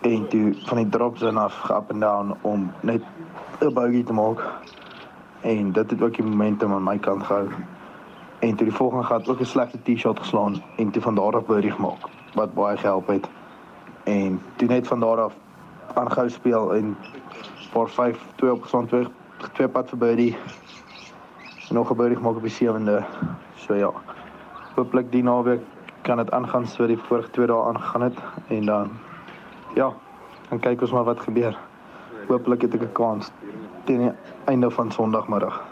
En 0.00 0.28
toe 0.28 0.54
van 0.66 0.76
die 0.76 0.88
drops 0.88 1.22
en 1.22 1.36
af 1.36 1.70
up 1.70 1.90
and 1.90 2.00
down 2.00 2.34
om 2.40 2.72
net 2.80 3.02
'n 3.60 3.72
bogey 3.72 4.02
te 4.02 4.12
maak. 4.12 4.42
En 5.40 5.72
dit 5.72 5.90
het 5.90 6.02
ook 6.02 6.14
die 6.14 6.24
momentum 6.24 6.72
aan 6.72 6.82
my 6.82 6.98
kant 6.98 7.22
gehou. 7.22 7.48
En 8.38 8.56
toe 8.56 8.66
die 8.66 8.76
volgende 8.76 9.04
gehad 9.04 9.28
ook 9.28 9.40
'n 9.40 9.44
slegte 9.44 9.78
T-shot 9.82 10.18
geslaan 10.18 10.62
en 10.76 10.90
toe 10.90 11.02
van 11.02 11.14
daar 11.14 11.36
af 11.36 11.44
birdie 11.44 11.72
gemaak 11.72 12.08
wat 12.34 12.54
baie 12.54 12.76
gehelp 12.76 13.06
het. 13.06 13.28
En 14.04 14.42
toe 14.56 14.68
net 14.68 14.86
van 14.86 15.00
daar 15.00 15.20
af 15.20 15.34
aangehou 15.94 16.30
speel 16.30 16.74
en 16.74 16.96
vir 17.72 17.88
5 17.88 18.18
2 18.34 18.52
opgeslaan 18.52 18.86
twee 18.86 19.06
twee 19.52 19.68
pad 19.68 19.88
vir 19.88 19.98
birdie. 19.98 20.36
Nog 21.70 21.90
'n 21.90 21.96
birdie 21.96 22.16
gemaak 22.16 22.36
op 22.36 22.42
die 22.42 22.50
sewende 22.50 23.04
so 23.54 23.74
ja 23.74 23.92
hooplik 24.74 25.12
die 25.12 25.22
naweek 25.22 25.60
kan 26.02 26.16
dit 26.16 26.30
aangaan 26.30 26.66
so 26.66 26.86
die 26.86 26.98
vorige 27.08 27.30
twee 27.30 27.46
dae 27.46 27.64
aangegaan 27.64 28.02
het 28.02 28.18
en 28.48 28.66
dan 28.66 28.90
ja, 29.74 29.92
dan 30.48 30.60
kyk 30.60 30.80
ons 30.80 30.92
maar 30.92 31.04
wat 31.04 31.20
gebeur. 31.20 31.58
Hooplik 32.28 32.62
het 32.62 32.74
ek 32.74 32.82
'n 32.82 32.92
kans 32.92 33.30
teen 33.84 33.98
die 33.98 34.12
einde 34.44 34.70
van 34.70 34.92
Sondagmiddag. 34.92 35.62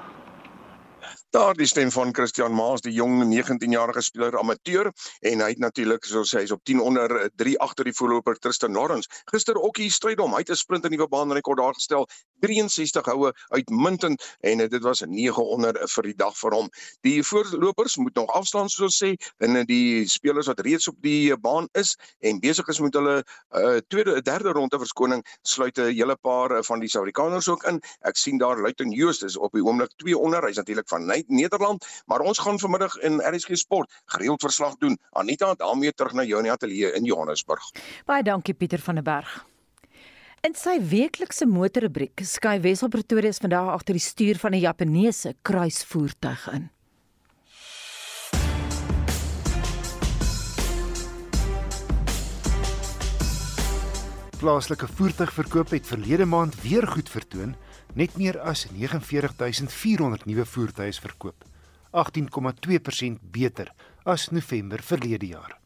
Daar 1.31 1.55
die 1.55 1.67
stem 1.67 1.91
van 1.91 2.15
Christian 2.15 2.55
Maas, 2.55 2.81
die 2.81 2.93
jong 2.93 3.21
19-jarige 3.23 4.01
speler 4.03 4.39
amateur 4.39 4.93
en 5.21 5.41
hy 5.41 5.49
het 5.53 5.59
natuurlik 5.63 6.05
soos 6.05 6.33
hy 6.35 6.43
is 6.43 6.51
op 6.51 6.65
10 6.65 6.81
onder 6.81 7.31
3 7.39 7.59
agter 7.63 7.85
die 7.85 7.95
voorloper 7.95 8.35
Tristan 8.35 8.73
Lawrence. 8.73 9.09
Gister 9.31 9.55
ook 9.55 9.77
hier 9.77 9.91
stryd 9.95 10.19
om 10.21 10.35
hy 10.35 10.39
het 10.43 10.51
'n 10.51 10.59
sprint 10.59 10.85
in 10.85 10.91
die 10.91 10.99
nuwe 10.99 11.09
baanrekord 11.09 11.59
daar 11.59 11.75
gestel, 11.75 12.09
63 12.41 13.07
houe 13.07 13.33
uitmuntend 13.49 14.37
en 14.41 14.59
dit 14.59 14.83
was 14.83 15.03
'n 15.03 15.11
9 15.11 15.47
onder 15.47 15.89
vir 15.89 16.03
die 16.03 16.17
dag 16.17 16.37
vir 16.37 16.51
hom. 16.55 16.69
Die 17.01 17.23
voorlopers 17.23 17.97
moet 17.97 18.15
nog 18.15 18.31
afstaan 18.33 18.69
soos 18.69 19.03
sê 19.03 19.15
en 19.39 19.65
die 19.67 20.09
spelers 20.09 20.47
wat 20.47 20.61
reeds 20.61 20.89
op 20.89 20.97
die 21.01 21.37
baan 21.37 21.69
is 21.73 21.97
en 22.21 22.41
besig 22.41 22.67
is 22.69 22.81
met 22.81 22.95
hulle 22.95 23.25
uh, 23.53 23.79
tweede 23.89 24.23
derde 24.23 24.53
ronde 24.53 24.79
verskoning 24.79 25.25
sluit 25.43 25.79
'n 25.79 25.93
hele 25.93 26.17
paar 26.17 26.65
van 26.65 26.81
die 26.81 26.89
Suid-Afrikaners 26.89 27.49
ook 27.49 27.65
in. 27.65 27.81
Ek 28.01 28.17
sien 28.17 28.39
daar 28.39 28.61
Luiten 28.61 28.91
Joost 28.91 29.25
is 29.25 29.37
op 29.37 29.53
die 29.53 29.65
oomblik 29.65 29.91
2 29.97 30.19
onder. 30.19 30.45
Hy's 30.45 30.57
natuurlik 30.57 30.89
van 30.89 31.07
Nederland, 31.27 31.87
maar 32.07 32.21
ons 32.21 32.39
gaan 32.39 32.59
vanmiddag 32.59 32.97
in 32.97 33.21
RSG 33.21 33.57
Sport 33.57 33.93
gereeld 34.05 34.41
verslag 34.41 34.77
doen. 34.77 34.99
Anita, 35.11 35.55
daarmee 35.55 35.93
terug 35.93 36.13
na 36.13 36.23
jou 36.23 36.39
in 36.39 36.49
die 36.49 36.53
ateljee 36.53 36.93
in 36.93 37.05
Johannesburg. 37.05 37.71
Baie 38.07 38.23
dankie 38.23 38.55
Pieter 38.55 38.79
van 38.79 38.95
der 38.95 39.05
Berg. 39.05 39.47
In 40.41 40.55
sy 40.57 40.79
weeklikse 40.81 41.45
motorrubriek 41.45 42.23
skuif 42.25 42.63
Wesel 42.65 42.89
Pretoria 42.89 43.35
vandag 43.37 43.67
agter 43.75 43.99
die 43.99 44.01
stuur 44.01 44.39
van 44.41 44.55
'n 44.57 44.63
Japaneese 44.63 45.35
kruisvoertuig 45.45 46.47
in. 46.53 46.71
Plaaslike 54.41 54.89
voertuigverkoop 54.89 55.71
het 55.71 55.87
verlede 55.87 56.25
maand 56.25 56.57
weer 56.63 56.87
goed 56.89 57.11
vertoon 57.11 57.55
net 57.95 58.17
meer 58.17 58.41
as 58.41 58.65
49400 58.73 60.25
nuwe 60.25 60.47
voertuie 60.47 60.89
is 60.89 60.99
verkoop, 60.99 61.45
18,2% 61.93 63.21
beter 63.31 63.75
as 64.05 64.31
November 64.31 64.81
verlede 64.83 65.27
jaar. 65.27 65.60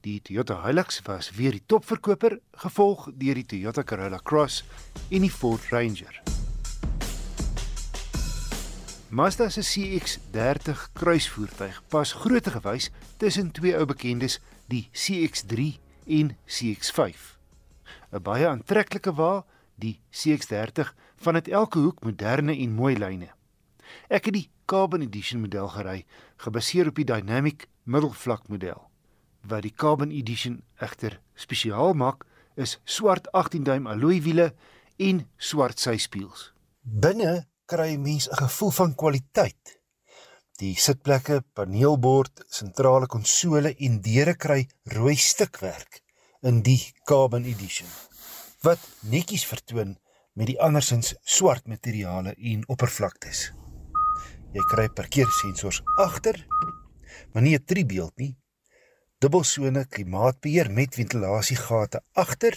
Die 0.00 0.20
Toyota 0.22 0.60
Hilux 0.62 1.00
was 1.02 1.32
weer 1.34 1.56
die 1.56 1.64
topverkoper, 1.66 2.36
gevolg 2.62 3.08
deur 3.18 3.34
die 3.34 3.46
Toyota 3.50 3.82
Corolla 3.82 4.20
Cross 4.22 4.60
en 5.10 5.24
die 5.26 5.30
Ford 5.30 5.64
Ranger. 5.72 6.20
Mazda 9.10 9.48
se 9.50 9.64
CX-30 9.66 10.84
kruisvoertuig 10.94 11.80
pas 11.90 12.12
grootegewys 12.14 12.90
tussen 13.18 13.50
twee 13.50 13.74
ou 13.74 13.88
bekendes, 13.90 14.38
die 14.70 14.86
CX-3 14.92 15.80
en 16.06 16.36
CX-5. 16.46 17.34
'n 18.12 18.22
Baie 18.22 18.46
aantreklike 18.46 19.16
wa, 19.18 19.44
die 19.74 19.98
CX-30 20.12 20.94
van 21.16 21.34
uit 21.34 21.48
elke 21.48 21.78
hoek 21.78 22.04
moderne 22.04 22.54
en 22.54 22.74
mooi 22.74 22.94
lyne. 22.94 23.32
Ek 24.08 24.30
het 24.30 24.34
die 24.34 24.50
Carbon 24.66 25.02
Edition 25.02 25.40
model 25.40 25.68
gery, 25.74 26.04
gebaseer 26.36 26.86
op 26.86 26.94
die 26.94 27.08
Dynamic 27.08 27.66
middelvlak 27.82 28.46
model. 28.48 28.87
Wat 29.48 29.64
die 29.64 29.72
Carbon 29.72 30.10
Edition 30.12 30.58
egter 30.84 31.14
spesiaal 31.38 31.94
maak, 31.96 32.26
is 32.60 32.76
swart 32.84 33.30
18 33.32 33.64
duim 33.64 33.86
alloy 33.88 34.18
wiele 34.20 34.50
en 35.00 35.22
swart 35.38 35.80
syspieëls. 35.80 36.50
Binne 36.82 37.46
kry 37.70 37.96
mens 37.96 38.28
'n 38.28 38.40
gevoel 38.42 38.72
van 38.80 38.94
kwaliteit. 38.94 39.78
Die 40.58 40.74
sitplekke, 40.74 41.44
paneelbord, 41.54 42.44
sentrale 42.48 43.06
konsole 43.06 43.74
en 43.78 44.00
deure 44.00 44.34
kry 44.34 44.68
rooi 44.84 45.16
stukwerk 45.16 46.02
in 46.42 46.62
die 46.62 46.92
Carbon 47.04 47.44
Edition 47.44 47.88
wat 48.62 48.78
netjies 49.00 49.46
vertoon 49.46 49.96
met 50.32 50.46
die 50.46 50.60
andersins 50.60 51.14
swart 51.22 51.66
materiale 51.66 52.34
en 52.34 52.64
oppervlaktes. 52.68 53.52
Jy 54.52 54.62
kry 54.72 54.88
parkeersensors 54.88 55.82
agter, 55.96 56.46
maar 57.32 57.42
nie 57.42 57.56
'n 57.56 57.64
driebeeld 57.64 58.16
nie. 58.16 58.36
Dubbelsone 59.18 59.82
klimaatbeheer 59.90 60.70
met 60.70 60.94
ventilasiegate 60.94 62.02
agter, 62.12 62.54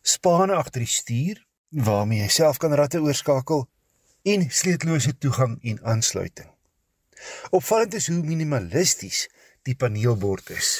spane 0.00 0.54
agter 0.56 0.80
die 0.80 0.88
stuur 0.88 1.42
waarmee 1.68 2.22
jy 2.22 2.30
self 2.32 2.56
kan 2.62 2.72
ratte 2.72 3.02
oorskakel 3.04 3.66
en 4.32 4.46
sleutellose 4.48 5.12
toegang 5.20 5.58
en 5.60 5.82
aansluiting. 5.84 6.48
Opvallend 7.52 7.94
is 8.00 8.08
hoe 8.08 8.22
minimalisties 8.24 9.26
die 9.68 9.76
paneelbord 9.76 10.50
is. 10.56 10.72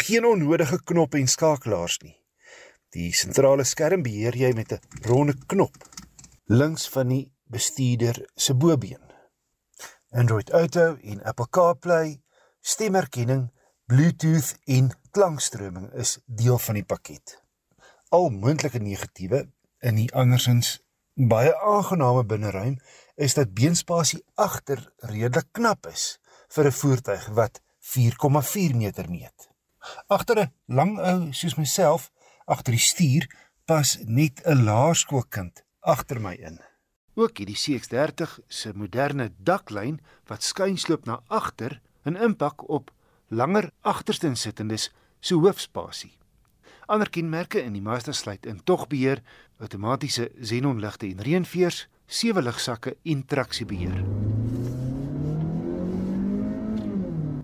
Geen 0.00 0.24
onnodige 0.24 0.80
knoppe 0.80 1.20
en 1.20 1.28
skakelaars 1.28 2.00
nie. 2.00 2.16
Die 2.96 3.12
sentrale 3.12 3.68
skerm 3.68 4.02
beheer 4.02 4.36
jy 4.36 4.54
met 4.56 4.72
'n 4.72 4.80
ronde 5.08 5.36
knop 5.46 5.76
links 6.48 6.88
van 6.88 7.08
die 7.08 7.32
bestuurder 7.52 8.30
se 8.34 8.54
bobeen. 8.54 9.00
Android 10.10 10.50
Auto 10.50 10.96
en 11.02 11.22
Apple 11.22 11.48
CarPlay, 11.50 12.20
stemherkenning, 12.60 13.50
Bluetooth 13.86 14.54
en 14.64 14.90
klankstroming 15.10 15.90
is 15.92 16.18
deel 16.26 16.58
van 16.58 16.78
die 16.78 16.84
pakket. 16.84 17.34
Al 18.08 18.30
moontlike 18.30 18.78
negatiewe 18.78 19.48
in 19.82 19.98
die 19.98 20.08
andersins 20.14 20.76
baie 21.14 21.50
aangename 21.60 22.22
binneruim 22.24 22.78
is 23.16 23.34
dat 23.34 23.52
beenspasie 23.58 24.22
agter 24.34 24.80
redelik 25.10 25.50
knap 25.58 25.90
is 25.90 26.04
vir 26.54 26.70
'n 26.70 26.78
voertuig 26.78 27.26
wat 27.38 27.60
4,4 27.80 28.76
meter 28.76 29.10
meet. 29.10 29.50
Agter 30.06 30.40
'n 30.40 30.52
lang 30.66 30.98
ou 30.98 31.32
soos 31.32 31.58
myself 31.58 32.10
agter 32.46 32.72
die 32.72 32.86
stuur 32.90 33.26
pas 33.66 33.98
net 34.04 34.40
'n 34.46 34.64
laerskoolkind 34.64 35.64
agter 35.80 36.20
my 36.20 36.34
in. 36.34 36.60
Ook 37.14 37.38
het 37.38 37.46
die 37.46 37.60
CX30 37.64 38.38
se 38.46 38.72
moderne 38.74 39.32
daklyn 39.36 40.00
wat 40.26 40.42
skuinsloop 40.42 41.04
na 41.04 41.22
agter 41.26 41.80
'n 42.04 42.16
impak 42.16 42.68
op 42.68 42.90
langer 43.32 43.70
agterstensittendes 43.80 44.90
se 45.20 45.34
hoofspasie. 45.34 46.12
Ander 46.86 47.08
kenmerke 47.08 47.62
in 47.62 47.72
die 47.72 47.82
Mazda 47.82 48.12
sluit 48.12 48.46
in 48.46 48.60
togbeheer, 48.68 49.22
outomatiese 49.62 50.28
xenonligte 50.36 51.08
en 51.08 51.22
reënveers, 51.24 51.86
sewe 52.06 52.42
ligsakke 52.44 52.96
en 53.08 53.24
traksiebeheer. 53.24 54.02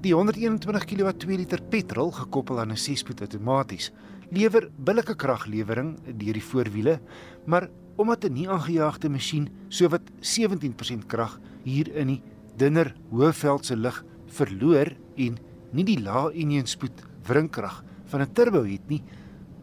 Die 0.05 0.13
121 0.15 0.85
kW 0.91 1.15
2 1.25 1.41
liter 1.41 1.63
petrol 1.73 2.13
gekoppel 2.13 2.61
aan 2.61 2.73
'n 2.73 2.79
6-spoed 2.79 3.21
outomaties 3.21 3.91
lewer 4.31 4.69
billike 4.77 5.15
kraglewering 5.17 5.97
deur 6.05 6.37
die 6.37 6.45
voorwiele, 6.45 7.01
maar 7.47 7.69
omdat 7.97 8.25
'n 8.25 8.33
nie 8.33 8.49
aangejaagde 8.49 9.09
masjien 9.09 9.49
sowat 9.69 10.03
17% 10.21 11.07
krag 11.07 11.41
hier 11.65 11.89
in 11.97 12.07
die 12.07 12.23
dunner 12.57 12.95
hoëveldse 13.11 13.77
lug 13.77 14.05
verloor 14.27 14.93
en 15.17 15.39
nie 15.73 15.85
die 15.85 16.01
lae 16.01 16.33
eenheidspoed 16.33 17.03
wrinkrag 17.29 17.85
van 18.11 18.23
'n 18.23 18.33
turbo 18.33 18.65
het 18.65 18.89
nie, 18.89 19.03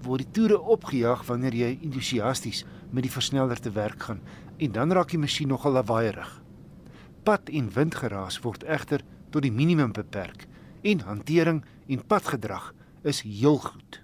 word 0.03 0.21
die 0.21 0.31
toere 0.31 0.59
opgejaag 0.59 1.25
wanneer 1.25 1.53
jy 1.53 1.79
entoesiasties 1.81 2.65
met 2.91 3.03
die 3.03 3.11
versneller 3.11 3.59
te 3.59 3.71
werk 3.71 4.03
gaan 4.03 4.21
en 4.57 4.71
dan 4.71 4.91
raak 4.91 5.09
die 5.09 5.19
masjien 5.19 5.47
nogal 5.47 5.71
lawaaierig. 5.71 6.41
Pad 7.23 7.49
en 7.49 7.71
windgeraas 7.73 8.39
word 8.39 8.63
egter 8.63 9.01
tot 9.29 9.41
die 9.41 9.51
minimum 9.51 9.91
beperk 9.91 10.47
en 10.83 10.99
hantering 10.99 11.63
en 11.87 12.05
padgedrag 12.05 12.73
is 13.03 13.21
heel 13.21 13.57
goed. 13.57 14.01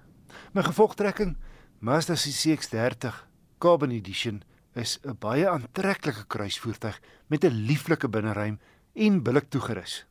My 0.53 0.63
gevolgtrekking 0.63 1.37
Mazda 1.79 2.13
CX-30 2.13 3.27
Carbon 3.59 3.91
Edition 3.91 4.41
is 4.73 4.99
'n 5.03 5.17
baie 5.19 5.47
aantreklike 5.47 6.25
kruisvoertuig 6.27 7.01
met 7.27 7.43
'n 7.43 7.65
lieflike 7.67 8.09
binneruim 8.09 8.59
en 8.93 9.23
billik 9.23 9.49
toegerus. 9.49 10.05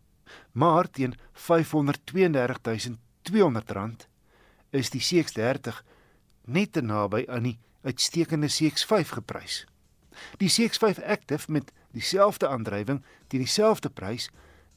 Maar 0.53 0.91
teen 0.91 1.15
R532200 1.15 1.21
is 4.71 4.91
die 4.91 5.01
CX30 5.01 5.83
net 6.45 6.73
te 6.73 6.83
naby 6.83 7.25
aan 7.29 7.43
die 7.43 7.59
uitstekende 7.83 8.49
CX5 8.51 9.09
geprys. 9.21 9.67
Die 10.39 10.51
CX5 10.51 11.03
Active 11.05 11.53
met 11.53 11.73
dieselfde 11.95 12.49
aandrywing 12.49 13.03
teen 13.27 13.45
dieselfde 13.45 13.91
prys 13.91 14.31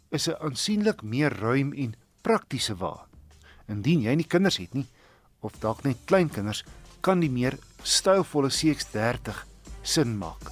is 0.10 0.30
'n 0.30 0.40
aansienlik 0.40 1.02
meer 1.02 1.40
ruim 1.40 1.74
en 1.74 1.96
praktiese 2.22 2.76
wa. 2.76 3.08
Indien 3.68 4.02
jy 4.02 4.16
nie 4.16 4.28
kinders 4.28 4.58
het 4.58 4.74
nie 4.74 4.88
of 5.40 5.60
dalk 5.60 5.84
net 5.84 5.98
kleinkinders, 6.06 6.64
kan 7.02 7.20
die 7.20 7.30
meer 7.30 7.58
stylvolle 7.82 8.50
CX30 8.50 9.46
sin 9.82 10.18
maak. 10.18 10.52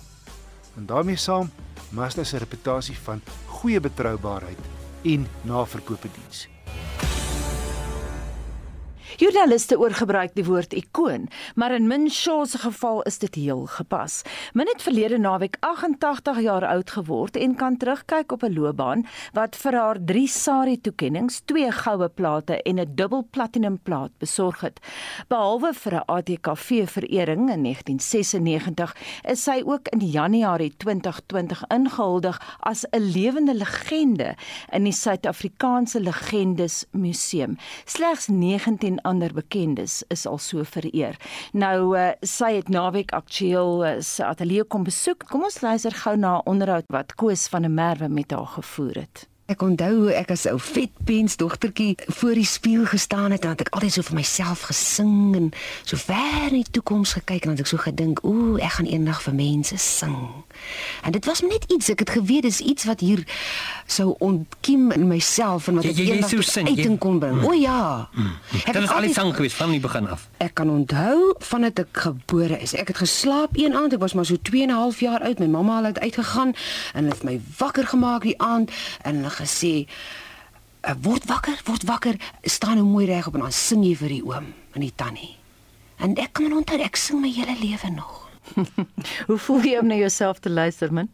En 0.76 0.86
daarmee 0.86 1.16
saam 1.16 1.52
Mazda 1.90 2.24
se 2.24 2.38
reputasie 2.38 2.98
van 2.98 3.22
goeie 3.48 3.80
betroubaarheid 3.80 4.81
en 5.04 5.28
naverkoopediens. 5.42 6.48
Joernaliste 9.20 9.76
oorgebruik 9.76 10.32
die 10.38 10.46
woord 10.48 10.72
ikoon, 10.74 11.26
maar 11.60 11.74
in 11.76 11.88
Min 11.88 12.08
Shaw 12.10 12.46
se 12.48 12.58
geval 12.62 13.02
is 13.10 13.18
dit 13.20 13.36
heel 13.36 13.66
gepas. 13.68 14.22
Min 14.56 14.70
het 14.72 14.82
verlede 14.82 15.18
naweek 15.20 15.58
88 15.60 16.40
jaar 16.40 16.66
oud 16.66 16.90
geword 16.96 17.36
en 17.36 17.56
kan 17.60 17.78
terugkyk 17.78 18.32
op 18.32 18.44
'n 18.44 18.54
loopbaan 18.54 19.06
wat 19.34 19.56
vir 19.56 19.76
haar 19.76 19.98
3 20.06 20.28
SARI 20.28 20.78
toekenninge, 20.82 21.42
2 21.46 21.72
goue 21.72 22.10
plate 22.10 22.62
en 22.64 22.80
'n 22.80 22.96
dubbel 22.96 23.28
platinum 23.32 23.80
plaat 23.84 24.12
besorg 24.18 24.62
het. 24.62 24.80
Behalwe 25.28 25.74
vir 25.74 25.94
'n 25.94 26.04
ATKV 26.06 26.88
verering 26.88 27.52
in 27.52 27.62
1996, 27.62 28.96
is 29.24 29.44
sy 29.44 29.62
ook 29.66 29.88
in 29.88 30.00
Januarie 30.00 30.74
2020 30.78 31.64
ingehuldig 31.68 32.58
as 32.60 32.86
'n 32.92 33.12
lewende 33.12 33.56
legende 33.56 34.36
in 34.72 34.84
die 34.84 34.94
Suid-Afrikaanse 34.94 36.00
Legendes 36.00 36.86
Museum. 36.92 37.58
Slegs 37.86 38.28
19 38.28 39.01
ander 39.02 39.34
bekendes 39.34 40.04
is 40.08 40.26
al 40.26 40.38
so 40.38 40.64
vereer. 40.64 41.18
Nou 41.54 41.98
uh, 41.98 42.12
sy 42.22 42.54
het 42.60 42.70
naweek 42.70 43.12
aktueel 43.18 43.86
uh, 43.86 43.96
sy 44.00 44.24
ateljee 44.24 44.64
kom 44.64 44.84
besoek. 44.84 45.26
Kom 45.32 45.44
ons 45.44 45.62
luister 45.62 45.96
gou 46.04 46.16
na 46.18 46.38
'n 46.38 46.46
onderhoud 46.46 46.86
wat 46.90 47.16
Koos 47.16 47.48
van 47.48 47.62
der 47.62 47.72
Merwe 47.72 48.10
met 48.10 48.32
haar 48.32 48.48
gevoer 48.48 48.96
het. 49.06 49.31
Ek 49.52 49.62
onthou 49.66 49.92
hoe 50.06 50.14
ek 50.16 50.30
as 50.32 50.46
ou 50.48 50.56
vetpens 50.62 51.36
dogtertjie 51.36 51.98
voor 52.08 52.38
die 52.40 52.48
spieël 52.48 52.86
gestaan 52.88 53.34
het 53.36 53.44
en 53.44 53.52
dat 53.56 53.66
ek 53.66 53.74
altyd 53.76 53.98
so 53.98 54.06
vir 54.08 54.16
myself 54.22 54.62
gesing 54.70 55.36
en 55.36 55.50
so 55.84 56.00
ver 56.00 56.48
in 56.48 56.62
die 56.62 56.72
toekoms 56.78 57.18
gekyk 57.18 57.44
en 57.44 57.56
dat 57.56 57.66
ek 57.66 57.72
so 57.72 57.82
gedink, 57.82 58.22
ooh, 58.24 58.56
ek 58.64 58.78
gaan 58.78 58.88
eendag 58.88 59.20
vir 59.26 59.36
mense 59.36 59.76
sing. 59.82 60.16
En 61.04 61.12
dit 61.12 61.26
was 61.28 61.42
net 61.44 61.68
iets, 61.68 61.92
ek 61.92 62.06
het 62.06 62.14
geweet 62.16 62.48
dis 62.48 62.62
iets 62.64 62.88
wat 62.88 63.04
hier 63.04 63.26
sou 63.92 64.14
ontkiem 64.24 64.94
in 64.96 65.08
myself 65.10 65.68
en 65.68 65.82
wat 65.82 65.90
ek 65.92 66.00
eendag 66.00 66.32
uit 66.32 67.00
kon 67.02 67.20
bring. 67.20 67.44
O 67.44 67.52
ja. 67.58 68.08
Mm. 68.16 68.32
Dit 68.64 68.80
was 68.80 68.96
al 68.96 69.10
die 69.10 69.14
sang 69.14 69.34
gewees 69.36 69.58
van 69.60 69.76
die 69.76 69.82
begin 69.84 70.08
af. 70.08 70.28
Ek 70.40 70.56
kan 70.60 70.72
onthou 70.72 71.36
van 71.52 71.68
dit 71.68 71.84
ek 71.84 72.04
gebore 72.06 72.62
is. 72.64 72.76
Ek 72.78 72.94
het 72.94 73.02
geslaap 73.04 73.58
een 73.60 73.76
aand, 73.76 73.98
ek 73.98 74.04
was 74.04 74.16
maar 74.16 74.30
so 74.30 74.40
2 74.40 74.64
en 74.64 74.72
'n 74.72 74.80
half 74.80 75.00
jaar 75.04 75.20
oud. 75.28 75.40
My 75.44 75.52
mamma 75.52 75.84
het 75.84 76.00
uitgegaan 76.00 76.56
en 76.94 77.06
het 77.10 77.24
my 77.24 77.42
wakker 77.58 77.88
gemaak 77.88 78.24
die 78.24 78.38
aand 78.42 78.72
en 79.02 79.22
gesê 79.42 79.74
uh, 80.88 80.96
word 81.04 81.28
wakker, 81.30 81.62
word 81.68 81.86
wakker, 81.90 82.18
staan 82.44 82.80
nou 82.80 82.88
mooi 82.88 83.06
reg 83.10 83.28
op 83.28 83.38
en 83.38 83.46
dan 83.48 83.56
sing 83.56 83.86
jy 83.86 83.96
vir 84.00 84.16
die 84.18 84.26
oom 84.26 84.52
en 84.74 84.86
die 84.86 84.94
tannie. 84.96 85.36
En 86.02 86.16
ek 86.18 86.34
kan 86.40 86.54
onthou 86.54 86.80
ek 86.82 86.98
sing 86.98 87.22
my 87.22 87.30
hele 87.30 87.56
lewe 87.62 87.92
nog. 87.94 88.28
Hoe 89.28 89.38
voel 89.38 89.68
jy 89.70 89.80
om 89.82 89.92
na 89.92 90.00
jouself 90.00 90.42
te 90.42 90.50
luister, 90.50 90.94
man? 90.94 91.12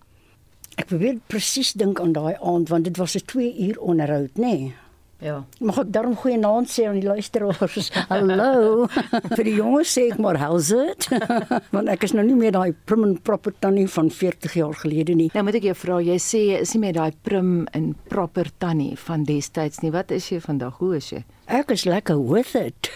Ek 0.78 0.88
probeer 0.92 1.18
presies 1.28 1.74
dink 1.74 2.00
aan 2.00 2.14
daai 2.16 2.38
aand 2.38 2.70
want 2.70 2.86
dit 2.88 2.98
was 2.98 3.16
'n 3.18 3.26
2 3.26 3.56
uur 3.68 3.80
onderhoud, 3.80 4.38
nê? 4.38 4.54
Nee. 4.56 4.76
Ja. 5.24 5.40
Mag 5.66 5.80
ek 5.82 5.90
daarom 5.96 6.14
goeie 6.20 6.38
naam 6.38 6.68
sê 6.70 6.86
aan 6.86 7.00
die 7.02 7.08
luisteraars? 7.08 7.90
Hallo. 8.12 8.86
Vir 9.38 9.44
die 9.48 9.56
jonges 9.58 9.96
sê 9.98 10.08
ek 10.12 10.20
maar 10.22 10.38
how's 10.42 10.70
it? 10.76 11.08
Want 11.76 11.90
ek 11.90 12.06
is 12.06 12.14
nou 12.14 12.26
nie 12.28 12.38
meer 12.38 12.54
daai 12.54 12.76
prim 12.86 13.06
en 13.08 13.16
proper 13.18 13.56
tannie 13.64 13.88
van 13.90 14.12
40 14.14 14.58
jaar 14.60 14.78
gelede 14.78 15.18
nie. 15.18 15.32
Nou 15.34 15.48
moet 15.48 15.58
ek 15.58 15.70
jou 15.72 15.78
vra, 15.82 16.00
jy 16.06 16.20
sê 16.22 16.44
jy 16.52 16.62
is 16.62 16.76
nie 16.76 16.84
meer 16.86 17.00
daai 17.00 17.18
prim 17.26 17.66
en 17.78 17.96
proper 18.12 18.52
tannie 18.62 18.94
van 19.08 19.26
destyds 19.26 19.82
nie. 19.82 19.94
Wat 19.96 20.14
is 20.14 20.30
jy 20.30 20.42
vandag? 20.44 20.78
Hoe 20.84 20.98
is 21.00 21.10
jy? 21.16 21.24
Ek 21.50 21.74
is 21.74 21.88
lekker 21.90 22.22
with 22.22 22.54
it. 22.60 22.92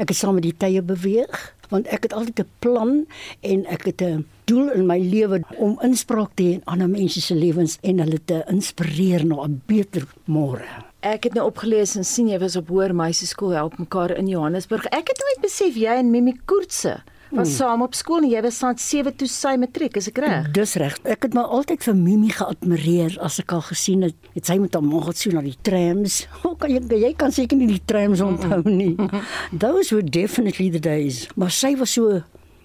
Ek 0.00 0.08
het 0.08 0.16
saam 0.16 0.36
met 0.40 0.48
die 0.48 0.56
tye 0.56 0.80
beweeg 0.84 1.52
want 1.72 1.88
ek 1.90 2.06
het 2.06 2.12
altyd 2.14 2.40
'n 2.40 2.50
plan 2.62 2.90
en 3.42 3.66
ek 3.66 3.84
het 3.90 4.02
'n 4.02 4.24
doel 4.46 4.70
in 4.72 4.86
my 4.86 4.98
lewe 4.98 5.42
om 5.58 5.78
inspraak 5.82 6.30
te 6.34 6.42
hê 6.42 6.52
in 6.54 6.64
ander 6.64 6.88
mense 6.88 7.20
se 7.20 7.34
lewens 7.34 7.78
en 7.82 7.98
hulle 7.98 8.20
te 8.24 8.44
inspireer 8.48 9.26
na 9.26 9.44
'n 9.44 9.62
beter 9.66 10.06
môre. 10.24 10.86
Ek 11.06 11.28
het 11.28 11.36
nou 11.38 11.44
opgelees 11.46 11.92
en 11.94 12.06
sien 12.06 12.26
jy 12.26 12.38
was 12.42 12.56
op 12.58 12.70
hoër 12.72 12.90
meisieskool 12.96 13.52
help 13.54 13.76
mekaar 13.78 14.16
in 14.18 14.26
Johannesburg. 14.26 14.88
Ek 14.90 15.12
het 15.12 15.20
nooit 15.22 15.44
besef 15.44 15.76
jy 15.78 15.92
en 16.00 16.10
Mimi 16.10 16.32
Koortse 16.50 16.96
was 17.28 17.48
hmm. 17.48 17.56
saam 17.56 17.84
op 17.84 17.94
skool 17.94 18.24
en 18.24 18.30
jy 18.32 18.40
was 18.42 18.58
saam 18.58 18.74
7 18.80 19.12
toe 19.20 19.28
sy 19.30 19.52
matriek, 19.60 19.94
is 20.00 20.08
ek 20.10 20.18
reg? 20.24 20.48
Dis 20.56 20.74
reg. 20.82 20.96
Ek 21.06 21.28
het 21.28 21.36
my 21.36 21.44
altyd 21.58 21.86
vir 21.86 21.96
Mimi 22.00 22.32
geadmireer 22.34 23.20
as 23.22 23.38
ek 23.42 23.54
al 23.54 23.62
gesien 23.68 24.02
het. 24.08 24.18
Het 24.34 24.50
sy 24.50 24.58
met 24.62 24.74
haar 24.74 24.86
ma 24.86 25.04
gaan 25.06 25.18
so 25.20 25.34
na 25.36 25.44
die 25.46 25.54
trams. 25.68 26.18
Hoe 26.42 26.56
kan 26.58 26.74
jy 26.74 26.82
jy 27.06 27.14
kan 27.22 27.34
seker 27.38 27.60
nie 27.60 27.70
die 27.76 27.82
trams 27.86 28.24
onthou 28.26 28.64
nie. 28.66 28.96
Those 29.64 29.94
were 29.94 30.02
definitely 30.02 30.72
the 30.74 30.82
days. 30.82 31.28
Maar 31.38 31.54
sy 31.54 31.76
was 31.78 31.94
so 31.94 32.24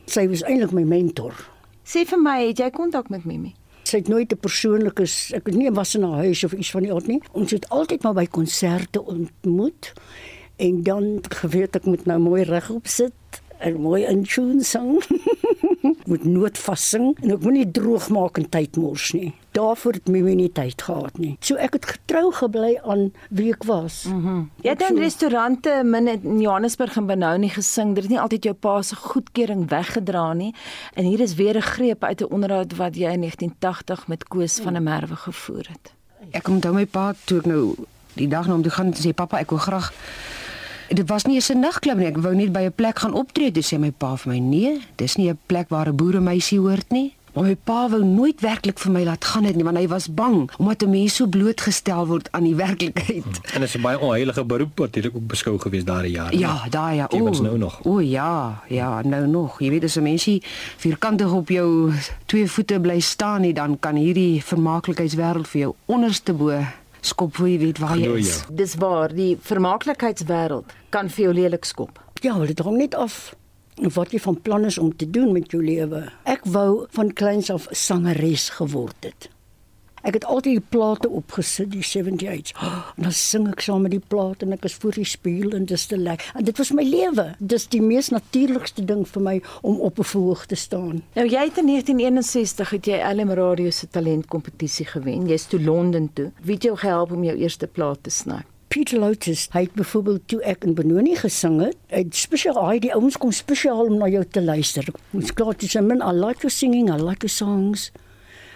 sy 0.09 0.25
was 0.31 0.41
eintlik 0.49 0.73
my 0.73 0.87
mentor. 0.97 1.37
Sê 1.85 2.07
vir 2.09 2.21
my, 2.21 2.39
het 2.47 2.61
jy 2.61 2.73
kontak 2.73 3.13
met 3.13 3.25
Mimi? 3.27 3.53
Sy 3.84 3.97
het 3.97 4.07
nooit 4.07 4.32
'n 4.34 4.39
persoonlike 4.39 5.03
ek 5.34 5.45
het 5.45 5.55
nie 5.55 5.71
was 5.71 5.95
in 5.95 6.03
haar 6.03 6.23
huis 6.25 6.43
of 6.43 6.53
iets 6.53 6.71
van 6.71 6.84
die 6.84 6.93
aard 6.93 7.07
nie. 7.07 7.21
Ons 7.32 7.51
het 7.51 7.69
altyd 7.69 8.03
maar 8.03 8.13
by 8.13 8.25
konserte 8.25 9.05
ontmoet 9.05 9.93
en 10.55 10.84
dan 10.84 11.19
geweet 11.29 11.75
ek 11.75 11.86
moet 11.86 12.05
nou 12.05 12.19
mooi 12.19 12.43
regop 12.43 12.88
sit 12.88 13.41
en 13.62 13.82
mooi 13.82 14.03
in 14.05 14.24
tune 14.24 14.64
sing. 14.64 14.99
moet 16.12 16.24
nooit 16.24 16.57
vassing 16.57 17.14
en 17.22 17.34
ek 17.36 17.43
moenie 17.45 17.68
droog 17.74 18.09
maak 18.14 18.39
en 18.41 18.47
tyd 18.51 18.78
mors 18.80 19.12
nie. 19.16 19.32
Daarvoor 19.55 19.97
het 19.99 20.09
my 20.12 20.34
nie 20.36 20.49
tyd 20.53 20.82
gehad 20.82 21.18
nie. 21.20 21.34
So 21.43 21.59
ek 21.62 21.76
het 21.78 21.88
getrou 21.93 22.32
gebly 22.36 22.74
aan 22.84 23.09
wie 23.30 23.51
ek 23.53 23.66
was. 23.70 24.03
Mhm. 24.09 24.20
Mm 24.20 24.49
jy 24.62 24.70
het 24.70 24.84
in 24.86 24.95
so, 24.95 25.01
restaurante 25.01 25.72
min 25.84 26.07
in 26.07 26.41
Johannesburg 26.41 26.97
en 26.97 27.07
Benoni 27.07 27.49
gesing. 27.49 27.95
Dit 27.95 28.03
het 28.03 28.12
nie 28.12 28.20
altyd 28.20 28.43
jou 28.49 28.53
pa 28.53 28.82
se 28.82 28.95
goedkeuring 28.95 29.70
weggedra 29.70 30.34
nie. 30.34 30.53
En 30.93 31.05
hier 31.05 31.20
is 31.20 31.36
weer 31.36 31.57
'n 31.57 31.62
greep 31.62 32.03
uit 32.03 32.22
'n 32.22 32.34
onderhoud 32.34 32.76
wat 32.76 32.95
jy 32.95 33.12
in 33.12 33.20
1980 33.20 34.07
met 34.07 34.28
Koos 34.28 34.59
van 34.59 34.74
der 34.74 34.82
Merwe 34.82 35.16
gevoer 35.16 35.66
het. 35.70 35.93
Ek 36.32 36.47
onthou 36.47 36.74
my 36.74 36.86
pa 36.86 37.14
toe 37.26 37.39
ek 37.39 37.45
nou 37.45 37.76
die 38.14 38.28
dag 38.28 38.47
na 38.47 38.53
hom 38.53 38.62
toe 38.62 38.72
gaan 38.72 38.93
sê 38.93 39.14
pappa 39.14 39.39
ek 39.39 39.49
wil 39.49 39.59
graag 39.59 39.93
dit 40.93 41.07
was 41.07 41.25
nie 41.25 41.39
'n 41.39 41.59
nagklub 41.59 41.97
nie. 41.97 42.07
Ek 42.07 42.17
wou 42.17 42.35
net 42.35 42.51
by 42.51 42.59
'n 42.59 42.73
plek 42.75 42.99
gaan 42.99 43.13
optree, 43.13 43.51
dis 43.51 43.73
sê 43.73 43.79
my 43.79 43.91
pa 43.91 44.15
vir 44.15 44.33
my: 44.33 44.39
"Nee, 44.39 44.81
dis 44.95 45.15
nie 45.15 45.29
'n 45.29 45.39
plek 45.45 45.69
waar 45.69 45.87
'n 45.87 45.95
boeremeisie 45.95 46.59
hoort 46.59 46.89
nie." 46.89 47.13
Maar 47.33 47.43
my 47.43 47.55
pa 47.55 47.89
wou 47.89 48.03
nooit 48.03 48.41
werklik 48.41 48.79
vir 48.79 48.91
my 48.91 49.03
laat 49.03 49.25
gaan 49.25 49.45
het 49.47 49.55
nie, 49.55 49.63
want 49.63 49.77
hy 49.77 49.87
was 49.87 50.09
bang 50.13 50.51
omdat 50.57 50.83
'n 50.83 50.89
mens 50.89 51.15
so 51.15 51.27
blootgestel 51.27 52.07
word 52.07 52.27
aan 52.31 52.43
die 52.43 52.55
werklikheid. 52.55 53.23
En 53.53 53.59
dit 53.59 53.69
is 53.69 53.75
'n 53.77 53.81
baie 53.81 53.99
onheilige 53.99 54.43
beroep 54.43 54.77
wat 54.77 54.93
dit 54.93 55.05
ook 55.05 55.27
beskou 55.27 55.59
gewees 55.59 55.85
daai 55.85 56.11
jare. 56.11 56.37
Ja, 56.37 56.65
daai 56.69 56.95
ja. 56.95 57.07
O, 57.09 57.29
nou 57.29 57.57
nog. 57.57 57.79
O 57.83 57.99
ja, 57.99 58.61
ja, 58.67 59.01
nou 59.01 59.27
nog. 59.27 59.59
Jy 59.59 59.69
weet 59.69 59.83
as 59.83 59.95
'n 59.95 60.03
mensie 60.03 60.43
vierkantig 60.77 61.31
op 61.31 61.49
jou 61.49 61.93
twee 62.25 62.51
voete 62.51 62.79
bly 62.79 62.99
staan 62.99 63.41
nie, 63.41 63.53
dan 63.53 63.79
kan 63.79 63.95
hierdie 63.95 64.43
vermaaklikheidswêreld 64.43 65.47
vir 65.47 65.61
jou 65.61 65.73
onderste 65.85 66.33
bo 66.33 66.63
skop 67.02 67.36
hoe 67.41 67.49
jy 67.52 67.58
weet 67.62 67.82
waar 67.82 67.97
jy 67.99 68.16
is. 68.22 68.32
Ja. 68.41 68.56
Dis 68.62 68.76
waar 68.82 69.14
die 69.16 69.36
vermaaklikheidswêreld 69.41 70.74
kan 70.93 71.10
vir 71.10 71.28
jou 71.28 71.34
lelik 71.34 71.66
skop. 71.66 71.99
Ja, 72.22 72.38
dit 72.45 72.60
hang 72.60 72.78
net 72.78 72.95
af 72.95 73.34
wat 73.95 74.12
jy 74.14 74.20
van 74.22 74.38
plan 74.41 74.66
is 74.68 74.78
om 74.78 74.91
te 74.95 75.10
doen 75.10 75.32
met 75.34 75.52
jou 75.52 75.62
lewe. 75.64 76.04
Ek 76.30 76.43
wou 76.54 76.86
van 76.93 77.14
kleins 77.18 77.49
af 77.49 77.68
sangeres 77.72 78.49
geword 78.60 79.08
het. 79.08 79.30
Ek 80.02 80.16
het 80.18 80.26
altyd 80.26 80.58
die 80.58 80.68
plate 80.74 81.10
opgesit, 81.10 81.70
die 81.76 81.84
78s. 81.86 82.56
En 82.97 83.06
dan 83.06 83.14
sing 83.14 83.45
ek 83.52 83.62
saam 83.62 83.84
met 83.86 83.93
die 83.93 84.02
plate 84.14 84.45
en 84.45 84.56
ek 84.56 84.66
is 84.66 84.76
voor 84.82 84.97
die 84.97 85.06
spieël 85.06 85.54
en 85.58 85.68
dis 85.70 85.86
te 85.86 85.97
lekker. 85.97 86.32
En 86.38 86.45
dit 86.47 86.58
was 86.58 86.72
my 86.78 86.86
lewe. 86.86 87.28
Dis 87.38 87.68
die 87.70 87.82
mees 87.82 88.10
natuurlikste 88.14 88.86
ding 88.86 89.04
vir 89.08 89.24
my 89.28 89.36
om 89.62 89.80
op 89.80 89.99
'n 89.99 90.10
verhoog 90.14 90.45
te 90.45 90.56
staan. 90.56 91.04
Nou 91.14 91.28
jy 91.28 91.43
het 91.45 91.58
in 91.58 91.70
1961 91.70 92.70
het 92.70 92.86
jy 92.86 92.97
LM 93.14 93.30
Radio 93.30 93.70
se 93.70 93.88
talentkompetisie 93.88 94.86
gewen. 94.86 95.28
Jy's 95.28 95.45
toe 95.45 95.62
Londen 95.62 96.10
toe. 96.14 96.32
Wie 96.41 96.56
het 96.56 96.64
jou 96.64 96.78
gehelp 96.78 97.12
om 97.12 97.24
jou 97.24 97.38
eerste 97.38 97.68
plaat 97.68 98.04
te 98.04 98.10
sny? 98.10 98.41
Peter 98.68 98.99
Lotus, 98.99 99.47
hy 99.52 99.62
het 99.62 99.74
byvoorbeeld 99.74 100.28
toe 100.28 100.41
ek 100.41 100.64
in 100.64 100.74
Benoni 100.74 101.16
gesing 101.16 101.60
het, 101.60 101.76
het 101.88 102.16
spesiaal 102.16 102.70
hy 102.70 102.80
die 102.80 102.93
ouens 102.93 103.18
kom 103.18 103.32
spesiaal 103.32 103.86
om 103.86 103.97
na 103.97 104.08
jou 104.08 104.24
te 104.26 104.41
luister. 104.41 104.88
Ons 105.14 105.34
klaar 105.34 105.56
te 105.56 105.68
sing, 105.68 105.91
I 105.91 106.12
like 106.12 106.41
your 106.41 106.49
singing, 106.49 106.89
I 106.89 106.95
like 106.95 107.22
your 107.22 107.30
songs 107.30 107.91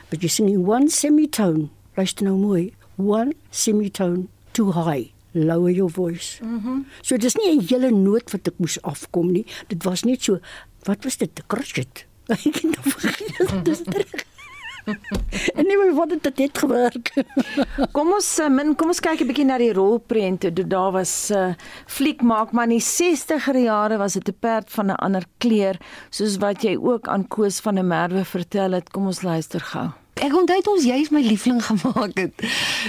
but 0.10 0.22
you're 0.22 0.30
singing 0.30 0.66
one 0.66 0.90
semitone. 0.90 1.70
Luister 1.98 2.26
nou 2.26 2.38
mooi. 2.38 2.74
One 2.98 3.34
semitone 3.52 4.28
too 4.54 4.72
high. 4.72 5.12
Lower 5.34 5.70
your 5.70 5.90
voice. 5.90 6.40
Mhm. 6.42 6.62
Mm 6.64 6.86
so 7.02 7.18
dis 7.18 7.36
nie 7.36 7.52
'n 7.56 7.62
hele 7.68 7.92
noot 7.92 8.32
wat 8.32 8.48
ek 8.48 8.60
moes 8.60 8.78
afkom 8.82 9.32
nie. 9.32 9.46
Dit 9.68 9.84
was 9.84 10.04
net 10.04 10.22
so 10.24 10.40
wat 10.86 11.04
was 11.04 11.18
dit? 11.18 11.42
Crochet. 11.48 12.06
Ek 12.30 12.42
het 12.44 12.64
nou 12.64 12.82
vergeet. 12.82 13.66
Dis 13.66 13.82
reg. 13.86 14.26
en 15.58 15.66
nie 15.66 15.78
wat 15.94 16.12
het 16.12 16.36
dit 16.36 16.58
gewerk. 16.58 17.12
kom 17.96 18.14
ons 18.14 18.30
eh, 18.40 18.50
min, 18.50 18.76
kom 18.76 18.94
ons 18.94 19.02
kyk 19.04 19.22
'n 19.24 19.30
bietjie 19.30 19.48
na 19.48 19.58
die 19.62 19.74
rolprente. 19.74 20.54
Toe 20.54 20.68
daar 20.68 20.92
was 20.92 21.30
'n 21.30 21.34
uh, 21.34 21.50
eh, 21.50 21.56
fliek 21.88 22.22
maak 22.22 22.52
maar 22.52 22.70
in 22.70 22.78
die 22.78 22.86
60er 22.86 23.58
jare 23.58 23.98
was 23.98 24.14
dit 24.14 24.30
'n 24.30 24.38
perd 24.40 24.72
van 24.72 24.92
'n 24.92 25.02
ander 25.02 25.26
kleur, 25.38 25.78
soos 26.10 26.38
wat 26.38 26.62
jy 26.62 26.78
ook 26.78 27.08
aan 27.08 27.28
Koos 27.28 27.60
van 27.60 27.76
der 27.76 27.86
Merwe 27.86 28.26
vertel 28.26 28.72
het. 28.72 28.92
Kom 28.92 29.06
ons 29.06 29.22
luister 29.22 29.60
gou. 29.60 29.90
Ek 30.16 30.32
onthou 30.32 30.56
dit 30.56 30.68
ons 30.68 30.84
juist 30.84 31.12
my 31.12 31.22
liefling 31.22 31.60
gemaak 31.60 32.16
het. 32.16 32.34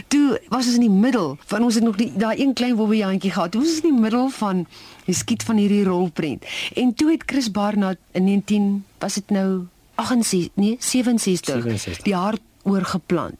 Toe 0.09 0.41
was 0.49 0.67
ons 0.67 0.77
in 0.79 0.87
die 0.87 0.99
middel 1.07 1.37
van 1.51 1.63
ons 1.63 1.75
het 1.75 1.83
nog 1.83 1.97
die 1.99 2.13
daai 2.15 2.39
een 2.39 2.53
klein 2.55 2.77
bobbejantjie 2.79 3.33
gehad. 3.35 3.51
Toe 3.51 3.61
was 3.61 3.71
ons 3.71 3.83
in 3.83 3.95
die 3.95 4.03
middel 4.03 4.29
van 4.29 4.67
die 5.07 5.15
skiet 5.15 5.43
van 5.43 5.57
hierdie 5.57 5.85
rolprent. 5.85 6.47
En 6.75 6.95
toe 6.95 7.11
het 7.11 7.27
Chris 7.27 7.51
Barnard 7.51 7.99
in 8.13 8.25
19 8.25 8.85
was 9.03 9.15
dit 9.15 9.31
nou 9.31 9.67
68 9.97 10.51
nee 10.55 10.77
67, 10.79 11.55
67. 11.55 12.03
die 12.05 12.13
jaar 12.13 12.39
oorgeplant. 12.67 13.35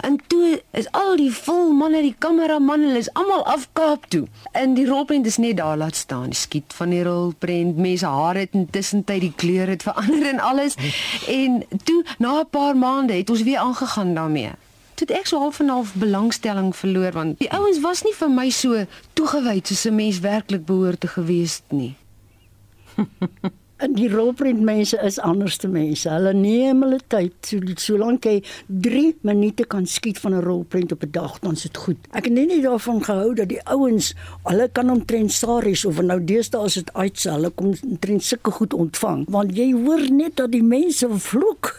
En 0.00 0.20
toe 0.26 0.62
is 0.70 0.88
al 0.90 1.16
die 1.16 1.30
vol 1.34 1.72
manne, 1.76 2.00
die 2.02 2.14
kameraman, 2.18 2.86
hulle 2.86 3.02
is 3.02 3.10
almal 3.18 3.44
af 3.46 3.68
Kaap 3.76 4.08
toe. 4.08 4.24
En 4.56 4.74
die 4.74 4.86
rolprent 4.88 5.26
is 5.26 5.36
net 5.36 5.56
daar 5.60 5.76
laat 5.76 5.96
staan. 5.96 6.32
Die 6.32 6.38
skiet 6.38 6.74
van 6.76 6.94
die 6.94 7.02
rolprent, 7.04 7.76
mense 7.76 8.06
hare 8.08 8.46
het 8.46 8.56
intussen 8.56 9.04
tyd 9.04 9.20
die 9.26 9.32
kleure 9.36 9.76
het 9.76 9.86
verander 9.86 10.26
en 10.32 10.40
alles. 10.40 10.76
En 11.42 11.62
toe 11.84 12.04
na 12.18 12.40
'n 12.40 12.48
paar 12.50 12.76
maande 12.76 13.12
het 13.12 13.30
ons 13.30 13.42
weer 13.42 13.58
aangegaan 13.58 14.14
daarmee. 14.14 14.50
Toe 14.94 15.06
ek 15.06 15.26
so 15.26 15.38
half 15.38 15.60
en 15.60 15.68
half 15.68 15.94
belangstelling 15.94 16.76
verloor 16.76 17.12
want 17.12 17.38
die 17.38 17.50
ouens 17.50 17.80
was 17.80 18.02
nie 18.02 18.14
vir 18.14 18.30
my 18.30 18.50
so 18.50 18.86
toegewyd 19.12 19.66
soos 19.66 19.84
'n 19.84 19.94
mens 19.94 20.20
werklik 20.20 20.64
behoort 20.64 21.00
te 21.00 21.08
gewees 21.08 21.56
het 21.56 21.72
nie. 21.72 21.96
En 23.82 23.96
die 23.98 24.06
rolprentmense 24.06 24.98
is 25.02 25.16
anderste 25.18 25.66
mense. 25.68 26.06
Hulle 26.06 26.30
neem 26.38 26.84
hulle 26.84 27.00
tyd. 27.10 27.34
So 27.50 27.74
solank 27.82 28.28
jy 28.28 28.36
3 28.84 29.08
minute 29.26 29.66
kan 29.66 29.88
skiet 29.90 30.20
van 30.22 30.36
'n 30.38 30.44
rolprent 30.46 30.92
op 30.94 31.02
'n 31.02 31.10
dag, 31.10 31.38
dan 31.42 31.58
is 31.58 31.62
dit 31.62 31.76
goed. 31.76 31.98
Ek 32.14 32.24
het 32.24 32.32
net 32.32 32.46
nie 32.46 32.62
daarvan 32.62 33.02
gehou 33.02 33.34
dat 33.34 33.48
die 33.48 33.62
ouens, 33.66 34.14
hulle 34.44 34.68
kan 34.72 34.90
omtrent 34.90 35.32
saries 35.32 35.84
of 35.84 36.02
nou 36.02 36.24
deesdae 36.24 36.60
as 36.62 36.74
dit 36.74 36.92
uitsel, 36.92 37.32
hulle 37.32 37.50
kom 37.50 37.74
omtrent 37.82 38.22
sulke 38.22 38.50
goed 38.50 38.72
ontvang, 38.72 39.26
want 39.28 39.56
jy 39.56 39.72
hoor 39.72 40.10
net 40.10 40.36
dat 40.36 40.52
die 40.52 40.62
mense 40.62 41.08
vloek. 41.08 41.74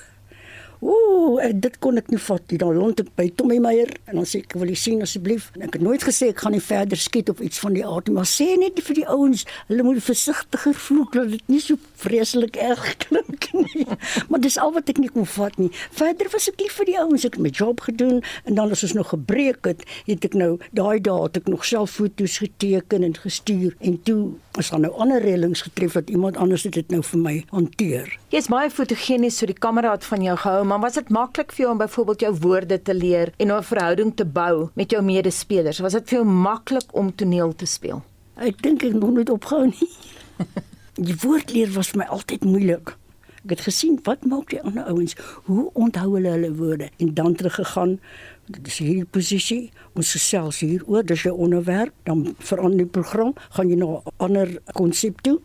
Ooh, 0.83 1.39
dit 1.39 1.75
kon 1.79 1.95
ek 1.99 2.09
nie 2.11 2.19
vat 2.19 2.43
nie. 2.51 2.57
Dan 2.59 2.75
rond 2.75 2.99
ek 2.99 3.11
by 3.15 3.29
Tommy 3.39 3.59
Meyer 3.63 3.91
en 4.11 4.19
dan 4.19 4.27
sê 4.27 4.41
ek 4.43 4.55
wil 4.59 4.71
jy 4.73 4.79
sien 4.79 5.05
asseblief. 5.05 5.47
En 5.55 5.63
ek 5.69 5.77
het 5.77 5.85
nooit 5.85 6.03
gesê 6.03 6.33
ek 6.33 6.43
gaan 6.43 6.55
nie 6.55 6.63
verder 6.63 6.99
skiet 6.99 7.31
of 7.31 7.39
iets 7.43 7.61
van 7.63 7.77
die 7.77 7.85
aard 7.87 8.09
nie, 8.09 8.17
maar 8.17 8.27
sê 8.27 8.49
net 8.59 8.81
vir 8.83 8.99
die 8.99 9.07
ouens, 9.07 9.45
hulle 9.69 9.85
moet 9.87 10.03
versigtiger 10.03 10.75
vloek 10.75 11.15
dat 11.15 11.31
dit 11.31 11.53
nie 11.53 11.61
so 11.63 11.79
vreeslik 12.03 12.57
erg 12.59 12.85
klink 13.07 13.49
nie. 13.53 13.85
maar 14.29 14.41
dis 14.43 14.57
al 14.61 14.73
wat 14.75 14.89
ek 14.91 14.99
nie 15.01 15.11
kon 15.13 15.27
vat 15.35 15.57
nie. 15.61 15.69
Verder 15.95 16.29
was 16.33 16.49
ek 16.51 16.61
lief 16.61 16.77
vir 16.79 16.89
die 16.89 16.97
ouens, 16.99 17.25
ek 17.27 17.37
het 17.37 17.45
my 17.45 17.51
job 17.53 17.83
gedoen 17.87 18.21
en 18.43 18.59
dan 18.59 18.73
as 18.73 18.83
ons 18.85 18.95
nog 18.97 19.11
gebreek 19.13 19.69
het, 19.69 19.83
het 20.07 20.25
ek 20.27 20.37
nou 20.39 20.57
daai 20.75 20.99
dae 21.03 21.25
het 21.25 21.39
ek 21.41 21.49
nog 21.51 21.65
self 21.67 21.95
foto's 21.97 22.39
geteken 22.43 23.05
en 23.07 23.15
gestuur 23.17 23.75
en 23.79 23.99
toe 24.07 24.21
is 24.59 24.69
daar 24.69 24.83
nou 24.83 24.91
ander 25.01 25.21
reëlings 25.23 25.65
getref 25.65 25.97
dat 25.97 26.11
iemand 26.13 26.37
anders 26.37 26.65
dit 26.67 26.91
nou 26.93 27.01
vir 27.05 27.21
my 27.21 27.35
hanteer. 27.53 28.11
Jy's 28.33 28.49
baie 28.53 28.69
fotogenies 28.73 29.39
so 29.39 29.49
die 29.49 29.57
kamera 29.57 29.93
het 29.95 30.05
van 30.05 30.25
jou 30.25 30.37
gehou 30.45 30.63
maar 30.69 30.83
was 30.83 30.99
dit 30.99 31.13
maklik 31.13 31.53
vir 31.55 31.65
jou 31.65 31.71
om 31.73 31.81
byvoorbeeld 31.81 32.27
jou 32.27 32.33
woorde 32.45 32.81
te 32.81 32.93
leer 32.93 33.33
en 33.37 33.51
'n 33.51 33.63
verhouding 33.63 34.15
te 34.15 34.25
bou 34.25 34.69
met 34.75 34.91
jou 34.91 35.01
medespelers? 35.01 35.79
Was 35.79 35.93
dit 35.93 36.09
vir 36.09 36.19
jou 36.19 36.25
maklik 36.25 36.89
om 36.91 37.15
toneel 37.15 37.55
te 37.55 37.65
speel? 37.65 38.03
Ek 38.35 38.61
dink 38.61 38.83
ek 38.83 38.93
moet 38.93 39.13
net 39.13 39.29
opgehou 39.29 39.65
nie. 39.65 39.89
Die 40.95 41.15
woordleer 41.21 41.71
was 41.73 41.89
vir 41.89 42.03
my 42.03 42.05
altyd 42.13 42.43
moeilik. 42.45 42.97
Ek 43.43 43.55
het 43.55 43.61
gesien 43.65 43.95
wat 44.05 44.25
maak 44.29 44.51
die 44.53 44.61
ander 44.61 44.85
ouens? 44.87 45.15
Hoe 45.49 45.71
onthou 45.73 46.13
hulle 46.13 46.29
hulle 46.29 46.51
woorde? 46.55 46.89
En 46.97 47.13
dan 47.13 47.35
teruggegaan 47.35 47.99
Dit 48.43 48.67
is 48.67 48.77
hierdie 48.83 49.07
posisie. 49.07 49.71
Ons 49.95 50.11
gesels 50.17 50.59
hier 50.65 50.81
oor 50.91 51.03
dis 51.03 51.23
'n 51.23 51.31
onderwerp, 51.31 51.93
dan 52.03 52.35
verander 52.39 52.77
die 52.77 52.85
program, 52.85 53.33
gaan 53.55 53.69
jy 53.69 53.75
na 53.75 53.85
'n 53.85 54.01
ander 54.17 54.61
konsep 54.73 55.21
toe. 55.21 55.39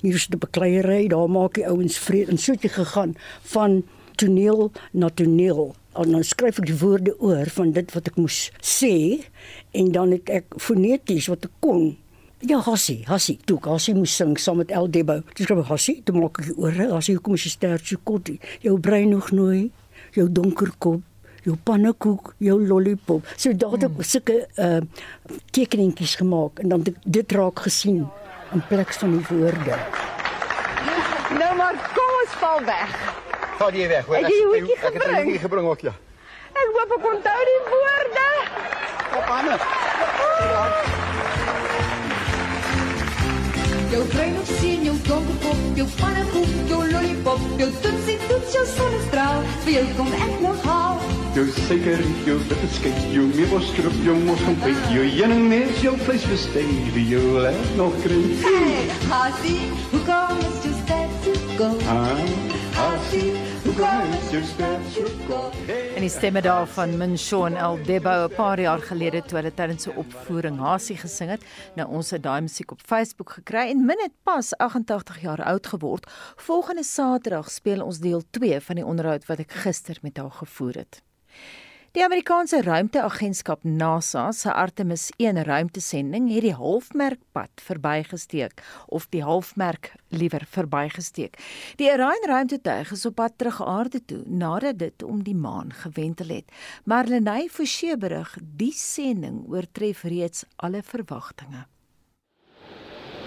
Hier 0.00 0.14
is 0.14 0.26
die 0.26 0.38
bekleierery, 0.38 1.08
daar 1.08 1.30
maak 1.30 1.54
die 1.54 1.66
ouens 1.66 1.98
vrede 1.98 2.30
en 2.30 2.38
so 2.38 2.52
het 2.52 2.62
jy 2.62 2.68
gegaan 2.68 3.16
van 3.42 3.82
toneel 4.14 4.70
na 4.92 5.08
toneel. 5.08 5.74
En 5.94 6.10
dan 6.10 6.24
skryf 6.24 6.58
ek 6.58 6.66
die 6.66 6.78
woorde 6.78 7.20
oor 7.20 7.46
van 7.46 7.72
dit 7.72 7.92
wat 7.92 8.06
ek 8.06 8.16
moes 8.16 8.50
sê 8.60 9.24
en 9.72 9.92
dan 9.92 10.10
het 10.10 10.28
ek 10.28 10.44
foneties 10.56 11.26
wat 11.26 11.44
ek 11.44 11.52
kon 11.60 11.96
Ja, 12.46 12.60
Hassie, 12.62 13.02
Hassie, 13.08 13.40
toe 13.44 13.56
Hassie 13.64 13.94
moes 13.96 14.12
sing 14.14 14.36
saam 14.38 14.60
met 14.60 14.70
El 14.70 14.86
Debo. 14.94 15.16
Dis 15.34 15.48
gou 15.50 15.64
Hassie, 15.66 15.96
toe 16.06 16.14
maak 16.14 16.38
ek 16.38 16.52
oor, 16.54 16.76
Hassie, 16.92 17.16
hoekom 17.16 17.34
is 17.34 17.46
jy 17.48 17.50
sterk 17.50 17.88
so 17.88 17.98
kort? 18.06 18.28
Jou 18.62 18.76
brein 18.78 19.10
nog 19.10 19.32
nooi, 19.34 19.64
jou 20.14 20.28
donker 20.30 20.70
kop, 20.78 21.00
jou 21.42 21.56
pannekoek, 21.66 22.36
jou 22.46 22.60
lollipop. 22.62 23.26
So 23.34 23.50
daar 23.50 23.74
het 23.74 23.88
ek 23.88 23.96
hmm. 23.96 24.06
sulke 24.06 24.36
uh 24.62 24.78
tekeningetjies 25.56 26.14
gemaak 26.20 26.62
en 26.62 26.70
dan 26.70 26.84
dit 26.86 27.34
raak 27.34 27.64
gesien 27.66 28.04
in 28.54 28.62
plek 28.68 28.94
van 28.94 29.16
die 29.16 29.24
woorde. 29.26 29.80
Nou 31.40 31.50
maar 31.58 31.80
kom 31.96 32.14
ons 32.20 32.36
val 32.44 32.62
weg. 32.68 32.94
Ga 33.56 33.72
jy 33.74 33.88
weg, 33.90 34.06
hoor. 34.06 34.20
Ek, 34.20 34.30
ek, 34.30 34.70
ek, 34.76 34.86
ek 34.92 35.00
het 35.00 35.08
'n 35.08 35.18
liedjie 35.18 35.42
gebring 35.48 35.66
ook 35.72 35.82
ja. 35.88 35.96
Ek 36.54 36.78
hoop 36.78 36.94
ek 37.00 37.10
onthou 37.10 37.40
die 37.50 37.60
woorde. 37.74 38.30
Op 39.18 39.34
aan. 39.34 41.05
Jou 43.90 44.02
brein 44.10 44.34
of 44.40 44.48
sien 44.60 44.82
jou 44.84 44.94
donker 45.06 45.36
kop, 45.44 45.60
jou 45.78 45.86
pannekoek, 46.00 46.54
jou 46.70 46.80
lollipop, 46.90 47.44
jou 47.60 47.68
toetsie 47.84 48.16
toets 48.26 48.56
jou 48.56 48.64
sonnestraal, 48.72 49.46
vir 49.62 49.76
jou 49.76 49.84
kom 50.00 50.10
ek 50.16 50.40
nog 50.42 50.66
haal. 50.66 50.98
Jou 51.36 51.44
suiker, 51.54 52.02
jou 52.26 52.36
jou 53.12 53.26
meeboskrop, 53.36 53.96
jou 54.04 54.16
mos 54.24 54.42
van 54.48 54.58
pyp, 54.64 54.82
jou 54.90 55.06
jenenes, 55.06 55.78
jou 55.84 55.94
vleisbestei, 56.02 56.66
wie 56.96 57.06
jou 57.12 57.22
laat 57.44 57.76
nog 57.78 57.94
kry. 58.02 58.20
Hey, 58.42 58.90
Hasie, 59.10 59.70
hoe 59.92 60.02
kom 60.08 60.42
is 60.48 60.58
just 60.64 60.86
that 60.90 61.08
to 61.22 61.32
go? 61.58 61.70
Ah, 61.86 62.18
En 65.94 66.00
die 66.00 66.10
stemme 66.10 66.42
daar 66.42 66.66
van 66.66 66.96
Minshawn 66.96 67.54
El 67.56 67.78
Debo 67.82 68.26
'n 68.28 68.34
paar 68.34 68.60
jaar 68.60 68.78
gelede 68.78 69.22
toe 69.22 69.38
hulle 69.38 69.54
tydens 69.54 69.86
'n 69.86 69.96
opvoering 69.96 70.58
Hasie 70.58 70.96
gesing 70.96 71.30
het. 71.30 71.44
Nou 71.74 71.88
ons 71.88 72.10
het 72.10 72.22
daai 72.22 72.40
musiek 72.40 72.70
op 72.70 72.80
Facebook 72.84 73.30
gekry 73.30 73.70
en 73.70 73.84
min 73.84 73.98
het 74.00 74.12
pas 74.22 74.56
88 74.56 75.20
jaar 75.20 75.44
oud 75.44 75.66
geword. 75.66 76.10
Volgende 76.36 76.84
Saterdag 76.84 77.50
speel 77.50 77.84
ons 77.84 77.98
deel 77.98 78.22
2 78.30 78.60
van 78.60 78.74
die 78.74 78.86
onderhoud 78.86 79.26
wat 79.26 79.38
ek 79.38 79.52
gister 79.52 79.96
met 80.02 80.16
haar 80.16 80.30
gevoer 80.30 80.74
het. 80.74 81.05
Die 81.96 82.04
Amerikaanse 82.04 82.58
ruimteagentskap 82.60 83.62
NASA 83.64 84.26
se 84.36 84.52
Artemis 84.52 85.06
1 85.16 85.38
ruimtesending 85.48 86.26
het 86.28 86.44
die 86.44 86.52
halfmerkpad 86.52 87.62
verbygesteek 87.64 88.60
of 88.92 89.06
die 89.08 89.22
halfmerk 89.24 89.94
liewer 90.12 90.44
verbygesteek. 90.44 91.38
Die 91.80 91.88
Orion 91.88 92.26
ruimtetuig 92.28 92.90
is 92.92 93.06
op 93.08 93.16
pad 93.16 93.38
terug 93.40 93.62
aarde 93.64 94.02
toe 94.04 94.20
nadat 94.28 94.76
dit 94.82 95.06
om 95.08 95.22
die 95.24 95.34
maan 95.34 95.72
gewentel 95.72 96.34
het. 96.34 96.52
Marlenae 96.84 97.48
Forsie 97.48 97.96
berig 97.96 98.36
die 98.60 98.74
sending 98.76 99.46
oortref 99.48 100.04
reeds 100.04 100.44
alle 100.56 100.84
verwagtinge. 100.84 101.64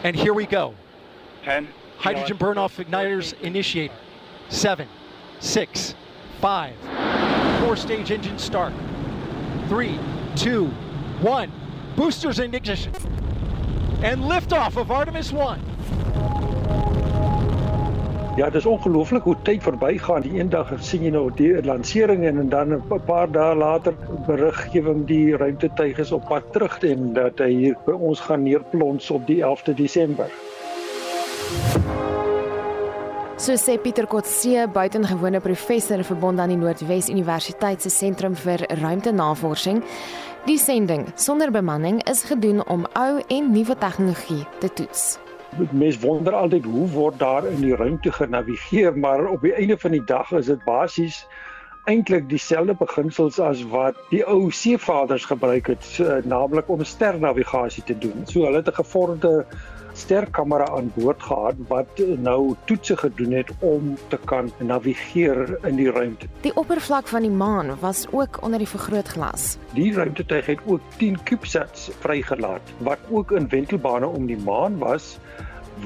And 0.03 0.15
here 0.15 0.36
we 0.36 0.45
go. 0.45 0.76
10 1.43 1.65
hydrogen 2.05 2.38
burn-off 2.38 2.78
igniters 2.78 3.34
initiated. 3.41 3.97
7 4.49 4.86
6 5.39 5.95
5 6.39 7.28
four 7.70 7.78
stage 7.78 8.09
engine 8.09 8.39
start. 8.39 8.74
Three, 9.67 9.99
two, 10.36 10.65
one. 11.22 11.51
Boosters 11.95 12.39
in 12.39 12.55
ignition. 12.55 12.91
And 14.01 14.24
liftoff 14.24 14.76
of 14.76 14.89
Artemis 14.89 15.32
1. 15.32 15.59
Ja, 18.38 18.45
dit 18.45 18.55
is 18.55 18.65
ongelooflik 18.65 19.24
hoe 19.24 19.36
tyd 19.43 19.63
verbygaan. 19.63 20.26
Die 20.26 20.39
eendag 20.41 20.74
sien 20.82 21.05
jy 21.05 21.13
nou 21.13 21.28
die 21.38 21.51
lansering 21.61 22.26
en, 22.26 22.41
en 22.41 22.49
dan 22.49 22.74
'n 22.74 23.01
paar 23.05 23.30
dae 23.32 23.55
later 23.55 23.93
beriggewing 24.26 25.05
die 25.05 25.38
ruimtetuig 25.38 25.97
is 26.01 26.11
op 26.11 26.26
pad 26.26 26.49
terug 26.51 26.82
en 26.82 27.13
dat 27.13 27.38
hy 27.38 27.53
hier 27.53 27.78
by 27.86 27.91
ons 27.91 28.20
gaan 28.20 28.49
neerplons 28.49 29.11
op 29.11 29.28
die 29.28 29.43
11de 29.45 29.78
Desember. 29.78 30.34
So 33.39 33.53
sê 33.55 33.77
Pieter 33.79 34.03
Kotse, 34.05 34.67
buitengewone 34.67 35.39
professor 35.39 36.03
verbonde 36.03 36.41
aan 36.41 36.51
die 36.51 36.57
Noordwes 36.59 37.07
Universiteit 37.07 37.81
se 37.81 37.89
sentrum 37.89 38.33
vir 38.35 38.65
ruimtenavorsing. 38.81 39.79
Die 40.43 40.57
sending 40.59 41.05
sonder 41.15 41.47
bemanning 41.55 42.01
is 42.11 42.25
gedoen 42.27 42.59
om 42.67 42.83
ou 42.99 43.21
en 43.31 43.47
nuwe 43.53 43.77
tegnologie 43.79 44.43
te 44.59 44.67
toets. 44.73 45.05
Mens 45.71 46.01
wonder 46.03 46.35
altyd 46.35 46.67
hoe 46.67 46.89
word 46.91 47.19
daar 47.23 47.47
in 47.47 47.63
die 47.63 47.75
ruimte 47.79 48.11
genavigeer, 48.11 48.99
maar 48.99 49.23
op 49.31 49.47
die 49.47 49.55
einde 49.55 49.79
van 49.79 49.95
die 49.95 50.03
dag 50.03 50.35
is 50.35 50.51
dit 50.51 50.67
basies 50.67 51.23
eintlik 51.87 52.27
dieselfde 52.29 52.75
beginsels 52.75 53.39
as 53.39 53.63
wat 53.71 53.95
die 54.11 54.25
ou 54.27 54.51
seevaders 54.51 55.25
gebruik 55.31 55.71
het, 55.71 55.87
naamlik 56.27 56.67
om 56.67 56.83
sternavigasie 56.83 57.87
te 57.87 57.95
doen. 57.97 58.27
So 58.27 58.43
hulle 58.43 58.59
het 58.59 58.67
'n 58.67 58.83
gevorderde 58.83 59.45
sterkamera 59.99 60.67
aan 60.75 60.91
boord 60.95 61.23
gehad 61.23 61.59
wat 61.67 62.01
nou 62.23 62.55
toetse 62.69 62.97
gedoen 62.97 63.35
het 63.37 63.51
om 63.59 63.97
te 64.07 64.19
kan 64.31 64.51
navigeer 64.57 65.57
in 65.67 65.75
die 65.79 65.91
ruimte. 65.91 66.29
Die 66.45 66.55
oppervlak 66.55 67.07
van 67.11 67.27
die 67.27 67.31
maan 67.31 67.75
was 67.83 68.05
ook 68.11 68.41
onder 68.43 68.63
die 68.63 68.67
vergrootglas. 68.67 69.57
Die 69.73 69.93
ruimtetuig 69.93 70.45
het 70.45 70.59
ook 70.65 70.81
10 70.97 71.23
CubeSats 71.23 71.89
vrygelaat 71.99 72.73
wat 72.77 72.99
ook 73.09 73.31
in 73.31 73.49
wentelbane 73.49 74.07
om 74.07 74.25
die 74.25 74.39
maan 74.43 74.77
was 74.77 75.17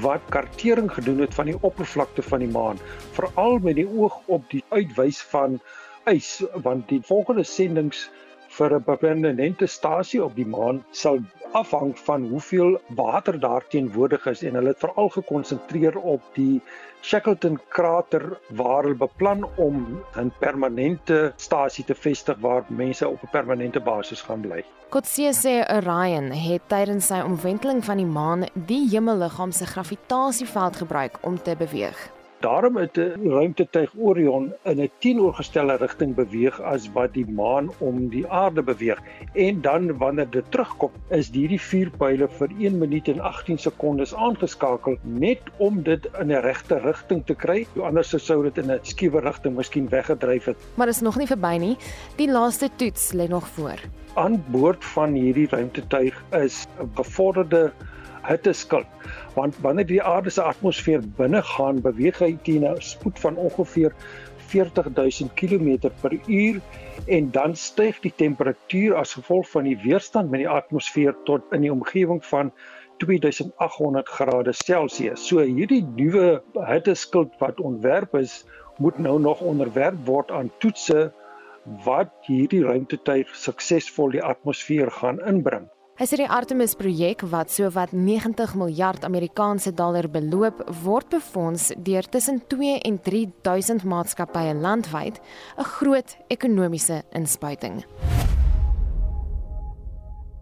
wat 0.02 0.20
kartering 0.28 0.90
gedoen 0.92 1.18
het 1.18 1.34
van 1.34 1.50
die 1.50 1.58
oppervlakte 1.60 2.22
van 2.22 2.42
die 2.42 2.50
maan 2.50 2.78
veral 3.14 3.58
met 3.62 3.78
die 3.78 3.88
oog 3.88 4.20
op 4.26 4.46
die 4.50 4.64
uitwys 4.68 5.22
van 5.30 5.60
ys 6.10 6.42
want 6.62 6.88
die 6.88 7.00
volgende 7.02 7.44
sendinge 7.44 8.08
vir 8.56 8.74
'n 8.78 8.84
permanente 8.84 9.66
stasie 9.66 10.24
op 10.24 10.34
die 10.36 10.46
maan 10.46 10.84
sal 10.90 11.18
afhang 11.54 11.92
van 11.98 12.26
hoeveel 12.28 12.80
water 12.96 13.40
daar 13.40 13.66
teenwoordig 13.68 14.26
is 14.26 14.42
en 14.42 14.54
hulle 14.58 14.72
het 14.74 14.82
veral 14.82 15.08
gekonsentreer 15.08 15.98
op 15.98 16.22
die 16.34 16.60
Shackleton 17.02 17.58
krater 17.68 18.38
waar 18.58 18.82
hulle 18.82 18.98
beplan 18.98 19.46
om 19.56 20.02
'n 20.16 20.32
permanente 20.38 21.32
stasie 21.36 21.84
te 21.84 21.94
vestig 21.94 22.38
waar 22.40 22.64
mense 22.68 23.08
op 23.08 23.22
'n 23.22 23.30
permanente 23.30 23.80
basis 23.80 24.22
gaan 24.22 24.40
bly. 24.40 24.64
Kotse 24.88 25.30
sê 25.32 25.54
Orion 25.76 26.30
het 26.30 26.62
tydens 26.68 27.06
sy 27.06 27.20
omwenteling 27.20 27.84
van 27.84 27.96
die 27.96 28.06
maan 28.06 28.46
die 28.54 28.88
hemelliggaam 28.90 29.52
se 29.52 29.66
gravitasieveld 29.66 30.76
gebruik 30.76 31.18
om 31.20 31.42
te 31.42 31.56
beweeg. 31.56 32.13
Daarom 32.44 32.76
het 32.76 32.94
die 32.94 33.30
ruimtetuig 33.32 33.92
Orion 33.96 34.52
in 34.68 34.80
'n 34.80 34.90
teenoorgestelde 34.98 35.76
rigting 35.76 36.14
beweeg 36.14 36.60
as 36.60 36.90
wat 36.92 37.14
die 37.14 37.24
maan 37.26 37.70
om 37.78 38.08
die 38.08 38.26
aarde 38.28 38.62
beweeg. 38.62 39.00
En 39.32 39.60
dan 39.60 39.96
wanneer 39.98 40.30
dit 40.30 40.50
terugkom, 40.50 40.90
is 41.08 41.30
hierdie 41.30 41.60
vier 41.60 41.90
pile 41.90 42.28
vir 42.28 42.50
1 42.58 42.78
minuut 42.78 43.08
en 43.08 43.20
18 43.20 43.58
sekondes 43.58 44.14
aangeskakel 44.14 44.98
net 45.02 45.40
om 45.56 45.82
dit 45.82 46.08
in 46.20 46.32
'n 46.32 46.40
regte 46.40 46.78
rigting 46.78 47.24
te 47.26 47.34
kry. 47.34 47.66
Anders 47.80 48.24
sou 48.26 48.42
dit 48.42 48.58
in 48.58 48.70
'n 48.70 48.78
skiewe 48.82 49.20
rigting 49.20 49.56
miskien 49.56 49.88
weggedryf 49.88 50.44
het. 50.44 50.56
Maar 50.74 50.86
dit 50.86 50.94
is 50.94 51.00
nog 51.00 51.16
nie 51.16 51.26
verby 51.26 51.56
nie. 51.58 51.76
Die 52.16 52.30
laaste 52.30 52.68
toets 52.76 53.12
lê 53.12 53.28
nog 53.28 53.48
voor. 53.48 53.80
Aan 54.14 54.44
boord 54.46 54.84
van 54.84 55.12
hierdie 55.12 55.48
ruimtetuig 55.48 56.24
is 56.30 56.66
'n 56.80 56.90
gevorderde 56.94 57.72
hitteskil 58.28 58.84
want 59.34 59.56
wanneer 59.66 59.86
die 59.86 60.02
aarde 60.02 60.30
se 60.30 60.42
atmosfeer 60.42 61.02
binne 61.18 61.42
gaan 61.54 61.80
beweeg 61.84 62.18
hy 62.18 62.32
teen 62.48 62.64
'n 62.68 62.80
spoed 62.80 63.18
van 63.18 63.36
ongeveer 63.36 63.92
40000 64.54 65.34
km 65.34 65.90
per 66.00 66.18
uur 66.26 66.60
en 67.06 67.30
dan 67.30 67.56
styg 67.56 68.00
die 68.00 68.12
temperatuur 68.16 68.94
as 68.96 69.14
gevolg 69.18 69.50
van 69.50 69.64
die 69.68 69.78
weerstand 69.82 70.30
met 70.30 70.44
die 70.44 70.48
atmosfeer 70.48 71.16
tot 71.24 71.52
in 71.52 71.66
die 71.66 71.72
omgewing 71.72 72.24
van 72.24 72.52
2800 73.02 74.08
grade 74.08 74.52
Celsius. 74.52 75.26
So 75.26 75.42
hierdie 75.42 75.82
nuwe 75.96 76.42
hitteskild 76.68 77.34
wat 77.40 77.60
ontwerp 77.60 78.14
is, 78.14 78.44
moet 78.78 78.98
nou 78.98 79.18
nog 79.20 79.40
onderwerp 79.40 79.98
word 80.06 80.30
aan 80.30 80.50
toetse 80.62 81.10
wat 81.84 82.12
hierdie 82.28 82.62
ruimtetuig 82.64 83.30
suksesvol 83.34 84.14
die 84.14 84.22
atmosfeer 84.22 84.90
gaan 84.90 85.20
inbring. 85.26 85.68
Hy 85.94 86.08
sê 86.10 86.16
die 86.18 86.26
Artemis 86.26 86.72
projek 86.74 87.20
wat 87.30 87.52
sowat 87.54 87.92
90 87.94 88.56
miljard 88.58 89.04
Amerikaanse 89.06 89.70
dollar 89.78 90.08
beloop, 90.10 90.64
word 90.82 91.06
befonds 91.12 91.68
deur 91.86 92.08
tussen 92.10 92.40
2 92.50 92.80
en 92.82 92.96
3000 92.98 93.84
maatskappye 93.86 94.56
landwyd, 94.58 95.20
'n 95.56 95.64
groot 95.78 96.16
ekonomiese 96.28 97.04
inspuiting. 97.12 97.84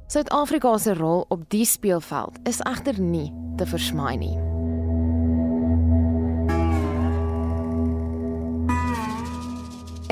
Suid-Afrika 0.08 0.78
se 0.78 0.94
rol 0.94 1.26
op 1.28 1.44
die 1.50 1.64
speelveld 1.64 2.40
is 2.48 2.60
egter 2.60 3.00
nie 3.00 3.32
te 3.56 3.66
versmaai 3.66 4.16
nie. 4.16 4.51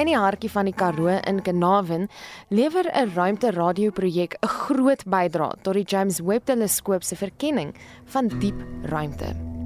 In 0.01 0.09
die 0.09 0.17
hartjie 0.17 0.49
van 0.49 0.65
die 0.65 0.73
Karoo 0.73 1.19
in 1.29 1.43
Kenavin 1.45 2.07
lewer 2.49 2.89
'n 2.89 3.13
ruimteradioprojek 3.13 4.39
'n 4.41 4.49
groot 4.49 5.05
bydrae 5.05 5.61
tot 5.63 5.75
die 5.75 5.85
James 5.85 6.21
Webb 6.21 6.47
Teleskoop 6.47 7.03
se 7.03 7.17
verkenning 7.17 7.75
van 8.05 8.29
diep 8.29 8.65
ruimte. 8.83 9.60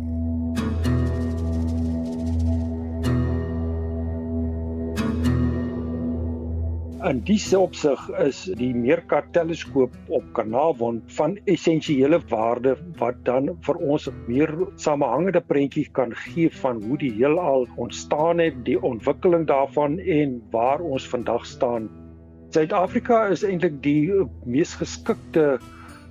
In 7.05 7.19
diese 7.29 7.59
opsig 7.61 8.01
is 8.25 8.39
die 8.57 8.71
Meerkat 8.73 9.27
teleskoop 9.37 9.93
op 10.17 10.29
Carnarvon 10.33 11.03
van 11.19 11.35
essensiële 11.53 12.17
waarde 12.31 12.71
wat 12.97 13.19
dan 13.27 13.51
vir 13.67 13.81
ons 13.93 14.07
meer 14.25 14.53
samehangende 14.81 15.43
prentjie 15.45 15.85
kan 15.99 16.15
gee 16.23 16.49
van 16.63 16.79
hoe 16.87 16.97
die 17.03 17.11
heelal 17.19 17.67
ontstaan 17.77 18.41
het, 18.41 18.57
die 18.65 18.79
ontwikkeling 18.81 19.45
daarvan 19.51 19.99
en 20.01 20.39
waar 20.55 20.81
ons 20.81 21.05
vandag 21.13 21.45
staan. 21.51 21.91
Suid-Afrika 22.57 23.19
is 23.35 23.45
eintlik 23.45 23.77
die 23.85 24.09
mees 24.49 24.73
geskikte 24.81 25.59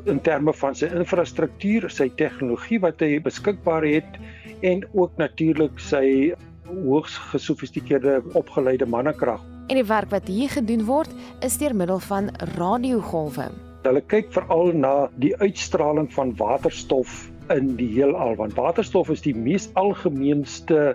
in 0.05 0.21
terme 0.21 0.53
van 0.59 0.77
sy 0.77 0.91
infrastruktuur, 0.93 1.89
sy 1.89 2.11
tegnologie 2.21 2.77
wat 2.85 3.01
hy 3.01 3.17
beskikbaar 3.31 3.89
het 3.89 4.21
en 4.61 4.85
ook 4.93 5.17
natuurlik 5.17 5.81
sy 5.81 6.35
hoogs 6.69 7.17
gesofistikeerde 7.33 8.19
opgeleide 8.37 8.85
mannekrag 8.85 9.41
En 9.67 9.79
die 9.79 9.85
werk 9.87 10.11
wat 10.11 10.27
hier 10.27 10.49
gedoen 10.49 10.85
word, 10.85 11.11
is 11.41 11.57
deur 11.57 11.75
middel 11.75 11.99
van 12.03 12.29
radiogolwe. 12.57 13.49
Hulle 13.83 14.01
kyk 14.11 14.31
veral 14.35 14.71
na 14.75 14.93
die 15.23 15.33
uitstraling 15.39 16.07
van 16.13 16.35
waterstof 16.39 17.29
in 17.51 17.75
die 17.79 17.89
heelal, 17.95 18.37
want 18.39 18.55
waterstof 18.59 19.11
is 19.11 19.23
die 19.23 19.35
mees 19.35 19.69
algemeenste 19.79 20.93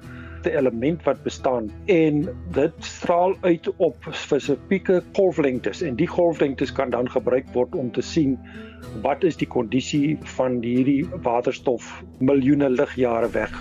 element 0.49 1.03
wat 1.05 1.23
bestaan 1.23 1.71
en 1.87 2.29
dit 2.57 2.73
straal 2.79 3.35
uit 3.41 3.69
op 3.77 3.97
spesifieke 4.11 5.03
golflengtes 5.13 5.83
en 5.83 5.97
die 5.97 6.09
golflengtes 6.09 6.73
kan 6.73 6.91
dan 6.91 7.11
gebruik 7.11 7.49
word 7.53 7.75
om 7.75 7.91
te 7.93 8.03
sien 8.03 8.39
wat 9.05 9.25
is 9.25 9.37
die 9.37 9.49
kondisie 9.49 10.19
van 10.39 10.61
hierdie 10.63 11.05
waterstof 11.27 11.91
miljoene 12.19 12.71
ligjare 12.71 13.29
weg 13.35 13.53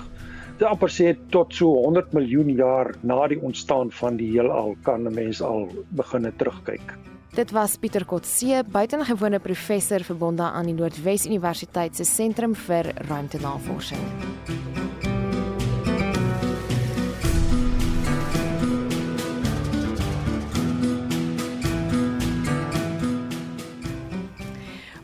Dit 0.58 0.66
amper 0.66 0.90
sê 0.90 1.12
tot 1.30 1.54
so 1.54 1.70
100 1.84 2.16
miljoen 2.18 2.48
jaar 2.58 2.96
na 3.06 3.20
die 3.30 3.38
ontstaan 3.46 3.92
van 3.94 4.16
die 4.18 4.32
heelal 4.32 4.74
kan 4.82 5.06
'n 5.06 5.14
mens 5.14 5.42
al 5.42 5.70
begine 5.90 6.32
terugkyk. 6.36 6.98
Dit 7.36 7.52
was 7.52 7.78
Pieter 7.78 8.06
Kotse, 8.06 8.64
buitengewone 8.66 9.40
professor 9.40 10.04
verbonde 10.04 10.44
aan 10.44 10.66
die 10.66 10.74
Noordwes 10.74 11.26
Universiteit 11.26 11.96
se 11.96 12.04
sentrum 12.04 12.56
vir 12.56 12.92
ruimtenavorsing. 13.08 14.02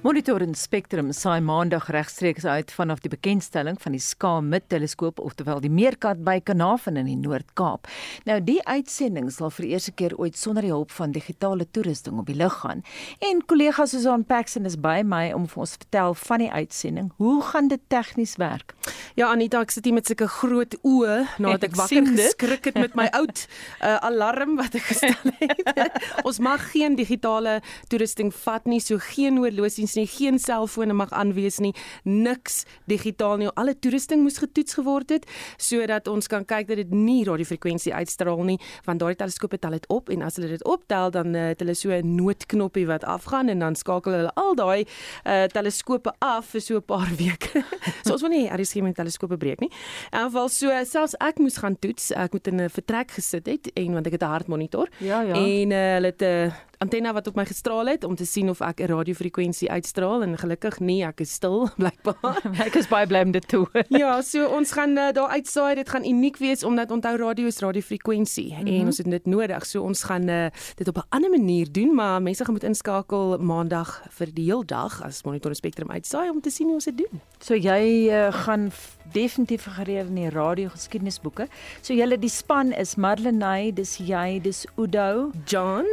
Monitor 0.03 0.41
en 0.43 0.51
Spectrum 0.51 1.13
saai 1.15 1.39
maandag 1.39 1.85
regstreeks 1.95 2.43
uit 2.43 2.71
vanaf 2.75 2.99
die 2.99 3.09
bekendstelling 3.13 3.77
van 3.79 3.93
die 3.95 4.01
SKA-MIT 4.03 4.65
teleskoop 4.67 5.21
ofterwel 5.23 5.61
die 5.63 5.69
Meerkat 5.71 6.25
by 6.27 6.41
Kanavan 6.43 6.97
in 6.99 7.07
die 7.07 7.15
Noord-Kaap. 7.15 7.87
Nou 8.27 8.35
die 8.43 8.57
uitsending 8.67 9.29
sal 9.31 9.53
vir 9.55 9.69
eerste 9.69 9.93
keer 9.95 10.11
ooit 10.19 10.35
sonder 10.35 10.67
die 10.67 10.73
hulp 10.73 10.91
van 10.91 11.13
digitale 11.15 11.63
toerusting 11.71 12.19
op 12.19 12.27
die 12.27 12.35
lug 12.35 12.57
gaan. 12.65 12.81
En 13.23 13.39
kollega 13.47 13.85
Susan 13.87 14.25
Paxton 14.27 14.67
is 14.67 14.75
by 14.75 15.05
my 15.07 15.29
om 15.37 15.45
vir 15.47 15.63
ons 15.63 15.77
te 15.77 15.85
vertel 15.85 16.17
van 16.25 16.43
die 16.43 16.51
uitsending. 16.51 17.07
Hoe 17.23 17.37
gaan 17.53 17.71
dit 17.71 17.87
tegnies 17.87 18.35
werk? 18.43 18.75
Ja 19.15 19.31
Anita, 19.31 19.63
ek 19.63 19.71
sit 19.71 19.87
hier 19.87 19.95
met 19.95 20.11
sulke 20.11 20.27
groot 20.27 20.75
oë 20.83 21.21
nadat 21.37 21.69
ek, 21.69 21.77
ek 21.77 21.79
wakker 21.79 22.11
geskrik 22.11 22.69
het 22.73 22.81
met 22.81 22.99
my 22.99 23.07
oud 23.21 23.45
uh, 23.47 23.95
alarm 24.09 24.59
wat 24.59 24.75
ek 24.75 24.91
gestel 24.91 25.31
het. 25.39 25.95
ons 26.27 26.43
mag 26.43 26.67
geen 26.75 26.99
digitale 26.99 27.61
toerusting 27.87 28.35
vat 28.43 28.67
nie, 28.67 28.83
so 28.83 28.99
geen 28.99 29.39
horlosies 29.39 29.92
nie, 29.95 30.07
geen 30.07 30.39
selfone 30.39 30.93
mag 30.93 31.11
aanwees 31.11 31.59
nie, 31.59 31.73
niks 32.03 32.63
digitaal 32.85 33.37
nie. 33.37 33.49
Alle 33.59 33.75
toerusting 33.79 34.23
moes 34.23 34.37
getoets 34.37 34.73
geword 34.73 35.09
het 35.09 35.25
sodat 35.57 36.07
ons 36.07 36.27
kan 36.27 36.45
kyk 36.45 36.67
dat 36.67 36.77
dit 36.77 36.91
nie 36.91 37.23
radiofrekwensie 37.27 37.93
uitstraal 37.93 38.43
nie, 38.43 38.59
want 38.85 38.99
daardie 38.99 39.19
teleskope 39.21 39.59
tel 39.59 39.77
dit 39.77 39.87
op 39.93 40.09
en 40.09 40.21
as 40.21 40.35
hulle 40.39 40.51
dit 40.53 40.63
optel 40.69 41.11
dan 41.13 41.35
uh, 41.35 41.47
het 41.51 41.59
hulle 41.63 41.75
so 41.77 41.89
'n 41.91 42.15
noodknoppie 42.15 42.85
wat 42.87 43.03
afgaan 43.03 43.49
en 43.49 43.59
dan 43.59 43.75
skakel 43.75 44.13
hulle 44.13 44.33
al 44.35 44.55
daai 44.55 44.85
uh, 45.25 45.43
teleskope 45.43 46.13
af 46.19 46.45
vir 46.53 46.61
so 46.61 46.75
'n 46.77 46.85
paar 46.85 47.09
weke. 47.23 47.63
so 48.05 48.13
ons 48.13 48.21
wil 48.21 48.29
nie 48.29 48.49
RSG 48.49 48.81
met 48.81 48.95
teleskope 48.95 49.37
breek 49.37 49.59
nie. 49.59 49.71
In 50.11 50.29
geval 50.29 50.49
so 50.49 50.69
selfs 50.85 51.15
ek 51.19 51.39
moes 51.39 51.57
gaan 51.57 51.79
toets, 51.79 52.11
ek 52.11 52.31
moet 52.33 52.47
in 52.47 52.61
'n 52.61 52.69
vertrek 52.69 53.11
gesit 53.11 53.45
het 53.45 53.71
en 53.73 53.93
want 53.93 54.07
ek 54.07 54.13
het 54.13 54.23
'n 54.23 54.33
hartmonitor. 54.35 54.89
Ja 54.97 55.21
ja. 55.21 55.33
En 55.33 55.71
uh, 55.71 55.93
hulle 55.93 56.07
het 56.07 56.21
'n 56.21 56.25
uh, 56.25 56.51
antenna 56.83 57.13
wat 57.15 57.27
op 57.31 57.37
my 57.39 57.45
gestraal 57.47 57.87
het 57.91 58.03
om 58.03 58.15
te 58.19 58.25
sien 58.27 58.49
of 58.51 58.61
ek 58.61 58.81
'n 58.83 58.91
radiofrekwensie 58.91 59.69
uitstraal 59.71 60.23
en 60.23 60.37
gelukkig 60.37 60.79
nie, 60.79 61.03
ek 61.03 61.23
is 61.23 61.31
stil 61.31 61.69
blykbaar. 61.79 62.41
ek 62.67 62.75
is 62.75 62.87
baie 62.87 63.07
bly 63.07 63.23
om 63.23 63.31
dit 63.31 63.47
te 63.47 63.57
hoor. 63.57 63.85
ja, 64.03 64.21
so 64.21 64.47
ons 64.47 64.71
gaan 64.71 64.97
uh, 64.97 65.11
daar 65.11 65.29
uitsaai, 65.29 65.75
dit 65.75 65.89
gaan 65.89 66.05
uniek 66.05 66.37
wees 66.37 66.63
omdat 66.63 66.91
onthou 66.91 67.15
radio 67.17 67.47
is 67.47 67.59
radiofrekwensie 67.59 68.51
mm 68.51 68.57
-hmm. 68.59 68.67
en 68.67 68.85
ons 68.85 68.97
het 68.97 69.09
dit 69.09 69.25
nodig. 69.25 69.65
So 69.65 69.81
ons 69.81 70.03
gaan 70.03 70.29
uh, 70.29 70.47
dit 70.75 70.87
op 70.87 70.97
'n 70.97 71.07
ander 71.09 71.29
manier 71.29 71.71
doen, 71.71 71.95
maar 71.95 72.21
mense 72.21 72.43
gaan 72.43 72.53
moet 72.53 72.63
inskakel 72.63 73.37
maandag 73.37 74.03
vir 74.09 74.33
die 74.33 74.45
heel 74.45 74.65
dag 74.65 75.03
as 75.03 75.23
Monitor 75.23 75.55
Spectrum 75.55 75.91
uitsaai 75.91 76.29
om 76.29 76.41
te 76.41 76.49
sien 76.49 76.65
hoe 76.65 76.75
ons 76.75 76.85
dit 76.85 76.97
doen. 76.97 77.21
So 77.39 77.55
jy 77.55 78.09
uh, 78.09 78.33
gaan 78.33 78.71
definitief 79.11 79.63
gereed 79.63 80.07
in 80.07 80.15
die 80.15 80.29
radio 80.29 80.69
geskiedenisboeke. 80.69 81.47
So 81.81 81.93
julle 81.93 82.19
die 82.19 82.29
span 82.29 82.71
is 82.71 82.95
Madeleine, 82.95 83.73
dis 83.73 83.97
jy, 83.97 84.39
dis 84.41 84.65
Udo, 84.77 85.31
John 85.45 85.85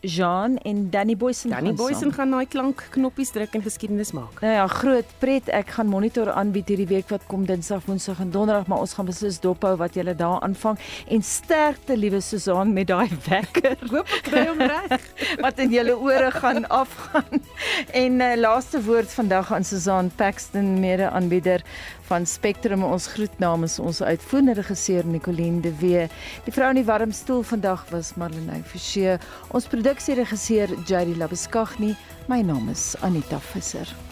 Jean 0.00 0.58
en 0.58 0.90
Danny 0.90 1.16
Boysen. 1.16 1.50
Danny 1.50 1.72
Boysen 1.72 2.12
gaan 2.14 2.30
daai 2.30 2.46
klankknoppies 2.46 3.32
druk 3.34 3.54
en 3.58 3.62
geskiedenis 3.62 4.12
maak. 4.12 4.40
Nou 4.44 4.52
ja, 4.52 4.66
groot 4.70 5.10
pret. 5.18 5.48
Ek 5.54 5.72
gaan 5.76 5.90
monitor 5.90 6.30
aanbied 6.30 6.70
hierdie 6.70 6.86
week 6.90 7.10
wat 7.10 7.26
kom 7.30 7.46
Dinsdag, 7.48 7.82
Woensdag 7.88 8.20
en 8.22 8.30
Donderdag, 8.30 8.68
maar 8.70 8.84
ons 8.84 8.94
gaan 8.94 9.08
beslis 9.08 9.40
dophou 9.42 9.74
wat 9.80 9.98
julle 9.98 10.14
daar 10.18 10.40
aanvang 10.46 10.78
en 11.08 11.22
sterkte 11.22 11.96
liewe 11.98 12.20
Susan 12.22 12.72
met 12.72 12.90
daai 12.92 13.08
wekker. 13.26 13.76
Hoop 13.92 14.14
ek 14.20 14.28
kry 14.30 14.46
hom 14.50 14.62
reg. 14.62 15.08
wat 15.44 15.58
in 15.64 15.74
julle 15.74 15.96
ore 15.98 16.30
gaan 16.36 16.68
afgaan. 16.68 17.42
En 17.92 18.20
uh, 18.22 18.32
laaste 18.38 18.82
woord 18.86 19.10
vandag 19.12 19.52
aan 19.52 19.66
Susan 19.66 20.12
Paxton, 20.16 20.78
mede-aanbieder 20.80 21.64
van 22.08 22.26
Spectrum 22.26 22.84
ons 22.84 23.06
groet 23.12 23.38
namens 23.38 23.78
ons 23.78 24.00
uitvoerende 24.02 24.54
regisseur 24.62 25.06
Nicoline 25.06 25.60
de 25.60 25.74
Wee. 25.80 26.06
Die 26.46 26.54
vrou 26.56 26.70
in 26.72 26.80
die 26.80 26.88
warm 26.88 27.12
stoel 27.12 27.44
vandag 27.44 27.84
was 27.92 28.14
Marlene 28.16 28.62
Forsie. 28.64 29.18
Ons 29.52 29.68
produksieregisseur 29.68 30.72
Jady 30.88 31.16
Labuskaghni. 31.20 31.94
My 32.28 32.40
naam 32.40 32.72
is 32.72 32.94
Anita 33.04 33.40
Visser. 33.52 34.07